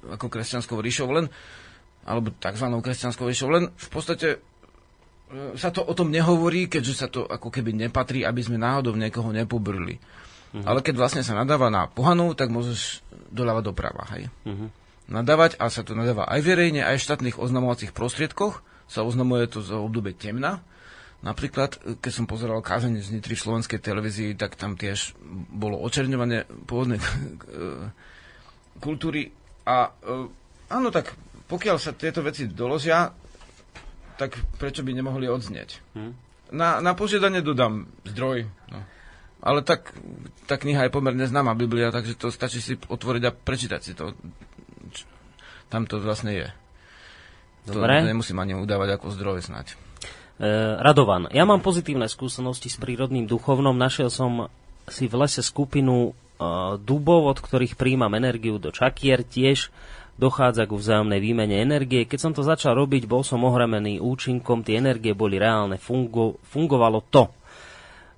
[0.09, 1.29] ako kresťanskou ríšou, len
[2.01, 2.65] alebo tzv.
[2.65, 4.37] kresťanskou ríšou, len v podstate e,
[5.53, 9.29] sa to o tom nehovorí, keďže sa to ako keby nepatrí, aby sme náhodou niekoho
[9.29, 10.01] nepobrli.
[10.51, 10.67] Mm-hmm.
[10.67, 14.27] Ale keď vlastne sa nadáva na pohanu, tak môžeš doľava doprava, hej.
[14.45, 14.69] Mm-hmm.
[15.11, 19.63] Nadávať, a sa to nadáva aj verejne, aj v štátnych oznamovacích prostriedkoch, sa oznamuje to
[19.63, 20.63] za obdobie temna.
[21.21, 25.13] Napríklad, keď som pozeral kázeň z Nitry v slovenskej televízii, tak tam tiež
[25.53, 26.97] bolo očerňovanie pôvodnej
[28.83, 29.29] kultúry.
[29.63, 30.27] A e,
[30.73, 31.13] áno, tak
[31.45, 33.13] pokiaľ sa tieto veci doložia,
[34.17, 35.69] tak prečo by nemohli odznieť?
[35.93, 36.17] Hmm.
[36.51, 38.49] Na, na požiadanie dodám zdroj.
[38.73, 38.79] No.
[39.41, 39.97] Ale tak,
[40.45, 44.13] tá kniha je pomerne známa, Biblia, takže to stačí si otvoriť a prečítať si to.
[45.73, 46.47] Tam to vlastne je.
[47.65, 48.05] Dobre.
[48.05, 49.73] To nemusím ani udávať ako zdroj snať.
[50.41, 53.73] E, Radovan, ja mám pozitívne skúsenosti s prírodným duchovnom.
[53.73, 54.49] Našiel som
[54.89, 56.11] si v lese skupinu e,
[56.81, 59.25] dubov, od ktorých príjmam energiu do čakier.
[59.25, 59.73] Tiež
[60.21, 62.05] dochádza ku vzájomnej výmene energie.
[62.05, 67.01] Keď som to začal robiť, bol som ohremený účinkom, tie energie boli reálne, fungo, fungovalo
[67.09, 67.29] to.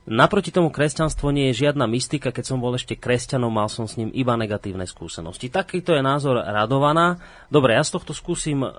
[0.04, 3.96] Naproti tomu kresťanstvo nie je žiadna mystika, keď som bol ešte kresťanom, mal som s
[3.96, 5.48] ním iba negatívne skúsenosti.
[5.48, 7.24] Takýto je názor Radovaná.
[7.48, 8.72] Dobre, ja z tohto skúsim uh,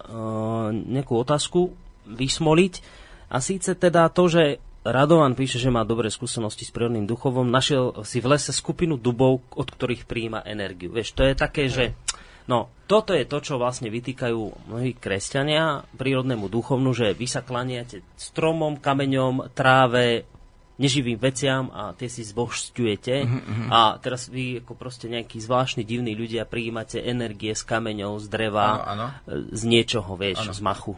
[0.69, 1.73] nejakú otázku
[2.05, 2.85] vysmoliť.
[3.33, 8.05] A síce teda to, že Radovan píše, že má dobré skúsenosti s prírodným duchovom, našiel
[8.05, 10.93] si v lese skupinu dubov, od ktorých príjima energiu.
[10.93, 11.97] Vieš, to je také, že...
[12.45, 18.05] No, toto je to, čo vlastne vytýkajú mnohí kresťania prírodnému duchovnu, že vy sa klaniate
[18.21, 20.29] stromom, kameňom, tráve,
[20.75, 26.19] neživým veciam a tie si zbožťujete uh-huh, a teraz vy ako proste nejakí zvláštni divní
[26.19, 29.07] ľudia prijímate energie z kameňov, z dreva, ano, ano.
[29.55, 30.55] z niečoho, vieš, ano.
[30.55, 30.95] z machu.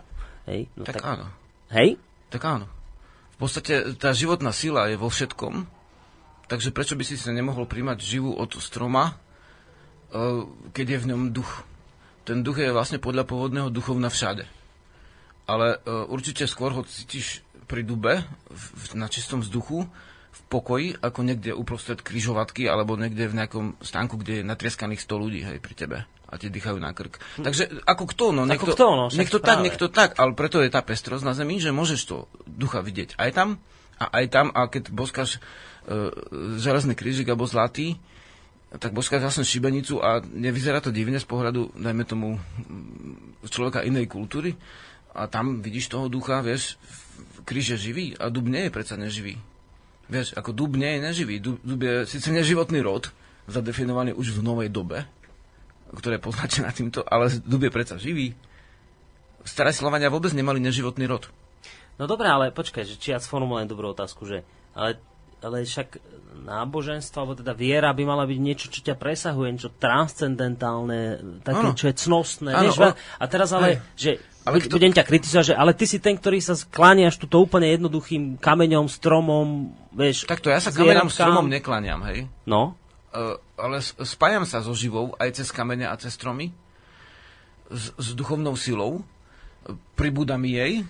[0.48, 0.60] Hej?
[0.80, 1.26] No, tak, tak áno.
[1.68, 2.00] Hej?
[2.32, 2.66] Tak áno.
[3.36, 5.68] V podstate tá životná sila je vo všetkom,
[6.48, 11.22] takže prečo by si sa nemohol príjmať živú od stroma, eh, keď je v ňom
[11.36, 11.68] duch.
[12.24, 14.48] Ten duch je vlastne podľa pôvodného duchovna všade.
[15.46, 15.78] Ale
[16.10, 19.84] určite skôr ho cítiš pri dube, v, na čistom vzduchu,
[20.36, 25.22] v pokoji, ako niekde uprostred kryžovatky, alebo niekde v nejakom stánku, kde je natrieskaných 100
[25.22, 27.22] ľudí hej, pri tebe a ti dýchajú na krk.
[27.38, 27.44] Hm.
[27.46, 30.70] Takže ako kto, no, niekto, ako kto, no, niekto tak, niekto tak, ale preto je
[30.70, 33.48] tá pestrosť na zemi, že môžeš to ducha vidieť aj tam
[33.96, 36.10] a aj tam, a keď boskáš e,
[36.58, 37.96] železný krížik alebo zlatý,
[38.76, 42.36] tak boskáš vlastne šibenicu a nevyzerá to divne z pohľadu, dajme tomu,
[43.46, 44.58] človeka inej kultúry
[45.14, 46.76] a tam vidíš toho ducha, vieš,
[47.46, 49.38] kríž je živý a dub nie je predsa neživý.
[50.10, 51.34] Vieš, ako dub nie je neživý.
[51.38, 53.10] Dub, dub je síce neživotný rod,
[53.46, 55.06] zadefinovaný už v novej dobe,
[55.94, 58.34] ktoré je poznačená týmto, ale dub je predsa živý.
[59.46, 61.30] Staré Slovania vôbec nemali neživotný rod.
[61.96, 64.42] No dobré, ale počkaj, že či ja sformulujem dobrú otázku, že
[64.76, 65.00] ale,
[65.40, 65.96] ale však
[66.44, 71.78] náboženstvo, alebo teda viera by mala byť niečo, čo ťa presahuje, niečo transcendentálne, také, ano.
[71.78, 72.50] čo je cnostné.
[72.52, 72.92] Ano, vieš, o...
[72.92, 73.96] A teraz ale, aj.
[73.96, 74.10] že
[74.46, 74.78] ale kto...
[74.78, 78.86] budem ťa kritizovať, že ale ty si ten, ktorý sa sklániaš túto úplne jednoduchým kameňom,
[78.86, 82.30] stromom, vieš, Takto, ja sa kameňom, stromom nekláňam, hej?
[82.46, 82.78] No.
[83.10, 86.54] Uh, ale spájam sa so živou aj cez kamene a cez stromy,
[87.66, 89.02] s, s duchovnou silou,
[89.98, 90.86] pribúda mi jej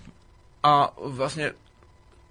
[0.61, 1.57] a vlastne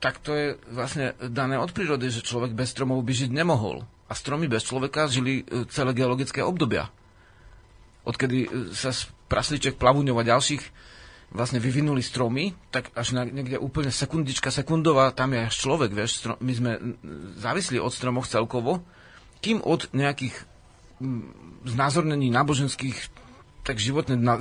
[0.03, 3.81] tak to je vlastne dané od prírody, že človek bez stromov by žiť nemohol.
[4.05, 6.93] A stromy bez človeka žili e, celé geologické obdobia.
[8.05, 10.61] Odkedy e, sa z prasliček, plavúňov a ďalších
[11.31, 16.23] vlastne vyvinuli stromy, tak až na niekde úplne sekundička, sekundová, tam je až človek, vieš,
[16.23, 16.71] strom, my sme
[17.41, 18.85] závislí od stromov celkovo,
[19.41, 20.35] kým od nejakých
[21.65, 23.25] znázornení náboženských
[23.65, 24.37] tak životne na,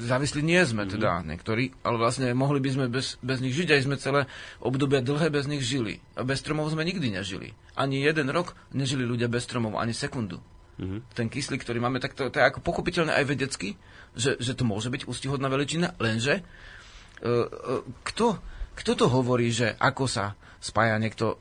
[0.00, 0.94] závislí nie sme mm-hmm.
[0.96, 4.24] teda niektorí, ale vlastne mohli by sme bez, bez nich žiť, aj sme celé
[4.64, 6.00] obdobia dlhé bez nich žili.
[6.16, 7.52] A bez stromov sme nikdy nežili.
[7.76, 10.40] Ani jeden rok nežili ľudia bez stromov, ani sekundu.
[10.80, 11.00] Mm-hmm.
[11.12, 13.76] Ten kyslík, ktorý máme, tak to, to je ako pochopiteľné aj vedecky,
[14.14, 18.38] že, že to môže byť ústihodná veličina, lenže uh, uh, kto,
[18.74, 21.38] kto to hovorí, že ako sa spája niekto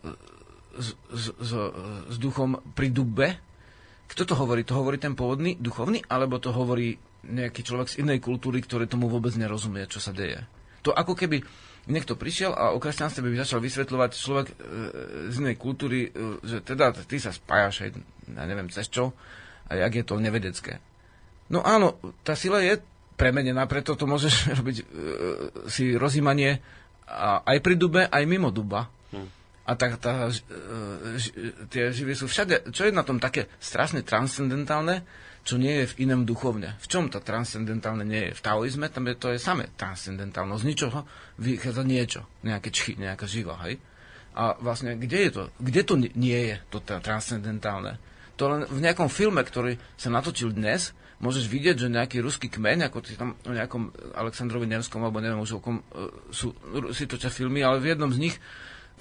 [0.76, 1.52] s, s, s,
[2.10, 3.40] s duchom pri dube?
[4.10, 4.68] Kto to hovorí?
[4.68, 9.08] To hovorí ten pôvodný duchovný, alebo to hovorí nejaký človek z inej kultúry, ktorý tomu
[9.08, 10.44] vôbec nerozumie, čo sa deje?
[10.84, 11.40] To ako keby
[11.88, 14.54] niekto prišiel a o kresťanstve by začal vysvetľovať človek e,
[15.32, 17.90] z inej kultúry, e, že teda ty sa spájaš aj,
[18.36, 19.16] ja neviem, cez čo,
[19.68, 20.84] a jak je to nevedecké.
[21.54, 22.82] No áno, tá sila je
[23.14, 24.84] premenená, preto to môžeš robiť e,
[25.70, 26.58] si rozímanie
[27.06, 28.90] a, aj pri dube, aj mimo duba.
[29.14, 29.30] Hm.
[29.64, 30.36] A tak tá, e,
[31.70, 32.74] tie živy sú všade.
[32.74, 35.06] Čo je na tom také strašne transcendentálne,
[35.44, 36.80] čo nie je v inom duchovne.
[36.80, 38.36] V čom to transcendentálne nie je?
[38.40, 40.56] V taoizme tam je to je samé transcendentálne.
[40.56, 41.04] Z ničoho
[41.38, 43.78] vychádza niečo, nejaké čchy, nejaká živa, hej?
[44.34, 45.42] A vlastne, kde je to?
[45.62, 48.02] Kde to nie je, to transcendentálne?
[48.42, 52.92] To len v nejakom filme, ktorý sa natočil dnes, môžeš vidieť, že nejaký ruský kmeň,
[52.92, 56.52] ako si tam o nejakom Aleksandrovi Nevskom, alebo neviem už o kom, uh, sú,
[56.92, 58.36] si točia filmy, ale v jednom z nich,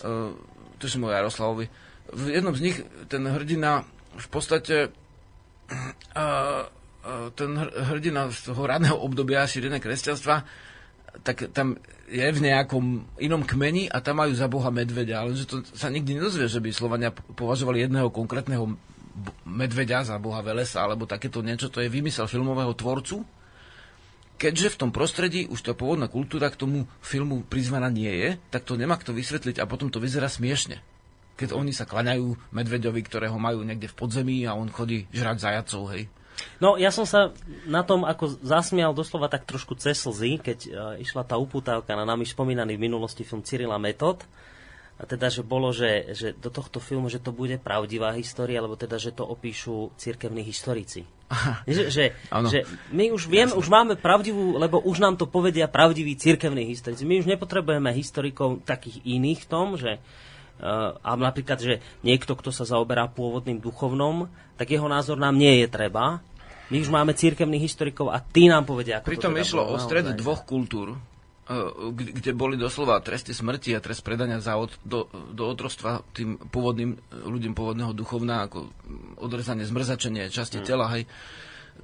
[0.06, 0.30] uh,
[0.78, 1.66] to som o Jaroslavovi,
[2.12, 2.76] v jednom z nich
[3.10, 3.82] ten hrdina
[4.12, 4.92] v podstate
[6.12, 6.24] a,
[7.34, 10.44] ten hrdina z toho radného obdobia šírené kresťanstva,
[11.24, 11.76] tak tam
[12.12, 15.88] je v nejakom inom kmeni a tam majú za Boha medvedia, ale že to sa
[15.88, 18.76] nikdy nedozvie, že by Slovania považovali jedného konkrétneho
[19.46, 23.24] medvedia za Boha Velesa, alebo takéto niečo, to je vymysel filmového tvorcu.
[24.40, 28.66] Keďže v tom prostredí už tá pôvodná kultúra k tomu filmu prizvaná nie je, tak
[28.66, 30.82] to nemá kto vysvetliť a potom to vyzerá smiešne
[31.32, 35.82] keď oni sa klaňajú medveďovi, ktorého majú niekde v podzemí a on chodí žrať zajacov,
[35.96, 36.06] hej.
[36.58, 37.34] No, ja som sa
[37.68, 42.06] na tom ako zasmial doslova tak trošku cez slzy, keď uh, išla tá uputávka na
[42.06, 44.22] nami spomínaný v minulosti film Cyrila Metod.
[45.02, 48.78] A teda, že bolo, že, že do tohto filmu, že to bude pravdivá história, alebo
[48.78, 51.02] teda, že to opíšu cirkevní historici.
[51.66, 52.04] Že, že,
[52.46, 52.58] že
[52.94, 57.02] my už vieme, už máme pravdivú, lebo už nám to povedia pravdiví cirkevní historici.
[57.02, 59.98] My už nepotrebujeme historikov takých iných v tom, že
[61.02, 65.66] a napríklad, že niekto, kto sa zaoberá pôvodným duchovnom, tak jeho názor nám nie je
[65.66, 66.22] treba.
[66.70, 69.76] My už máme církevných historikov a tí nám povedia, ako Pritom to teda išlo o
[69.82, 70.94] stred dvoch kultúr,
[71.92, 76.94] kde boli doslova tresty smrti a trest predania za od, do, do otrostva tým pôvodným
[77.10, 78.70] ľuďom pôvodného duchovná, ako
[79.18, 80.66] odrezanie, zmrzačenie časti hmm.
[80.66, 81.04] tela, hej.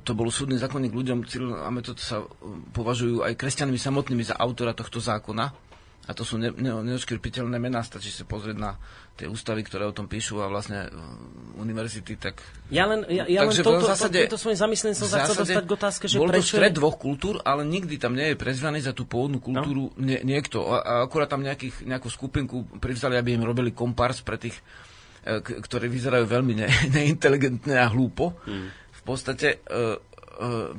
[0.06, 1.26] To bol súdny zákonník ľuďom,
[1.58, 2.22] a metod sa
[2.70, 5.67] považujú aj kresťanmi samotnými za autora tohto zákona
[6.08, 8.80] a to sú ne, ne, neoškrpiteľné mená, stačí sa pozrieť na
[9.12, 12.40] tie ústavy, ktoré o tom píšu a vlastne uh, univerzity, tak...
[12.72, 15.36] Ja len, ja, ja Takže len to, zásade, to, to, svojím zamyslením som sa chcel
[15.44, 16.56] dostať k otázke, že bol prečo...
[16.56, 20.00] to stred dvoch kultúr, ale nikdy tam nie je prezvaný za tú pôvodnú kultúru no?
[20.00, 20.64] nie, niekto.
[20.64, 24.56] A, a akurát tam nejakých, nejakú skupinku privzali, aby im robili kompars pre tých,
[25.28, 28.32] e, ktorí vyzerajú veľmi ne, neinteligentne a hlúpo.
[28.48, 28.72] Hmm.
[28.72, 29.60] V podstate...
[29.68, 30.07] E,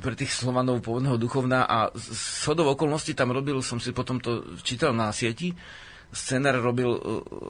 [0.00, 4.56] pre tých Slovanov pôvodného duchovná a z hodov okolností tam robil, som si potom to
[4.64, 5.52] čítal na sieti,
[6.10, 7.00] scenár robil uh,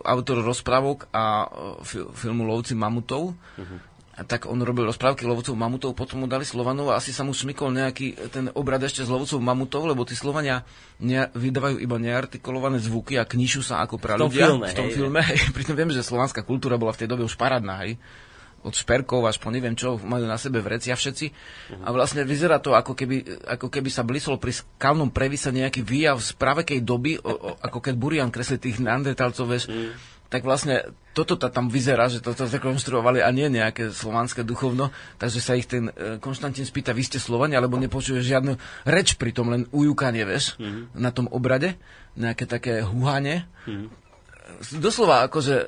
[0.05, 3.33] autor rozprávok a uh, filmu Lovci mamutov.
[3.35, 3.79] Uh-huh.
[4.21, 7.33] A tak on robil rozprávky lovcov mamutov, potom mu dali Slovanov a asi sa mu
[7.33, 10.61] šmykol nejaký ten obrad ešte z lovcov mamutov, lebo tí Slovania
[11.01, 15.25] ne, vydávajú iba neartikulované zvuky a kníšu sa ako ľudia v tom hej, filme.
[15.25, 15.49] Hej.
[15.57, 17.97] Pritom vieme, že slovanská kultúra bola v tej dobe už parádna, hej
[18.61, 21.27] od šperkov až po neviem čo, majú na sebe vrecia všetci.
[21.29, 21.85] Uh-huh.
[21.87, 26.21] A vlastne vyzerá to, ako keby, ako keby sa blisol pri skalnom previse nejaký výjav
[26.21, 29.97] z pravekej doby, o, o, ako keď Burian kreslí tých neandertalcov, vieš, uh-huh.
[30.29, 35.59] tak vlastne toto tam vyzerá, že toto zrekonštruovali a nie nejaké slovanské duchovno, takže sa
[35.59, 38.55] ich ten e, Konštantín spýta, vy ste Slovania, alebo nepočuje žiadnu
[38.87, 40.93] reč pri tom, len ujúkanie, vieš, uh-huh.
[40.95, 41.81] na tom obrade,
[42.15, 43.49] nejaké také húhanie.
[43.67, 44.00] Uh-huh
[44.79, 45.67] doslova akože uh,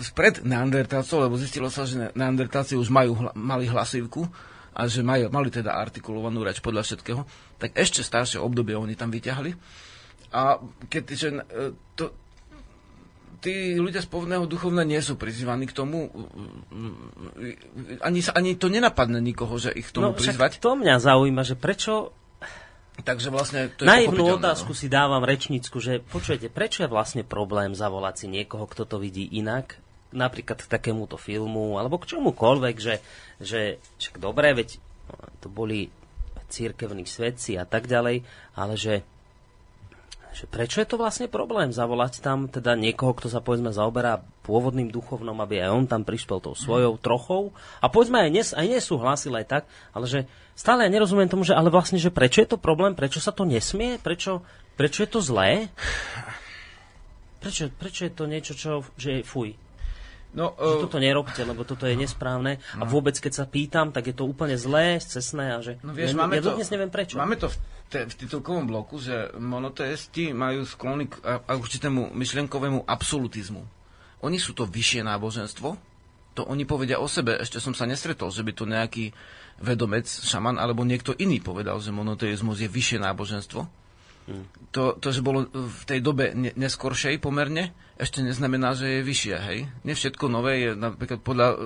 [0.00, 4.26] spred neandertálcov, lebo zistilo sa, že neandertálci už majú, hla, mali hlasivku
[4.74, 7.22] a že majú, mali teda artikulovanú reč podľa všetkého,
[7.58, 9.54] tak ešte staršie obdobie oni tam vyťahli.
[10.34, 10.58] A
[10.90, 12.10] keď že, uh, to,
[13.44, 16.08] tí ľudia z pôvodného duchovna nie sú prizývaní k tomu,
[18.00, 20.64] ani, ani to nenapadne nikoho, že ich k tomu no, prizvať.
[20.64, 22.16] to mňa zaujíma, že prečo
[23.02, 24.78] Takže vlastne to je Naivnú otázku no.
[24.78, 29.26] si dávam rečnícku, že počujete, prečo je vlastne problém zavolať si niekoho, kto to vidí
[29.34, 29.82] inak,
[30.14, 33.02] napríklad k takémuto filmu, alebo k čomukoľvek, že,
[33.42, 34.78] že však dobré, veď
[35.42, 35.90] to boli
[36.46, 38.22] církevní svedci a tak ďalej,
[38.54, 39.02] ale že
[40.34, 44.90] že prečo je to vlastne problém zavolať tam teda niekoho, kto sa povedzme zaoberá pôvodným
[44.90, 49.30] duchovnom, aby aj on tam prišpel tou svojou trochou a povedzme aj, nes, aj nesúhlasil
[49.38, 49.62] aj tak,
[49.94, 50.20] ale že
[50.58, 53.46] stále ja nerozumiem tomu, že ale vlastne, že prečo je to problém, prečo sa to
[53.46, 54.42] nesmie, prečo,
[54.74, 55.70] prečo je to zlé?
[57.44, 59.52] Prečo, prečo je to niečo, čo, že je fuj?
[60.34, 62.58] No, uh, že toto nerobte, lebo toto je nesprávne.
[62.74, 62.82] No.
[62.82, 65.78] A vôbec, keď sa pýtam, tak je to úplne zlé, cestné a že...
[65.86, 67.14] No vieš, ja, máme ja to, dnes neviem prečo.
[67.14, 67.56] Máme to v,
[67.86, 73.62] te, v titulkovom bloku, že monoteisti majú sklony k a, a určitému myšlienkovému absolutizmu.
[74.26, 75.78] Oni sú to vyššie náboženstvo,
[76.34, 77.38] to oni povedia o sebe.
[77.38, 79.14] Ešte som sa nestretol, že by to nejaký
[79.62, 83.62] vedomec, šaman alebo niekto iný povedal, že monoteizmus je vyššie náboženstvo.
[84.72, 89.36] To, to, že bolo v tej dobe ne, neskoršej pomerne, ešte neznamená, že je vyššie,
[89.36, 89.58] hej?
[89.84, 91.56] Nie všetko nové je, napríklad podľa e,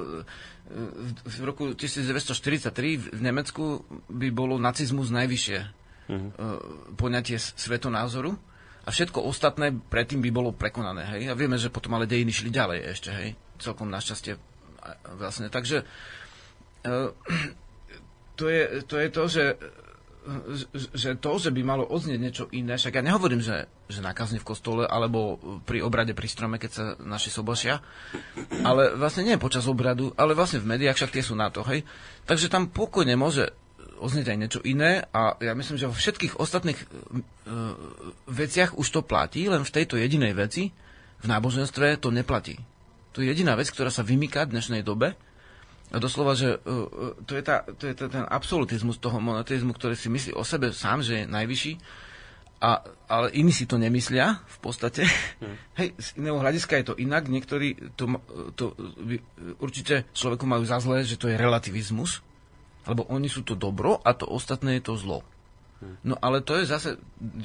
[1.23, 6.61] v roku 1943 v Nemecku by bolo nacizmus najvyššie uh-huh.
[6.99, 8.37] poňatie svetonázoru
[8.85, 11.09] a všetko ostatné predtým by bolo prekonané.
[11.17, 11.33] Hej?
[11.33, 13.29] A vieme, že potom ale dejiny šli ďalej ešte, hej?
[13.57, 14.37] celkom našťastie.
[15.17, 15.49] Vlastne.
[15.49, 15.85] Takže
[18.39, 19.45] to je, to je to, že
[20.93, 24.49] že to, že by malo odznieť niečo iné, však ja nehovorím, že, že nakazne v
[24.49, 27.81] kostole alebo pri obrade pri strome, keď sa naši sobošia,
[28.61, 31.81] ale vlastne nie počas obradu, ale vlastne v médiách, však tie sú na to, hej.
[32.29, 33.49] Takže tam pokojne môže
[33.99, 36.87] oznieť aj niečo iné a ja myslím, že vo všetkých ostatných uh,
[38.31, 40.71] veciach už to platí, len v tejto jedinej veci,
[41.19, 42.61] v náboženstve to neplatí.
[43.17, 45.19] To je jediná vec, ktorá sa vymýka v dnešnej dobe
[45.97, 50.37] doslova, že uh, to je, tá, to je ten absolutizmus toho monoteizmu, ktorý si myslí
[50.37, 51.73] o sebe sám, že je najvyšší,
[52.59, 55.07] a, ale iní si to nemyslia v podstate.
[55.41, 55.57] Hmm.
[55.81, 57.31] Hej, z iného hľadiska je to inak.
[57.31, 58.21] Niektorí to,
[58.59, 58.75] to
[59.63, 62.21] určite človeku majú za zlé, že to je relativizmus,
[62.85, 65.19] lebo oni sú to dobro a to ostatné je to zlo.
[65.81, 65.97] Hmm.
[66.05, 66.99] No ale to je zase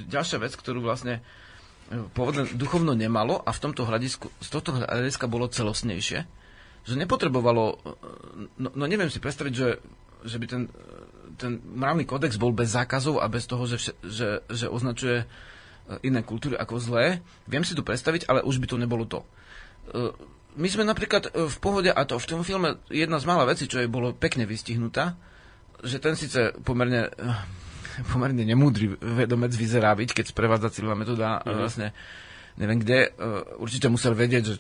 [0.09, 1.21] ďalšia vec, ktorú vlastne
[2.17, 6.25] pôvodne duchovno nemalo a v tomto hľadisku, z tohto hľadiska bolo celostnejšie
[6.84, 7.80] že nepotrebovalo,
[8.60, 9.69] no, no neviem si predstaviť, že,
[10.27, 10.61] že by ten,
[11.39, 15.26] ten mravný kodex bol bez zákazov a bez toho, že, že, že označuje e,
[16.03, 17.23] iné kultúry ako zlé.
[17.47, 19.23] Viem si to predstaviť, ale už by to nebolo to.
[19.23, 19.27] E,
[20.60, 23.65] my sme napríklad e, v pohode, a to v tom filme jedna z mála vecí,
[23.65, 25.15] čo je bolo pekne vystihnutá,
[25.84, 27.11] že ten síce pomerne
[28.11, 31.57] pomerne nemúdry vedomec vyzerá byť, keď sprevádza celá metóda mm-hmm.
[31.57, 31.88] vlastne
[32.57, 34.55] neviem kde, uh, určite musel vedieť, že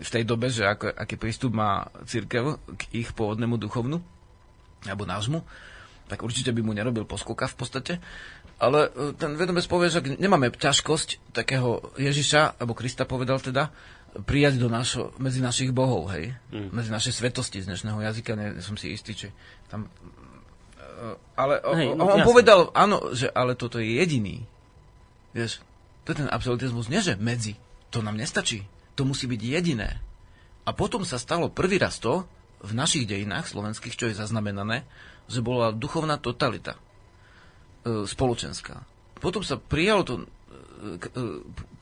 [0.00, 4.00] v tej dobe, že ako, aký prístup má církev k ich pôvodnému duchovnu,
[4.84, 5.44] alebo nášmu,
[6.08, 7.92] tak určite by mu nerobil poskoka v podstate.
[8.56, 13.68] Ale uh, ten vedomec povie, že nemáme ťažkosť takého Ježiša, alebo Krista povedal teda,
[14.22, 16.38] prijať do našo, medzi našich bohov, hej?
[16.54, 16.70] Mm.
[16.70, 19.26] Medzi naše svetosti z dnešného jazyka, nie, som si istý, či
[19.66, 19.90] tam...
[20.78, 22.28] Uh, ale hej, no, on jasne.
[22.30, 24.46] povedal, áno, že ale toto je jediný.
[25.34, 25.58] Vieš,
[26.04, 27.56] to je ten absolutizmus, nie že medzi.
[27.90, 28.64] To nám nestačí.
[28.94, 29.98] To musí byť jediné.
[30.64, 32.28] A potom sa stalo prvý raz to,
[32.64, 34.88] v našich dejinách slovenských, čo je zaznamenané,
[35.28, 36.80] že bola duchovná totalita
[37.84, 38.80] e, spoločenská.
[39.20, 40.24] Potom sa prijalo to, e,
[40.96, 41.20] e,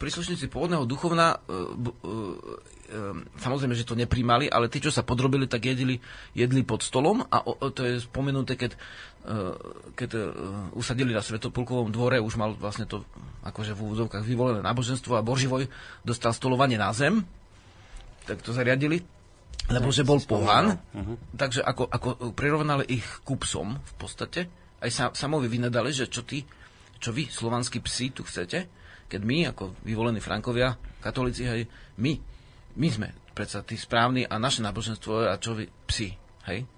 [0.03, 1.55] príslušníci pôvodného duchovna, e,
[1.87, 2.11] e,
[3.41, 5.97] samozrejme, že to nepríjmali, ale tí, čo sa podrobili, tak jedli,
[6.37, 8.77] jedli pod stolom a o, to je spomenuté, keď
[9.23, 9.55] Eh,
[9.95, 10.23] keď eh,
[10.75, 13.07] usadili na Svetopulkovom dvore, už mal vlastne to
[13.47, 15.71] akože v úvodzovkách vyvolené náboženstvo a Boživoj
[16.03, 17.23] dostal stolovanie na zem,
[18.27, 18.99] tak to zariadili,
[19.71, 21.39] lebo že bol pohan, uh-huh.
[21.39, 24.51] takže ako, ako prirovnali ich ku psom v podstate,
[24.83, 26.43] aj sa, samovi vynadali, že čo ty,
[26.99, 28.67] čo vy, slovanskí psi, tu chcete,
[29.07, 31.71] keď my, ako vyvolení Frankovia, katolíci, hej,
[32.03, 32.19] my,
[32.77, 36.09] my sme predsa tí správni a naše náboženstvo a čo vy, psi,
[36.49, 36.69] hej,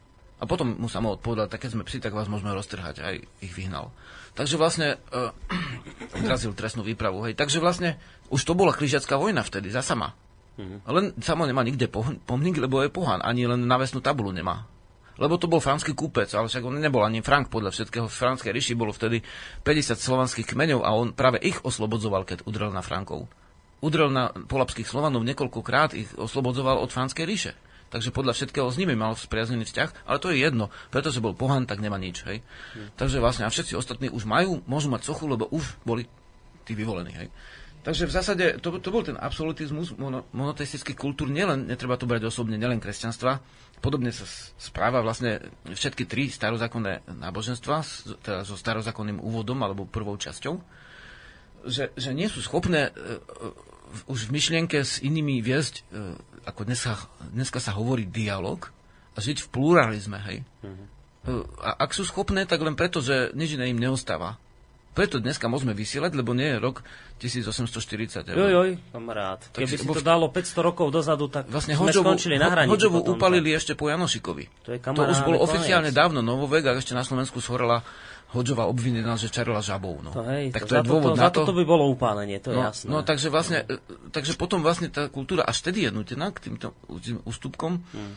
[0.43, 3.01] a potom mu samo odpovedal, tak keď sme psi, tak vás môžeme roztrhať.
[3.01, 3.95] Aj ich vyhnal.
[4.37, 5.01] Takže vlastne
[6.21, 7.23] uh, trestnú výpravu.
[7.25, 7.39] Hej.
[7.39, 7.97] Takže vlastne
[8.29, 10.13] už to bola križiacká vojna vtedy, za sama.
[10.61, 10.79] Mm-hmm.
[10.85, 11.89] Len samo nemá nikde
[12.29, 13.25] pomník, lebo je pohan.
[13.25, 14.69] Ani len návesnú tabulu nemá.
[15.15, 18.11] Lebo to bol franský kúpec, ale však on nebol ani Frank podľa všetkého.
[18.11, 19.23] V franskej ríši bolo vtedy
[19.63, 23.31] 50 slovanských kmeňov a on práve ich oslobodzoval, keď udrel na Frankov.
[23.85, 27.53] Udrel na polapských Slovanov niekoľkokrát, ich oslobodzoval od franskej ríše
[27.95, 31.63] takže podľa všetkého s nimi mal spriaznený vzťah, ale to je jedno, pretože bol pohan,
[31.63, 32.27] tak nemá nič.
[32.27, 32.43] Hej.
[32.75, 32.91] Hmm.
[32.99, 36.11] Takže vlastne a všetci ostatní už majú, môžu mať sochu, lebo už boli
[36.67, 37.15] tí vyvolení.
[37.15, 37.29] Hej.
[37.85, 42.27] Takže v zásade to, to bol ten absolutizmus mono, monoteistických kultúr, nielen, netreba to brať
[42.27, 43.45] osobne, nielen kresťanstva,
[43.85, 44.25] podobne sa
[44.57, 47.77] správa vlastne všetky tri starozákonné náboženstva,
[48.25, 50.57] teda so starozákonným úvodom alebo prvou časťou,
[51.69, 53.74] že, že nie sú schopné e, e,
[54.11, 56.15] už v myšlienke s inými viesť e,
[56.45, 56.95] ako dneska,
[57.33, 58.69] dneska sa hovorí dialog
[59.15, 60.39] a žiť v pluralizme, hej.
[60.63, 60.87] Mm-hmm.
[61.65, 64.37] A ak sú schopné, tak len preto, že nič iné im neostáva.
[64.95, 66.87] Preto dneska môžeme vysielať, lebo nie je rok
[67.19, 68.31] 1840.
[68.31, 69.43] Joj, joj, kamarát.
[69.51, 72.71] Keby si to dalo 500 rokov dozadu, tak vlastne sme Hoďovu, skončili na hranici.
[72.71, 73.59] Hoďovu upalili tak.
[73.59, 74.45] ešte po Janošikovi.
[74.63, 77.83] To, je to už bolo oficiálne dávno novovek a ešte na Slovensku schorela
[78.35, 80.03] Hodžová obvinená, že čarila žabou.
[80.03, 80.11] No.
[80.11, 81.47] To, hej, tak to, to je dôvod to, na to.
[81.47, 82.89] To by bolo upálenie, to je no, jasné.
[82.91, 84.11] No, takže vlastne, no.
[84.11, 86.75] takže potom vlastne tá kultúra až vtedy je nutená k týmto
[87.23, 88.15] ústupkom hmm.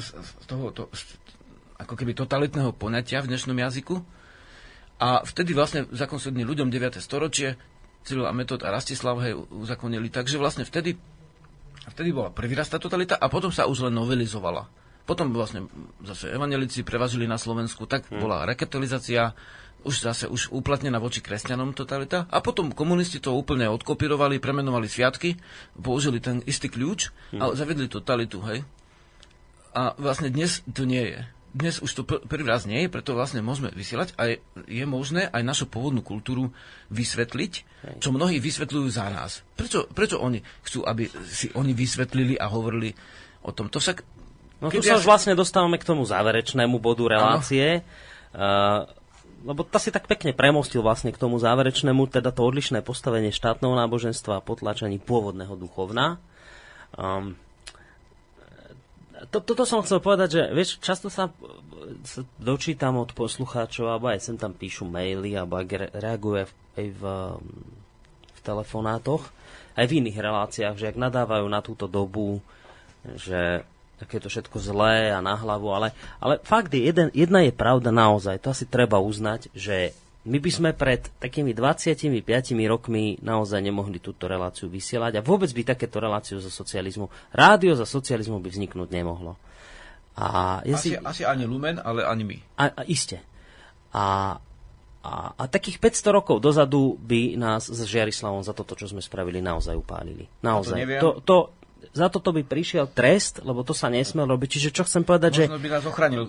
[0.00, 1.20] z, z toho, to, z,
[1.76, 4.00] ako keby totalitného poňatia v dnešnom jazyku.
[5.02, 7.02] A vtedy vlastne zakonsední ľuďom 9.
[7.02, 7.58] storočie,
[8.06, 10.10] Cyril a Metod a Rastislav hej, uzakonili.
[10.10, 10.94] Takže vlastne vtedy,
[11.90, 14.81] vtedy bola prvý raz tá totalita a potom sa už len novelizovala.
[15.02, 15.66] Potom vlastne
[16.06, 18.22] zase evanelici prevažili na Slovensku, tak hmm.
[18.22, 19.34] bola rekapitalizácia,
[19.82, 22.30] už zase už uplatnená voči kresťanom totalita.
[22.30, 25.34] A potom komunisti to úplne odkopírovali, premenovali sviatky,
[25.74, 28.62] použili ten istý kľúč a zavedli totalitu, hej.
[29.74, 31.20] A vlastne dnes to nie je.
[31.52, 34.36] Dnes už to pr- prvý raz nie je, preto vlastne môžeme vysielať a je,
[34.70, 36.54] je možné aj našu pôvodnú kultúru
[36.88, 37.52] vysvetliť,
[38.00, 39.44] čo mnohí vysvetľujú za nás.
[39.52, 42.94] Prečo, prečo oni chcú, aby si oni vysvetlili a hovorili
[43.44, 43.66] o tom?
[43.68, 44.21] To však...
[44.62, 47.82] No tu sa ja už vlastne dostávame k tomu záverečnému bodu relácie.
[48.30, 48.86] Uh,
[49.42, 53.74] lebo ta si tak pekne premostil vlastne k tomu záverečnému, teda to odlišné postavenie štátneho
[53.74, 56.22] náboženstva a potlačení pôvodného duchovna.
[56.94, 57.34] Um,
[59.34, 61.30] to, toto som chcel povedať, že vieš, často sa,
[62.06, 66.46] sa dočítam od poslucháčov, alebo aj sem tam píšu maily, alebo ak re- reagujú aj
[66.46, 67.02] v, aj v,
[68.30, 69.22] v telefonátoch,
[69.74, 72.38] aj v iných reláciách, že ak nadávajú na túto dobu,
[73.18, 73.66] že
[74.02, 77.54] tak je to všetko zlé a na hlavu, ale, ale fakt je, jeden, jedna je
[77.54, 79.94] pravda naozaj, to asi treba uznať, že
[80.26, 82.10] my by sme pred takými 25
[82.66, 87.86] rokmi naozaj nemohli túto reláciu vysielať a vôbec by takéto reláciu zo socializmu, rádio za
[87.86, 89.38] socializmu by vzniknúť nemohlo.
[90.18, 92.36] A ja si, Asi, asi ani Lumen, ale ani my.
[92.58, 93.22] a, a iste.
[93.94, 94.36] A,
[95.02, 99.42] a, a takých 500 rokov dozadu by nás s Žiarislavom za toto, čo sme spravili,
[99.42, 100.26] naozaj upálili.
[100.42, 101.02] Naozaj.
[101.02, 101.36] To, to,
[101.90, 104.48] za toto by prišiel trest, lebo to sa nesmel robiť.
[104.58, 106.22] Čiže čo chcem povedať, že Možno by nás ochránil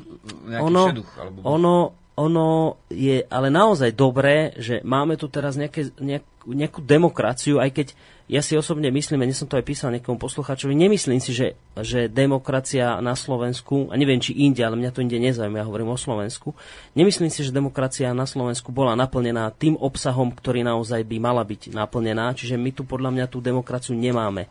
[0.50, 1.12] nejaký ono, šeduch.
[1.22, 1.38] Alebo...
[1.46, 1.76] ono,
[2.14, 2.50] ono
[2.90, 7.88] je ale naozaj dobré, že máme tu teraz nejaké, nejakú, nejakú demokraciu, aj keď
[8.32, 11.60] ja si osobne myslím, a nie som to aj písal niekomu poslucháčovi, nemyslím si, že,
[11.76, 15.92] že demokracia na Slovensku, a neviem či inde, ale mňa to inde nezaujíma, ja hovorím
[15.92, 16.56] o Slovensku,
[16.96, 21.76] nemyslím si, že demokracia na Slovensku bola naplnená tým obsahom, ktorý naozaj by mala byť
[21.76, 24.48] naplnená, čiže my tu podľa mňa tú demokraciu nemáme.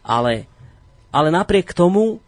[0.00, 0.48] Ale,
[1.10, 2.18] ale napriek tomu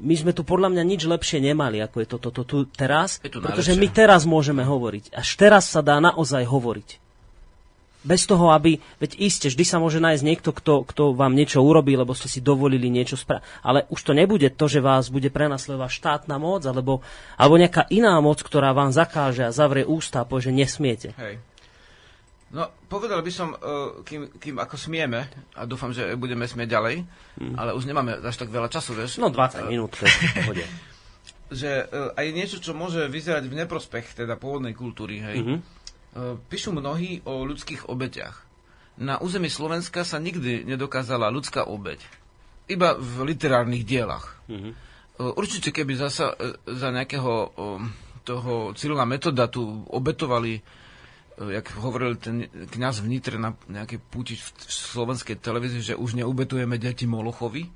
[0.00, 3.28] my sme tu podľa mňa nič lepšie nemali, ako je toto to, tu teraz, Je
[3.28, 3.82] to pretože najlepšie.
[3.82, 5.12] my teraz môžeme hovoriť.
[5.12, 7.02] Až teraz sa dá naozaj hovoriť.
[8.02, 11.94] Bez toho, aby, veď iste, vždy sa môže nájsť niekto, kto, kto vám niečo urobí,
[11.94, 13.62] lebo ste si dovolili niečo spraviť.
[13.62, 17.06] Ale už to nebude to, že vás bude prenasledovať štátna moc, alebo,
[17.38, 21.08] alebo nejaká iná moc, ktorá vám zakáže a zavrie ústa a povie, že nesmiete.
[21.14, 21.38] Hej.
[22.52, 25.24] No, povedal by som, uh, kým, kým ako smieme,
[25.56, 26.96] a dúfam, že budeme smieť ďalej,
[27.56, 30.64] ale už nemáme až tak veľa času, vieš, No 20 minút, to je
[31.52, 35.38] že uh, aj niečo, čo môže vyzerať v neprospech teda pôvodnej kultúry, hej.
[35.40, 35.56] Mhm.
[36.12, 38.44] Uh, píšu mnohí o ľudských obetiach.
[39.00, 42.04] Na území Slovenska sa nikdy nedokázala ľudská obeť.
[42.68, 44.36] Iba v literárnych dielach.
[44.52, 44.70] Mhm.
[45.16, 46.36] Uh, určite, keby zasa
[46.68, 47.32] za nejakého
[48.22, 50.62] toho Cyrila metoda tu obetovali
[51.38, 56.76] jak hovoril ten kňaz v Nitre na nejakej púti v, slovenskej televízii, že už neubetujeme
[56.76, 57.66] deti Molochovi.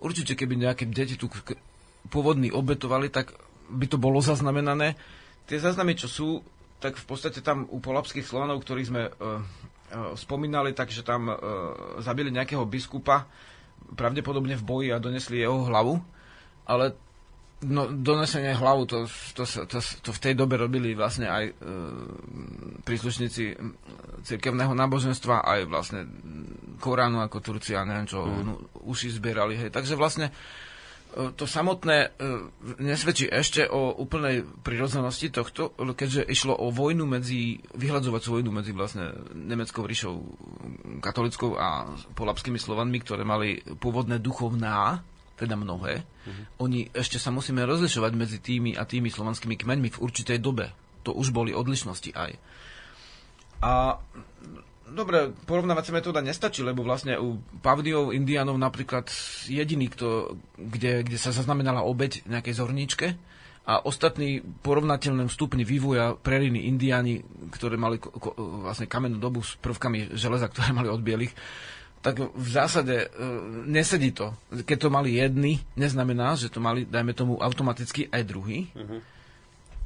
[0.00, 1.32] Určite, keby nejaké deti tu
[2.12, 3.32] pôvodní obetovali, tak
[3.72, 4.94] by to bolo zaznamenané.
[5.48, 6.28] Tie záznamy, čo sú,
[6.78, 11.36] tak v podstate tam u polapských Slovanov, ktorých sme uh, uh, spomínali, takže tam uh,
[12.04, 13.24] zabili nejakého biskupa,
[13.96, 15.98] pravdepodobne v boji a donesli jeho hlavu,
[16.66, 16.98] ale
[17.64, 21.52] no, donesenie hlavu, to, to, to, to v tej dobe robili vlastne aj e,
[22.84, 23.56] príslušníci
[24.26, 26.04] cirkevného náboženstva, aj vlastne
[26.76, 29.56] Koránu ako Turci a neviem čo, no, uši zbierali.
[29.56, 29.70] Hej.
[29.72, 32.08] Takže vlastne e, to samotné e,
[32.84, 39.16] nesvedčí ešte o úplnej prirodzenosti tohto, keďže išlo o vojnu medzi, vyhľadzovacú vojnu medzi vlastne
[39.32, 40.20] Nemeckou ríšou
[41.00, 45.00] katolickou a polapskými Slovanmi, ktoré mali pôvodné duchovná,
[45.36, 46.02] teda mnohé.
[46.58, 50.72] Oni ešte sa musíme rozlišovať medzi tými a tými slovanskými kmeňmi v určitej dobe.
[51.04, 52.32] To už boli odlišnosti aj.
[53.62, 54.00] A
[54.90, 59.06] dobre, porovnávacia metóda nestačí, lebo vlastne u Pavdiov, Indianov napríklad
[59.46, 63.06] jediný, kto, kde, kde sa zaznamenala obeď nejakej zorníčke
[63.66, 68.30] a ostatní porovnateľnom stupni vývoja preriny Indiáni, ktoré mali ko, ko,
[68.62, 71.34] vlastne kamennú dobu s prvkami železa, ktoré mali od bielých,
[72.04, 73.26] tak v zásade e,
[73.66, 74.36] nesedí to.
[74.52, 78.70] Keď to mali jedni, neznamená, že to mali, dajme tomu, automaticky aj druhý.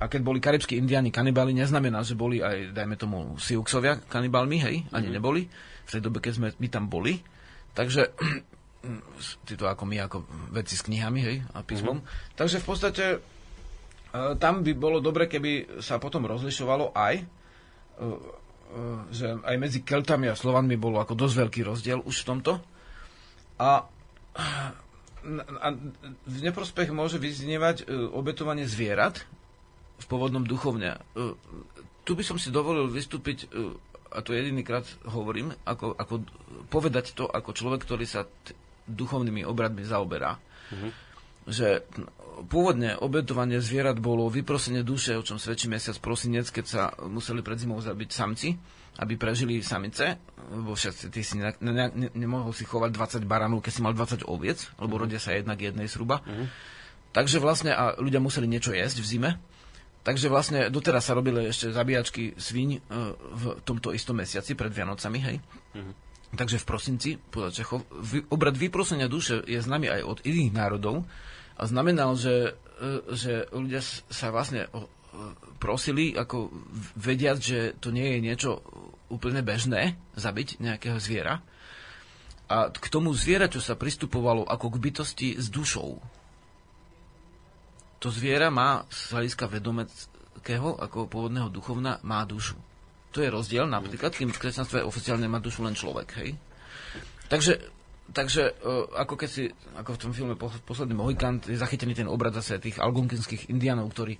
[0.01, 4.77] A keď boli karibskí indiáni kanibáli, neznamená, že boli aj, dajme tomu, Siuxovia kanibálmi, hej,
[4.97, 5.45] ani neboli.
[5.85, 7.21] V tej dobe, keď sme my tam boli.
[7.77, 8.17] Takže,
[9.49, 10.25] títo ako my, ako
[10.57, 12.01] veci s knihami, hej, a písmom.
[12.33, 13.19] Takže v podstate e,
[14.41, 17.25] tam by bolo dobre, keby sa potom rozlišovalo aj, e,
[19.11, 22.53] že aj medzi Keltami a Slovanmi bolo ako dosť veľký rozdiel už v tomto.
[23.61, 23.85] A,
[25.61, 25.67] a
[26.25, 29.27] v neprospech môže vyznievať e, obetovanie zvierat
[30.01, 30.97] v pôvodnom duchovne.
[31.13, 31.35] E,
[32.09, 33.77] Tu by som si dovolil vystúpiť, e,
[34.11, 36.15] a to jedinýkrát hovorím, ako, ako
[36.73, 38.57] povedať to ako človek, ktorý sa t-
[38.89, 40.41] duchovnými obradmi zaoberá.
[41.51, 41.83] že
[42.47, 47.61] pôvodne obetovanie zvierat bolo vyprosenie duše, o čom svedčí mesiac prosinec, keď sa museli pred
[47.61, 48.57] zimou zabiť samci,
[49.01, 52.91] aby prežili samice, lebo však ty si ne, ne, ne, nemohol si chovať
[53.23, 55.01] 20 baranov, keď si mal 20 oviec, lebo mm.
[55.01, 56.21] rodia sa jednak jednej zhruba.
[56.27, 56.47] Mm.
[57.11, 59.31] Takže vlastne a ľudia museli niečo jesť v zime.
[60.01, 62.79] Takže vlastne doteraz sa robili ešte zabíjačky sviň e,
[63.17, 65.37] v tomto istom mesiaci pred Vianocami, hej.
[65.77, 65.93] Mm.
[66.31, 67.91] Takže v prosinci, podľa Čechov,
[68.31, 71.03] obrad vyprosenia duše je známy aj od iných národov,
[71.67, 74.69] znamenal, že, e, že ľudia sa vlastne
[75.61, 76.49] prosili, ako
[76.97, 78.51] vediať, že to nie je niečo
[79.13, 81.43] úplne bežné, zabiť nejakého zviera.
[82.51, 86.03] A k tomu zvieraťu sa pristupovalo ako k bytosti s dušou.
[88.01, 92.57] To zviera má z hľadiska vedomeckého, ako pôvodného duchovna, má dušu.
[93.13, 96.39] To je rozdiel, napríklad, kým v kresťanstve oficiálne má dušu len človek, hej?
[97.27, 97.59] Takže
[98.11, 102.35] takže uh, ako keď si, ako v tom filme Posledný Mohikant, je zachytený ten obrad
[102.35, 104.19] zase tých algonkinských indianov, ktorí,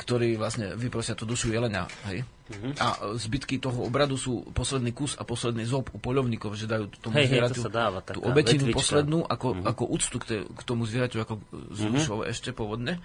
[0.00, 1.86] ktorí vlastne vyprosia tú dušu jelenia.
[2.08, 2.24] Hej?
[2.50, 2.72] Mm-hmm.
[2.82, 7.20] A zbytky toho obradu sú posledný kus a posledný zob u poľovníkov, že dajú tomu
[7.20, 8.78] hej, zvieraťu hej, to dáva, tú obetinu vetvička.
[8.80, 9.70] poslednú ako, mm-hmm.
[9.70, 11.34] ako úctu k, te, k tomu zvieraťu ako
[11.74, 12.26] z mm-hmm.
[12.30, 12.98] ešte pôvodne.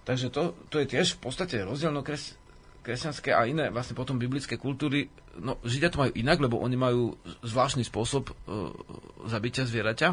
[0.00, 2.39] Takže to, to je tiež v podstate rozdielno kres,
[2.80, 7.14] kresťanské a iné vlastne potom biblické kultúry, no Židia to majú inak, lebo oni majú
[7.44, 8.34] zvláštny spôsob e,
[9.28, 10.08] zabitia zvieraťa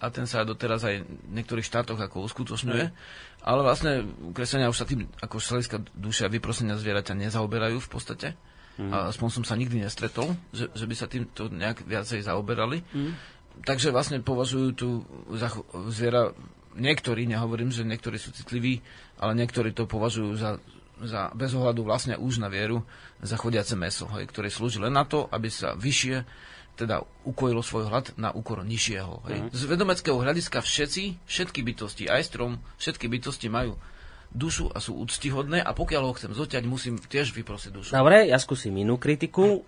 [0.00, 2.84] a ten sa doteraz aj v niektorých štátoch ako uskutočňuje.
[2.88, 2.94] Mm.
[3.44, 8.28] Ale vlastne kresťania už sa tým ako šaliska duše a vyprosenia zvieraťa nezaoberajú v podstate.
[8.80, 8.90] Mm.
[8.96, 12.80] A aspoň som sa nikdy nestretol, že, že by sa týmto nejak viacej zaoberali.
[12.96, 13.12] Mm.
[13.60, 15.04] Takže vlastne považujú tu
[15.36, 15.52] za
[15.92, 16.32] zviera
[16.80, 18.80] niektorí, nehovorím, že niektorí sú citliví,
[19.20, 20.56] ale niektorí to považujú za
[21.04, 22.84] za, bez ohľadu vlastne už na vieru
[23.20, 26.24] za chodiace meso, hej, ktoré slúži len na to, aby sa vyššie
[26.80, 29.14] teda ukojilo svoj hlad na úkor nižšieho.
[29.28, 29.38] Hej.
[29.44, 29.48] Mm.
[29.52, 33.76] Z vedomeckého hľadiska všetci, všetky bytosti, aj strom, všetky bytosti majú
[34.30, 37.90] dušu a sú úctihodné a pokiaľ ho chcem zoťať, musím tiež vyprosiť dušu.
[37.92, 39.66] Dobre, ja skúsim inú kritiku.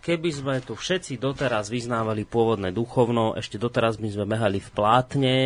[0.00, 5.36] Keby sme tu všetci doteraz vyznávali pôvodné duchovno, ešte doteraz by sme behali v plátne,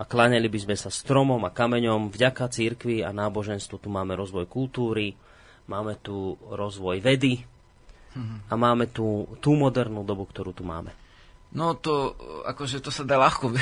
[0.00, 2.08] a kláňali by sme sa stromom a kameňom.
[2.08, 5.12] Vďaka církvi a náboženstvu tu máme rozvoj kultúry,
[5.68, 7.44] máme tu rozvoj vedy
[8.48, 10.96] a máme tu tú modernú dobu, ktorú tu máme.
[11.52, 12.16] No to,
[12.48, 13.52] akože to sa dá ľahko,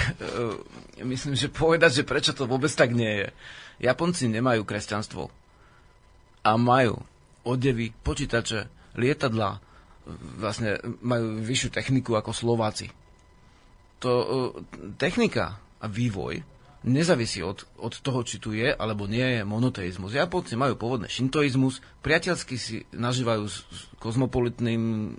[1.13, 3.29] myslím, že povedať, že prečo to vôbec tak nie je.
[3.83, 5.27] Japonci nemajú kresťanstvo
[6.47, 7.03] a majú
[7.43, 9.59] odevy, počítače, lietadla,
[10.39, 12.93] vlastne majú vyššiu techniku ako Slováci.
[13.99, 14.11] To,
[14.95, 16.43] technika a vývoj
[16.87, 20.15] nezávisí od, od toho, či tu je alebo nie je monoteizmus.
[20.15, 25.15] Japonci majú pôvodný šintoizmus, priateľsky si nažívajú s, s kozmopolitným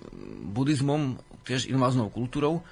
[0.56, 2.64] buddhizmom, tiež inváznou kultúrou,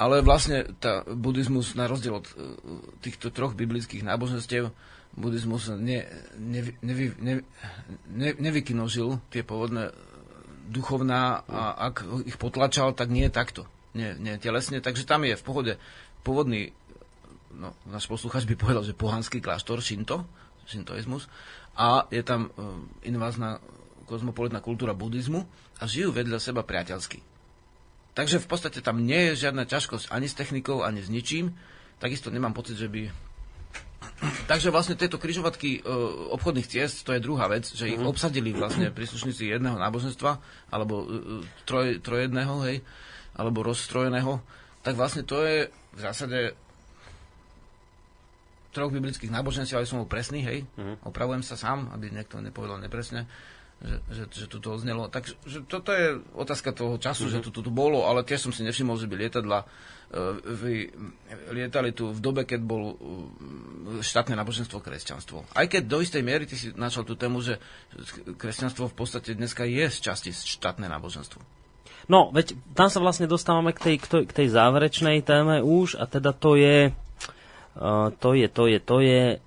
[0.00, 2.56] ale vlastne tá buddhizmus, na rozdiel od uh,
[3.04, 4.72] týchto troch biblických náboženstiev,
[5.12, 6.08] buddhizmus ne,
[6.40, 7.34] ne, ne, ne,
[8.08, 9.92] ne, nevykinožil tie pôvodné
[10.72, 13.68] duchovná a ak ich potlačal, tak nie takto.
[13.92, 15.72] Nie, nie telesne, takže tam je v pohode
[16.24, 16.72] pôvodný
[17.56, 20.24] no, náš posluchač by povedal, že pohanský kláštor, Shinto,
[20.64, 21.28] Shintoizmus,
[21.72, 23.60] a je tam uh, invázna
[24.04, 25.40] kozmopolitná kultúra buddhizmu
[25.80, 27.24] a žijú vedľa seba priateľsky.
[28.12, 31.56] Takže v podstate tam nie je žiadna ťažkosť ani s technikou, ani s ničím.
[31.96, 33.08] Takisto nemám pocit, že by...
[34.50, 38.08] Takže vlastne tieto kryžovatky uh, obchodných ciest, to je druhá vec, že ich mhm.
[38.08, 40.32] obsadili vlastne príslušníci jedného náboženstva,
[40.68, 41.08] alebo uh,
[41.64, 42.84] troj, trojedného, hej,
[43.32, 44.44] alebo rozstrojeného,
[44.84, 46.52] tak vlastne to je v zásade
[48.72, 50.96] troch biblických náboženstiev, ale som bol presný, hej, uh-huh.
[51.04, 53.28] opravujem sa sám, aby niekto nepovedal nepresne,
[53.82, 55.12] že, že, že tu to odznelo.
[55.12, 55.36] Takže
[55.68, 57.38] toto je otázka toho času, uh-huh.
[57.38, 60.88] že tu, tu, bolo, ale tiež som si nevšimol, že by lietadla uh, vy,
[61.52, 62.96] lietali tu v dobe, keď bol uh,
[64.00, 65.44] štátne náboženstvo kresťanstvo.
[65.52, 67.60] Aj keď do istej miery ty si načal tú tému, že
[68.40, 71.44] kresťanstvo v podstate dneska je z časti štátne náboženstvo.
[72.10, 75.94] No, veď tam sa vlastne dostávame k tej, k tej, k tej záverečnej téme už
[75.98, 76.90] a teda to je
[78.20, 79.40] to je, to je, to je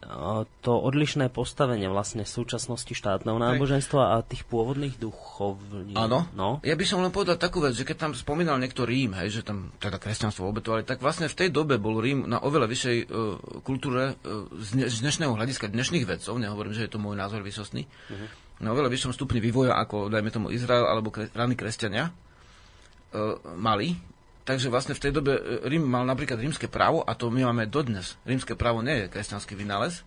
[0.65, 5.93] to odlišné postavenie vlastne v súčasnosti štátneho náboženstva a tých pôvodných duchovní.
[5.93, 6.25] Áno.
[6.33, 6.57] No.
[6.65, 9.41] Ja by som len povedal takú vec, že keď tam spomínal niekto Rím, hej, že
[9.45, 13.61] tam teda kresťanstvo obetovali, tak vlastne v tej dobe bol Rím na oveľa vyššej uh,
[13.61, 17.85] kultúre uh, z, z dnešného hľadiska dnešných vedcov, nehovorím, že je to môj názor vysostný,
[17.85, 18.27] uh-huh.
[18.57, 24.14] na oveľa vyššom stupni vývoja ako, dajme tomu, Izrael alebo kre, rány kresťania uh, mali
[24.45, 27.65] Takže vlastne v tej dobe e, Rím mal napríklad rímske právo a to my máme
[27.65, 28.13] dodnes.
[28.29, 30.05] Rímske právo nie je kresťanský vynález.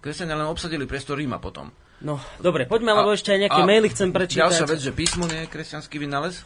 [0.00, 1.68] Kresťania len obsadili priestor Ríma potom.
[2.00, 4.40] No, dobre, poďme, lebo ešte aj nejaké a maily chcem prečítať.
[4.44, 6.40] Ďalšia vec, že písmo nie je kresťanský vynález.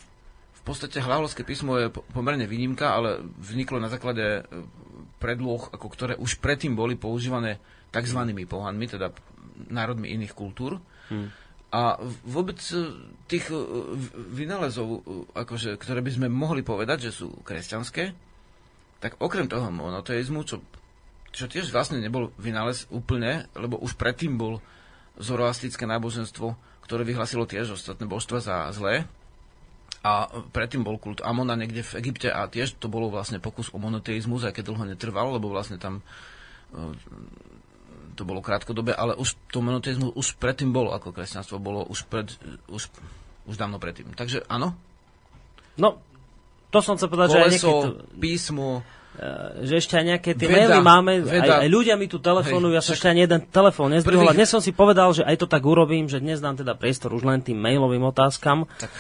[0.59, 4.41] V podstate hlavolské písmo je pomerne výnimka, ale vzniklo na základe e,
[5.23, 7.63] predloh, ako ktoré už predtým boli používané
[7.95, 8.21] tzv.
[8.27, 9.15] pohanmi, teda
[9.71, 10.83] národmi iných kultúr.
[11.09, 11.31] Hmm.
[11.69, 12.97] A vôbec e,
[13.29, 13.61] tých e,
[14.33, 15.01] vynálezov, e,
[15.37, 18.17] akože, ktoré by sme mohli povedať, že sú kresťanské,
[19.05, 20.65] tak okrem toho monoteizmu, čo,
[21.29, 24.65] čo tiež vlastne nebol vynález úplne, lebo už predtým bol
[25.21, 26.57] zoroastické náboženstvo,
[26.89, 29.05] ktoré vyhlasilo tiež ostatné božstva za zlé,
[29.99, 33.83] a predtým bol kult Amona niekde v Egypte a tiež to bolo vlastne pokus o
[33.83, 36.07] monoteizmus, aj keď dlho netrval, lebo vlastne tam
[38.19, 42.27] to bolo krátkodobé, ale už to monoteizmus už predtým bolo, ako kresťanstvo bolo už, pred,
[42.67, 42.91] už,
[43.47, 44.11] už dávno predtým.
[44.19, 44.75] Takže áno?
[45.79, 46.03] No,
[46.75, 47.79] to som chcel povedať, Koleso, že aj niekedy...
[47.79, 48.19] To...
[48.19, 48.69] písmo,
[49.67, 51.59] že ešte aj nejaké tie veda, maily máme, veda.
[51.59, 54.31] Aj, aj ľudia mi tu telefonujú, ja som ešte ani jeden telefón nezdvihol.
[54.31, 57.27] Dnes som si povedal, že aj to tak urobím, že dnes dám teda priestor už
[57.27, 58.71] len tým mailovým otázkam.
[58.79, 58.91] Tak,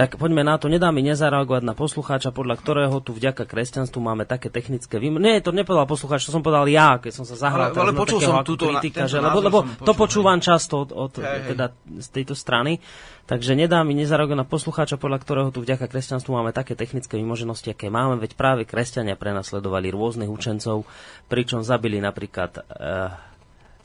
[0.00, 4.24] tak poďme na to, nedá mi nezareagovať na poslucháča, podľa ktorého tu vďaka kresťanstvu máme
[4.24, 5.20] také technické vym...
[5.20, 8.24] Nie, to nepovedal poslucháč, to som povedal ja, keď som sa zahral ale, ale počul
[8.24, 12.32] som túto kritika, že, lebo, lebo to počúvam často od, od hej, teda z tejto
[12.32, 12.80] strany.
[13.26, 17.74] Takže nedá mi nezareagovať na poslucháča, podľa ktorého tu vďaka kresťanstvu máme také technické vymoženosti,
[17.74, 20.86] aké máme, veď práve kresťania prenasledovali rôznych učencov,
[21.26, 23.18] pričom zabili napríklad uh,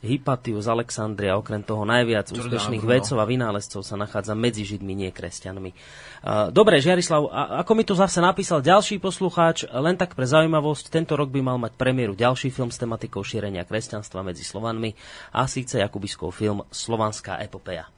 [0.02, 5.10] Hypatiu z Alexandria, okrem toho najviac úspešných vedcov a vynálezcov sa nachádza medzi Židmi, nie
[5.10, 5.70] kresťanmi.
[6.22, 10.86] Uh, dobre, Žiarislav, a ako mi tu zase napísal ďalší poslucháč, len tak pre zaujímavosť,
[10.86, 14.94] tento rok by mal mať premiéru ďalší film s tematikou šírenia kresťanstva medzi Slovanmi
[15.34, 17.90] a síce Jakubiskov film Slovanská epopeja.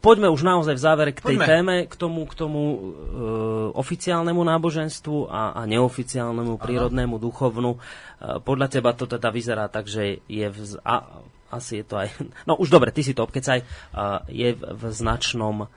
[0.00, 1.46] Poďme už naozaj v závere k tej poďme.
[1.46, 2.78] téme, k tomu, k tomu e,
[3.76, 6.62] oficiálnemu náboženstvu a, a neoficiálnemu Aha.
[6.62, 7.76] prírodnému duchovnu.
[7.76, 7.78] E,
[8.42, 11.22] podľa teba to teda vyzerá tak, že je v, a,
[11.54, 12.08] asi je to aj,
[12.48, 13.62] no už dobre, ty si to obkecaj,
[13.94, 15.68] a, je v, v značnom a,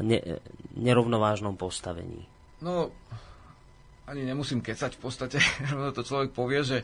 [0.00, 0.40] ne,
[0.74, 2.24] nerovnovážnom postavení.
[2.64, 2.90] No,
[4.10, 5.38] ani nemusím kecať v podstate,
[5.96, 6.78] to človek povie, že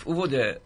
[0.00, 0.56] v úvode e,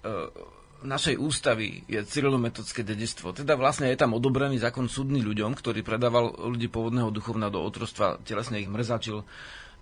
[0.85, 3.33] našej ústavy je cyrilometodské dedistvo.
[3.33, 8.21] Teda vlastne je tam odobrený zákon súdny ľuďom, ktorý predával ľudí pôvodného duchovna do otrostva,
[8.27, 9.25] telesne ich mrzačil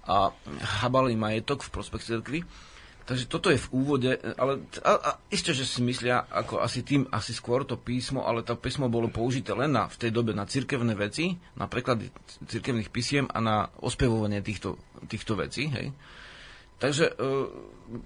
[0.04, 0.30] a
[0.84, 2.40] habal majetok v prospech cirkvi.
[3.04, 7.04] Takže toto je v úvode, ale a, a ešte, že si myslia, ako asi tým,
[7.12, 10.48] asi skôr to písmo, ale to písmo bolo použité len na, v tej dobe na
[10.48, 12.08] cirkevné veci, na preklady
[12.48, 15.68] cirkevných písiem a na ospevovanie týchto, týchto vecí.
[15.68, 15.92] Hej.
[16.78, 17.12] Takže e,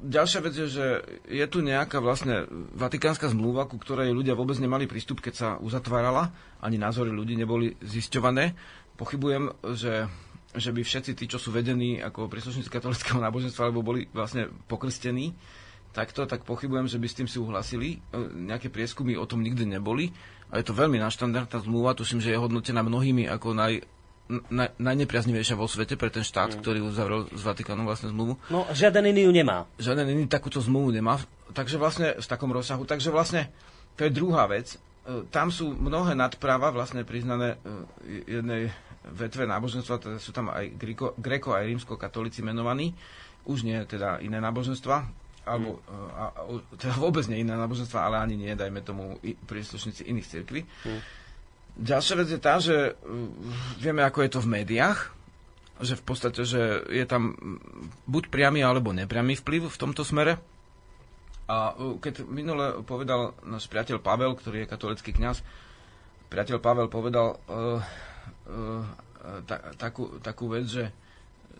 [0.04, 0.86] ďalšia vec je, že
[1.24, 2.44] je tu nejaká vlastne
[2.76, 6.30] vatikánska zmluva, ku ktorej ľudia vôbec nemali prístup, keď sa uzatvárala,
[6.60, 8.52] ani názory ľudí neboli zisťované.
[9.00, 10.06] Pochybujem, že,
[10.52, 15.32] že by všetci tí, čo sú vedení ako príslušníci katolického náboženstva, alebo boli vlastne pokrstení,
[15.96, 17.98] takto, tak pochybujem, že by s tým súhlasili.
[18.12, 20.12] E, nejaké prieskumy o tom nikdy neboli.
[20.48, 23.84] A je to veľmi naštandardná zmluva, tuším, že je hodnotená mnohými ako naj,
[24.28, 26.58] na, najnepriaznivejšia vo svete pre ten štát, mm.
[26.60, 28.36] ktorý uzavrel s Vatikánom vlastne zmluvu.
[28.52, 29.64] No, žiaden iný ju nemá.
[29.80, 31.16] Žiaden iný takúto zmluvu nemá,
[31.56, 32.84] takže vlastne v takom rozsahu.
[32.84, 33.48] Takže vlastne
[33.96, 34.76] to je druhá vec.
[34.76, 38.62] E, tam sú mnohé nadpráva vlastne priznané e, jednej
[39.08, 42.92] vetve náboženstva, teda sú tam aj greko, greko aj rímsko-katolíci menovaní,
[43.48, 45.08] už nie teda iné náboženstva,
[45.48, 46.12] alebo mm.
[46.12, 46.40] a, a,
[46.76, 49.16] teda vôbec nie iné náboženstva, ale ani nie, dajme tomu,
[49.48, 50.60] príslušníci iných cirkví.
[50.84, 51.00] Mm.
[51.78, 52.94] Ďalšia vec je tá, že uh,
[53.78, 55.14] vieme, ako je to v médiách,
[55.78, 57.38] že v podstate, že je tam
[58.10, 60.42] buď priamy alebo nepriamy vplyv v tomto smere.
[61.46, 65.46] A uh, keď minule povedal náš priateľ Pavel, ktorý je katolický kňaz,
[66.26, 67.78] priateľ Pavel povedal uh,
[68.50, 68.82] uh,
[69.46, 70.84] ta, takú, takú vec, že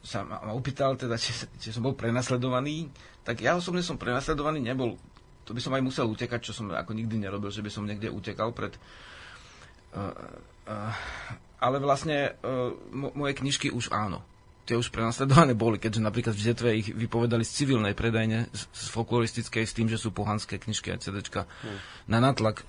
[0.03, 2.91] sa ma, opýtal, teda, či, či som bol prenasledovaný,
[3.23, 4.99] tak ja osobne som prenasledovaný nebol.
[5.47, 8.13] To by som aj musel utekať, čo som ako nikdy nerobil, že by som niekde
[8.13, 8.77] utekal pred
[11.59, 12.39] ale vlastne
[12.93, 14.23] moje knižky už áno.
[14.69, 19.65] Tie už prenasledované boli, keďže napríklad v Zetve ich vypovedali z civilnej predajne, z folkloristickej,
[19.65, 21.49] s tým, že sú pohanské knižky a CDčka.
[21.49, 21.81] Hmm.
[22.05, 22.69] Na natlak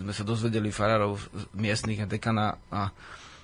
[0.00, 1.20] sme sa dozvedeli farárov
[1.52, 2.88] miestnych a dekana a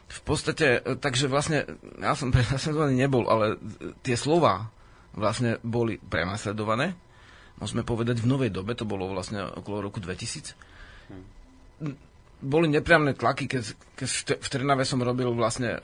[0.09, 1.69] v podstate, takže vlastne
[2.01, 3.61] ja som prenasledovaný nebol, ale
[4.01, 4.73] tie slova
[5.13, 6.97] vlastne boli prenasledované.
[7.61, 10.57] Môžeme povedať v novej dobe, to bolo vlastne okolo roku 2000.
[11.13, 11.37] Hmm
[12.41, 13.65] boli nepriamné tlaky, keď,
[13.97, 14.09] keď
[14.41, 15.81] v Trnave som robil vlastne uh,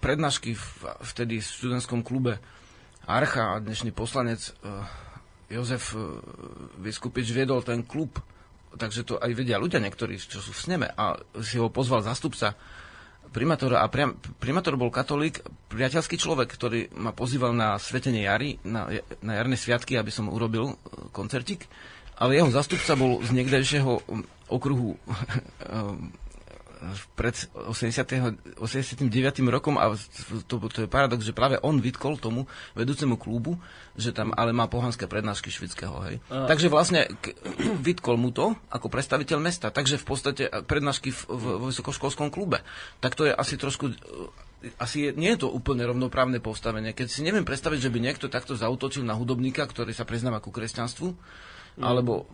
[0.00, 0.64] prednášky v,
[1.00, 2.36] vtedy v študentskom klube
[3.08, 4.84] Archa a dnešný poslanec uh,
[5.50, 5.98] Jozef
[6.78, 8.22] Vyskupič viedol ten klub,
[8.78, 10.86] takže to aj vedia ľudia niektorí, čo sú v sneme.
[10.94, 12.54] A si ho pozval zastupca
[13.34, 18.90] primátora a priam, primátor bol katolík, priateľský človek, ktorý ma pozýval na svetenie jary, na,
[19.26, 20.78] na jarné sviatky, aby som urobil
[21.10, 21.66] koncertik
[22.20, 24.04] ale jeho zastupca bol z niekdejšieho
[24.52, 24.94] okruhu
[27.18, 28.56] pred 80.
[28.56, 29.04] 89.
[29.52, 29.92] rokom a
[30.48, 33.60] to, to je paradox, že práve on vytkol tomu vedúcemu klubu,
[34.00, 36.16] že tam ale má pohanské prednášky švedského, hej.
[36.32, 36.48] Uh.
[36.48, 37.36] Takže vlastne k,
[37.88, 42.64] vytkol mu to ako predstaviteľ mesta, takže v podstate prednášky v, v, v vysokoškolskom klube.
[43.04, 43.92] Tak to je asi trošku
[44.76, 46.92] asi je, nie je to úplne rovnoprávne postavenie.
[46.92, 50.52] Keď si neviem predstaviť, že by niekto takto zautočil na hudobníka, ktorý sa priznáva ku
[50.52, 51.16] kresťanstvu,
[51.78, 51.84] mm.
[51.84, 52.26] alebo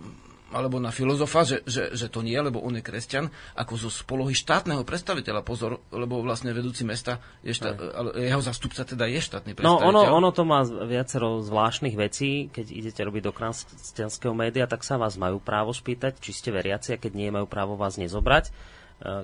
[0.55, 3.27] alebo na filozofa, že, že, že to nie, lebo on je kresťan,
[3.59, 7.75] ako zo spolohy štátneho predstaviteľa, pozor, lebo vlastne vedúci mesta, je štát,
[8.15, 9.91] jeho zastupca teda je štátny predstaviteľ.
[9.91, 14.87] No ono, ono to má viacero zvláštnych vecí, keď idete robiť do kresťanského média, tak
[14.87, 18.49] sa vás majú právo spýtať, či ste veriaci a keď nie majú právo vás nezobrať
[18.49, 18.53] e,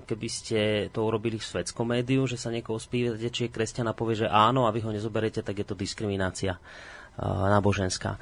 [0.02, 0.58] keby ste
[0.90, 4.28] to urobili v svetskom médiu, že sa niekoho spýtate, či je kresťan a povie, že
[4.28, 8.18] áno a vy ho nezoberiete, tak je to diskriminácia uh, náboženská.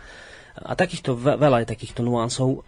[0.57, 2.67] A takýchto, veľa je takýchto nuansov.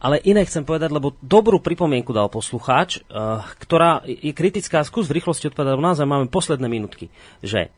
[0.00, 3.02] Ale iné chcem povedať, lebo dobrú pripomienku dal poslucháč,
[3.62, 4.82] ktorá je kritická.
[4.82, 7.08] Skús v rýchlosti odpovedať, lebo naozaj máme posledné minútky.
[7.40, 7.70] Že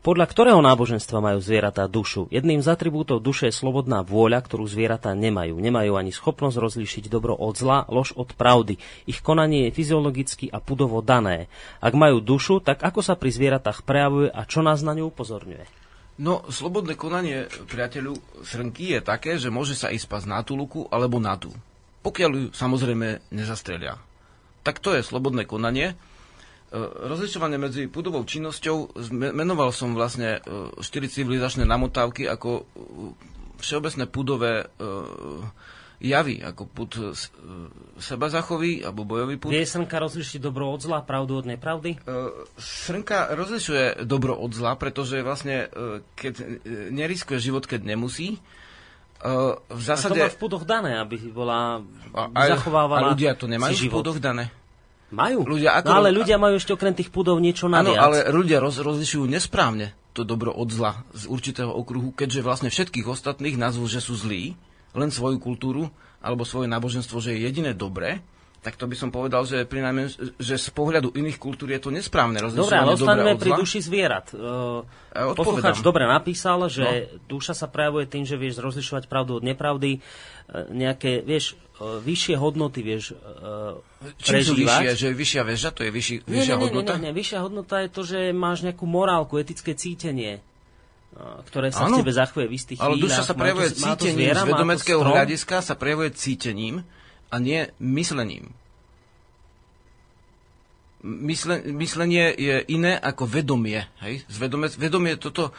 [0.00, 2.24] podľa ktorého náboženstva majú zvieratá dušu?
[2.32, 5.60] Jedným z atribútov duše je slobodná vôľa, ktorú zvieratá nemajú.
[5.60, 8.80] Nemajú ani schopnosť rozlíšiť dobro od zla, lož od pravdy.
[9.04, 11.52] Ich konanie je fyziologicky a pudovo dané.
[11.84, 15.79] Ak majú dušu, tak ako sa pri zvieratách prejavuje a čo nás na ňu upozorňuje?
[16.18, 20.84] No, slobodné konanie priateľu srnky je také, že môže sa ísť spať na tú luku
[20.90, 21.54] alebo na tú.
[22.00, 24.00] Pokiaľ ju samozrejme nezastrelia.
[24.64, 25.92] Tak to je slobodné konanie.
[25.92, 25.94] E,
[26.80, 32.62] rozlišovanie medzi pudovou činnosťou, menoval som vlastne 4 e, civilizačné namotávky ako e,
[33.60, 34.64] všeobecné pudové
[36.00, 37.12] javy, ako put e,
[38.00, 39.52] seba zachový, alebo bojový put.
[39.52, 42.00] Vie srnka rozlišiť dobro od zla, pravdu od nepravdy?
[42.08, 45.68] Uh, srnka rozlišuje dobro od zla, pretože vlastne,
[46.16, 48.40] keď neriskuje život, keď nemusí,
[49.68, 50.16] v zásade...
[50.16, 51.84] A to má v pudoch dané, aby bola
[52.16, 54.48] a, zachovávala A ľudia to nemajú v pudoch dané?
[55.10, 55.42] Majú.
[55.42, 57.98] Ľudia, ako no ale ľudia majú ešte okrem tých pudov niečo naviac.
[57.98, 62.70] Áno, ale ľudia roz, rozlišujú nesprávne to dobro od zla z určitého okruhu, keďže vlastne
[62.70, 64.54] všetkých ostatných nazvú, že sú zlí
[64.94, 65.90] len svoju kultúru
[66.20, 68.20] alebo svoje náboženstvo, že je jediné dobré,
[68.60, 72.44] tak to by som povedal, že, prinajmen, že z pohľadu iných kultúr je to nesprávne
[72.44, 74.36] Dobre, ale ostaňme pri duši zvierat.
[74.36, 74.84] Uh,
[75.32, 77.40] poslucháč dobre napísal, že no.
[77.40, 82.36] duša sa prejavuje tým, že vieš rozlišovať pravdu od nepravdy, uh, nejaké, vieš, uh, vyššie
[82.36, 83.80] hodnoty vieš uh,
[84.20, 84.92] Čím sú vyššie?
[84.92, 86.92] Že je vyššia väža, to je vyšší, vyššia nie, nie, hodnota?
[87.00, 90.44] Nie, nie, nie, vyššia hodnota je to, že máš nejakú morálku, etické cítenie
[91.18, 94.48] ktoré sa ano, v tebe zachuje v istých Ale duša sa prejavuje cítením, zviera, z
[94.48, 96.86] vedomeckého hľadiska sa prejavuje cítením
[97.28, 98.54] a nie myslením.
[101.00, 103.88] Mysle, myslenie je iné ako vedomie.
[104.04, 104.22] Hej?
[104.28, 105.56] Zvedomec, vedomie, toto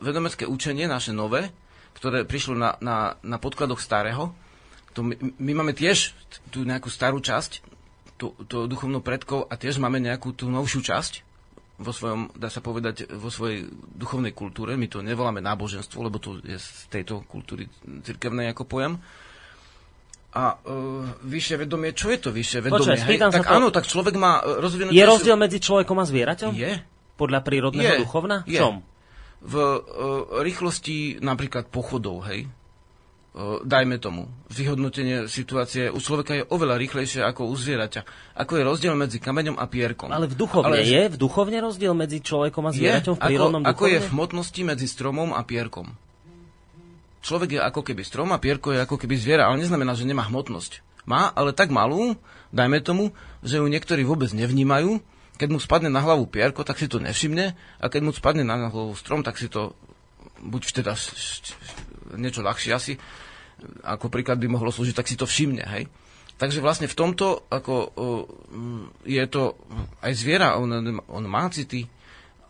[0.00, 1.50] vedomecké učenie, naše nové,
[1.98, 4.30] ktoré prišlo na, na, na podkladoch starého,
[4.94, 6.16] to my, my máme tiež
[6.48, 7.60] tú nejakú starú časť,
[8.16, 11.25] tú, tú duchovnú predkov a tiež máme nejakú tú novšiu časť,
[11.76, 14.80] vo svojom, dá sa povedať, vo svojej duchovnej kultúre.
[14.80, 17.68] My to nevoláme náboženstvo, lebo to je z tejto kultúry
[18.00, 18.96] cirkevnej ako pojem.
[20.36, 22.96] A uh, vyššie vedomie, čo je to vyššie vedomie?
[22.96, 23.56] Počkaj, tak to...
[23.56, 24.92] áno, tak človek má e, rozvinuté...
[24.92, 26.52] Je rozdiel medzi človekom a zvieraťom?
[26.52, 26.84] Je.
[27.16, 28.00] Podľa prírodného je.
[28.04, 28.44] duchovna?
[28.44, 28.60] Je.
[28.60, 28.84] čom?
[29.40, 29.80] V uh,
[30.44, 32.48] rýchlosti napríklad pochodov, hej
[33.68, 38.32] dajme tomu, vyhodnotenie situácie u človeka je oveľa rýchlejšie ako u zvieraťa.
[38.32, 40.08] Ako je rozdiel medzi kameňom a pierkom.
[40.08, 41.02] Ale v duchovne Ale, je?
[41.12, 43.76] V duchovne rozdiel medzi človekom a zvieraťom je, v prírodnom ako, duchovne?
[43.76, 45.92] Ako je v hmotnosti medzi stromom a pierkom.
[47.20, 50.24] Človek je ako keby strom a pierko je ako keby zviera, ale neznamená, že nemá
[50.32, 51.04] hmotnosť.
[51.04, 52.16] Má, ale tak malú,
[52.56, 53.12] dajme tomu,
[53.44, 55.04] že ju niektorí vôbec nevnímajú.
[55.36, 58.72] Keď mu spadne na hlavu pierko, tak si to nevšimne a keď mu spadne na
[58.72, 59.76] hlavu strom, tak si to
[60.40, 60.96] buď teda
[62.16, 62.96] niečo ľahšie asi,
[63.82, 65.86] ako príklad by mohlo slúžiť, tak si to všimne, hej.
[66.36, 67.96] Takže vlastne v tomto, ako
[69.08, 69.56] je to
[70.04, 70.68] aj zviera, on,
[71.08, 71.88] on má city,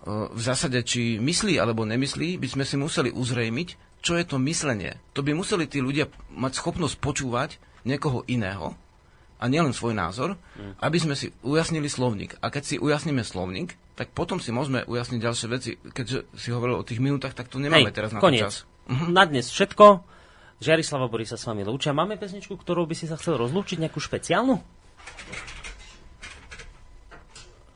[0.06, 3.68] v zásade, či myslí alebo nemyslí, by sme si museli uzrejmiť,
[4.02, 4.98] čo je to myslenie.
[5.14, 8.74] To by museli tí ľudia mať schopnosť počúvať niekoho iného,
[9.36, 10.80] a nielen svoj názor, mm.
[10.80, 12.40] aby sme si ujasnili slovník.
[12.40, 15.70] A keď si ujasníme slovník, tak potom si môžeme ujasniť ďalšie veci.
[15.76, 18.48] Keďže si hovoril o tých minútach, tak to nemáme Hej, teraz na koniec.
[18.48, 18.64] čas.
[18.88, 19.12] Uh-huh.
[19.12, 20.15] Na dnes všetko.
[20.57, 21.93] Žiarislava Boris sa s vami lúčia.
[21.93, 24.57] Máme pesničku, ktorou by si sa chcel rozlúčiť, nejakú špeciálnu?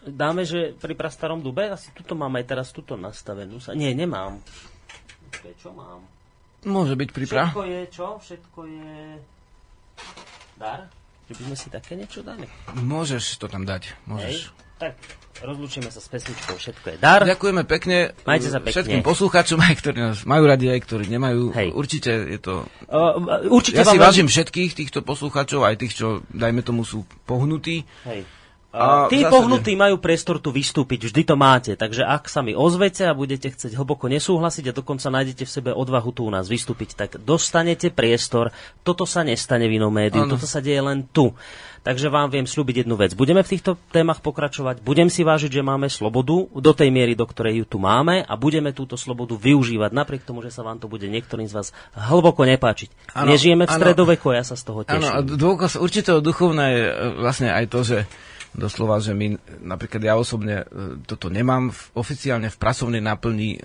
[0.01, 3.61] Dáme, že pri prastarom dube, asi tuto mám aj teraz tuto nastavenú.
[3.61, 3.77] Sa...
[3.77, 4.41] Nie, nemám.
[5.61, 6.01] Čo mám?
[6.65, 7.53] Môže byť pri pra...
[7.53, 8.07] Všetko je, čo?
[8.17, 8.93] Všetko je...
[10.57, 10.89] Dar?
[11.29, 12.49] Že by sme si také niečo dali?
[12.81, 14.49] Môžeš to tam dať, môžeš.
[14.49, 14.97] Hej, tak
[15.45, 17.25] rozlučíme sa s pesničkou, všetko je dar.
[17.25, 18.73] Ďakujeme pekne, Majte sa pekne.
[18.73, 21.53] všetkým poslucháčom, aj ktorí nás majú radi, aj ktorí nemajú.
[21.53, 21.69] Hej.
[21.77, 22.55] Určite je to...
[22.89, 27.85] Uh, určite ja si vážim všetkých týchto poslucháčov, aj tých, čo, dajme tomu, sú pohnutí.
[28.09, 28.25] Hej.
[28.71, 29.35] A tí zásade...
[29.35, 31.75] pohnutí majú priestor tu vystúpiť, vždy to máte.
[31.75, 35.71] Takže ak sa mi ozvete a budete chcieť hlboko nesúhlasiť a dokonca nájdete v sebe
[35.75, 38.55] odvahu tu u nás vystúpiť, tak dostanete priestor.
[38.87, 40.39] Toto sa nestane v inom médiu, ano.
[40.39, 41.35] toto sa deje len tu.
[41.81, 43.17] Takže vám viem slúbiť jednu vec.
[43.17, 47.25] Budeme v týchto témach pokračovať, budem si vážiť, že máme slobodu do tej miery, do
[47.25, 50.93] ktorej ju tu máme a budeme túto slobodu využívať, napriek tomu, že sa vám to
[50.93, 53.17] bude niektorým z vás hlboko nepáčiť.
[53.17, 55.09] Ano, Nežijeme v stredoveku ja sa z toho teším.
[55.09, 57.99] Áno, dôkaz určitého duchovné je e, vlastne aj to, že
[58.53, 63.59] doslova, že my, napríklad ja osobne e, toto nemám v, oficiálne v pracovnej náplni, e,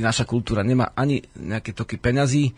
[0.00, 2.56] naša kultúra nemá ani nejaké toky peňazí,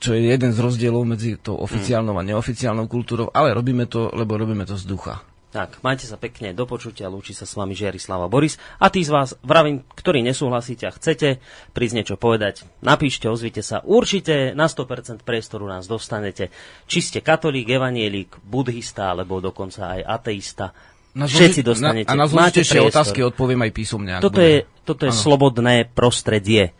[0.00, 4.40] čo je jeden z rozdielov medzi tou oficiálnou a neoficiálnou kultúrou, ale robíme to, lebo
[4.40, 5.20] robíme to z ducha.
[5.48, 8.60] Tak, majte sa pekne, do počutia, lúči sa s vami Žiarislava Boris.
[8.76, 11.40] A tí z vás, vravím, ktorí nesúhlasíte a chcete
[11.72, 13.80] prísť niečo povedať, napíšte, ozvite sa.
[13.80, 16.52] Určite na 100% priestoru nás dostanete.
[16.84, 20.76] Či ste katolík, evanielik, budhista, alebo dokonca aj ateista.
[21.16, 22.12] Na Všetci dostanete.
[22.12, 24.20] Na, a na zložitejšie otázky odpoviem aj písomne.
[24.20, 26.76] Toto je, toto je slobodné prostredie.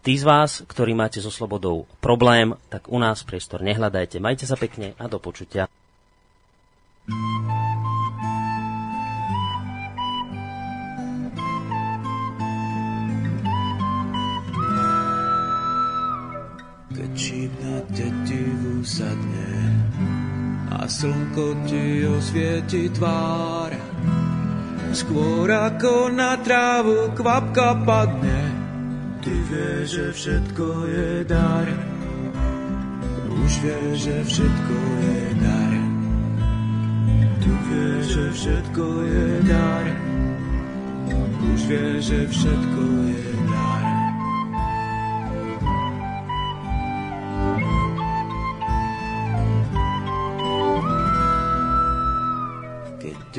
[0.00, 4.16] Tí z vás, ktorí máte so slobodou problém, tak u nás priestor nehľadajte.
[4.16, 5.68] Majte sa pekne a do počutia.
[17.20, 19.52] Šíp na tetivu sadne
[20.72, 23.76] a slnko ti osvieti tvár,
[24.96, 28.59] skôr ako na trávu kvapka padne,
[29.20, 31.66] ty vieš, že všetko je dar.
[33.30, 35.72] Už vieš, že všetko je dar.
[37.40, 39.84] Tu vieš, že všetko je dar.
[41.40, 43.84] Už vieš, že všetko je dar.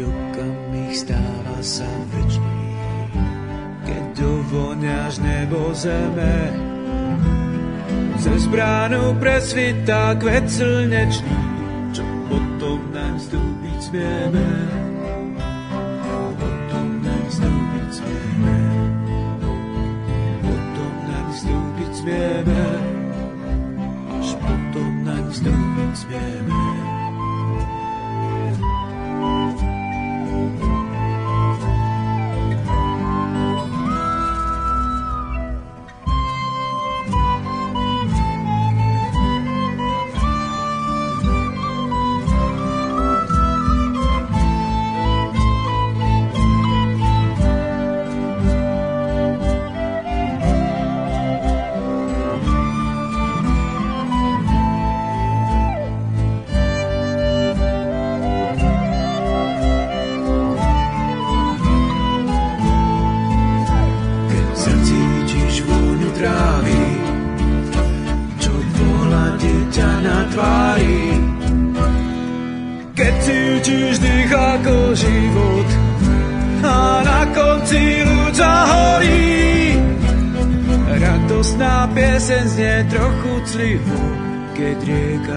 [0.02, 2.51] okamih stáva sa večný,
[3.92, 6.36] keď dovoňaš nebo zeme.
[8.22, 11.40] Cez bránu presvita kvet slnečný,
[11.92, 14.48] čo potom nám vstúpiť smieme.
[16.40, 18.58] Potom nám vstúpiť smieme.
[20.40, 22.64] Potom nám vstúpiť smieme.
[24.22, 26.81] Až potom nám vstúpiť smieme.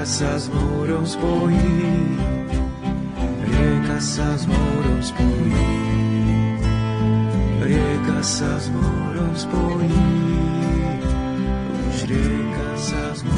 [0.05, 1.75] Sa s múrom spojí.
[3.43, 5.71] Rieka sa s múrom spojí.
[7.65, 10.07] Rieka sa s múrom spojí.
[11.89, 13.34] Už rieka sa s múrom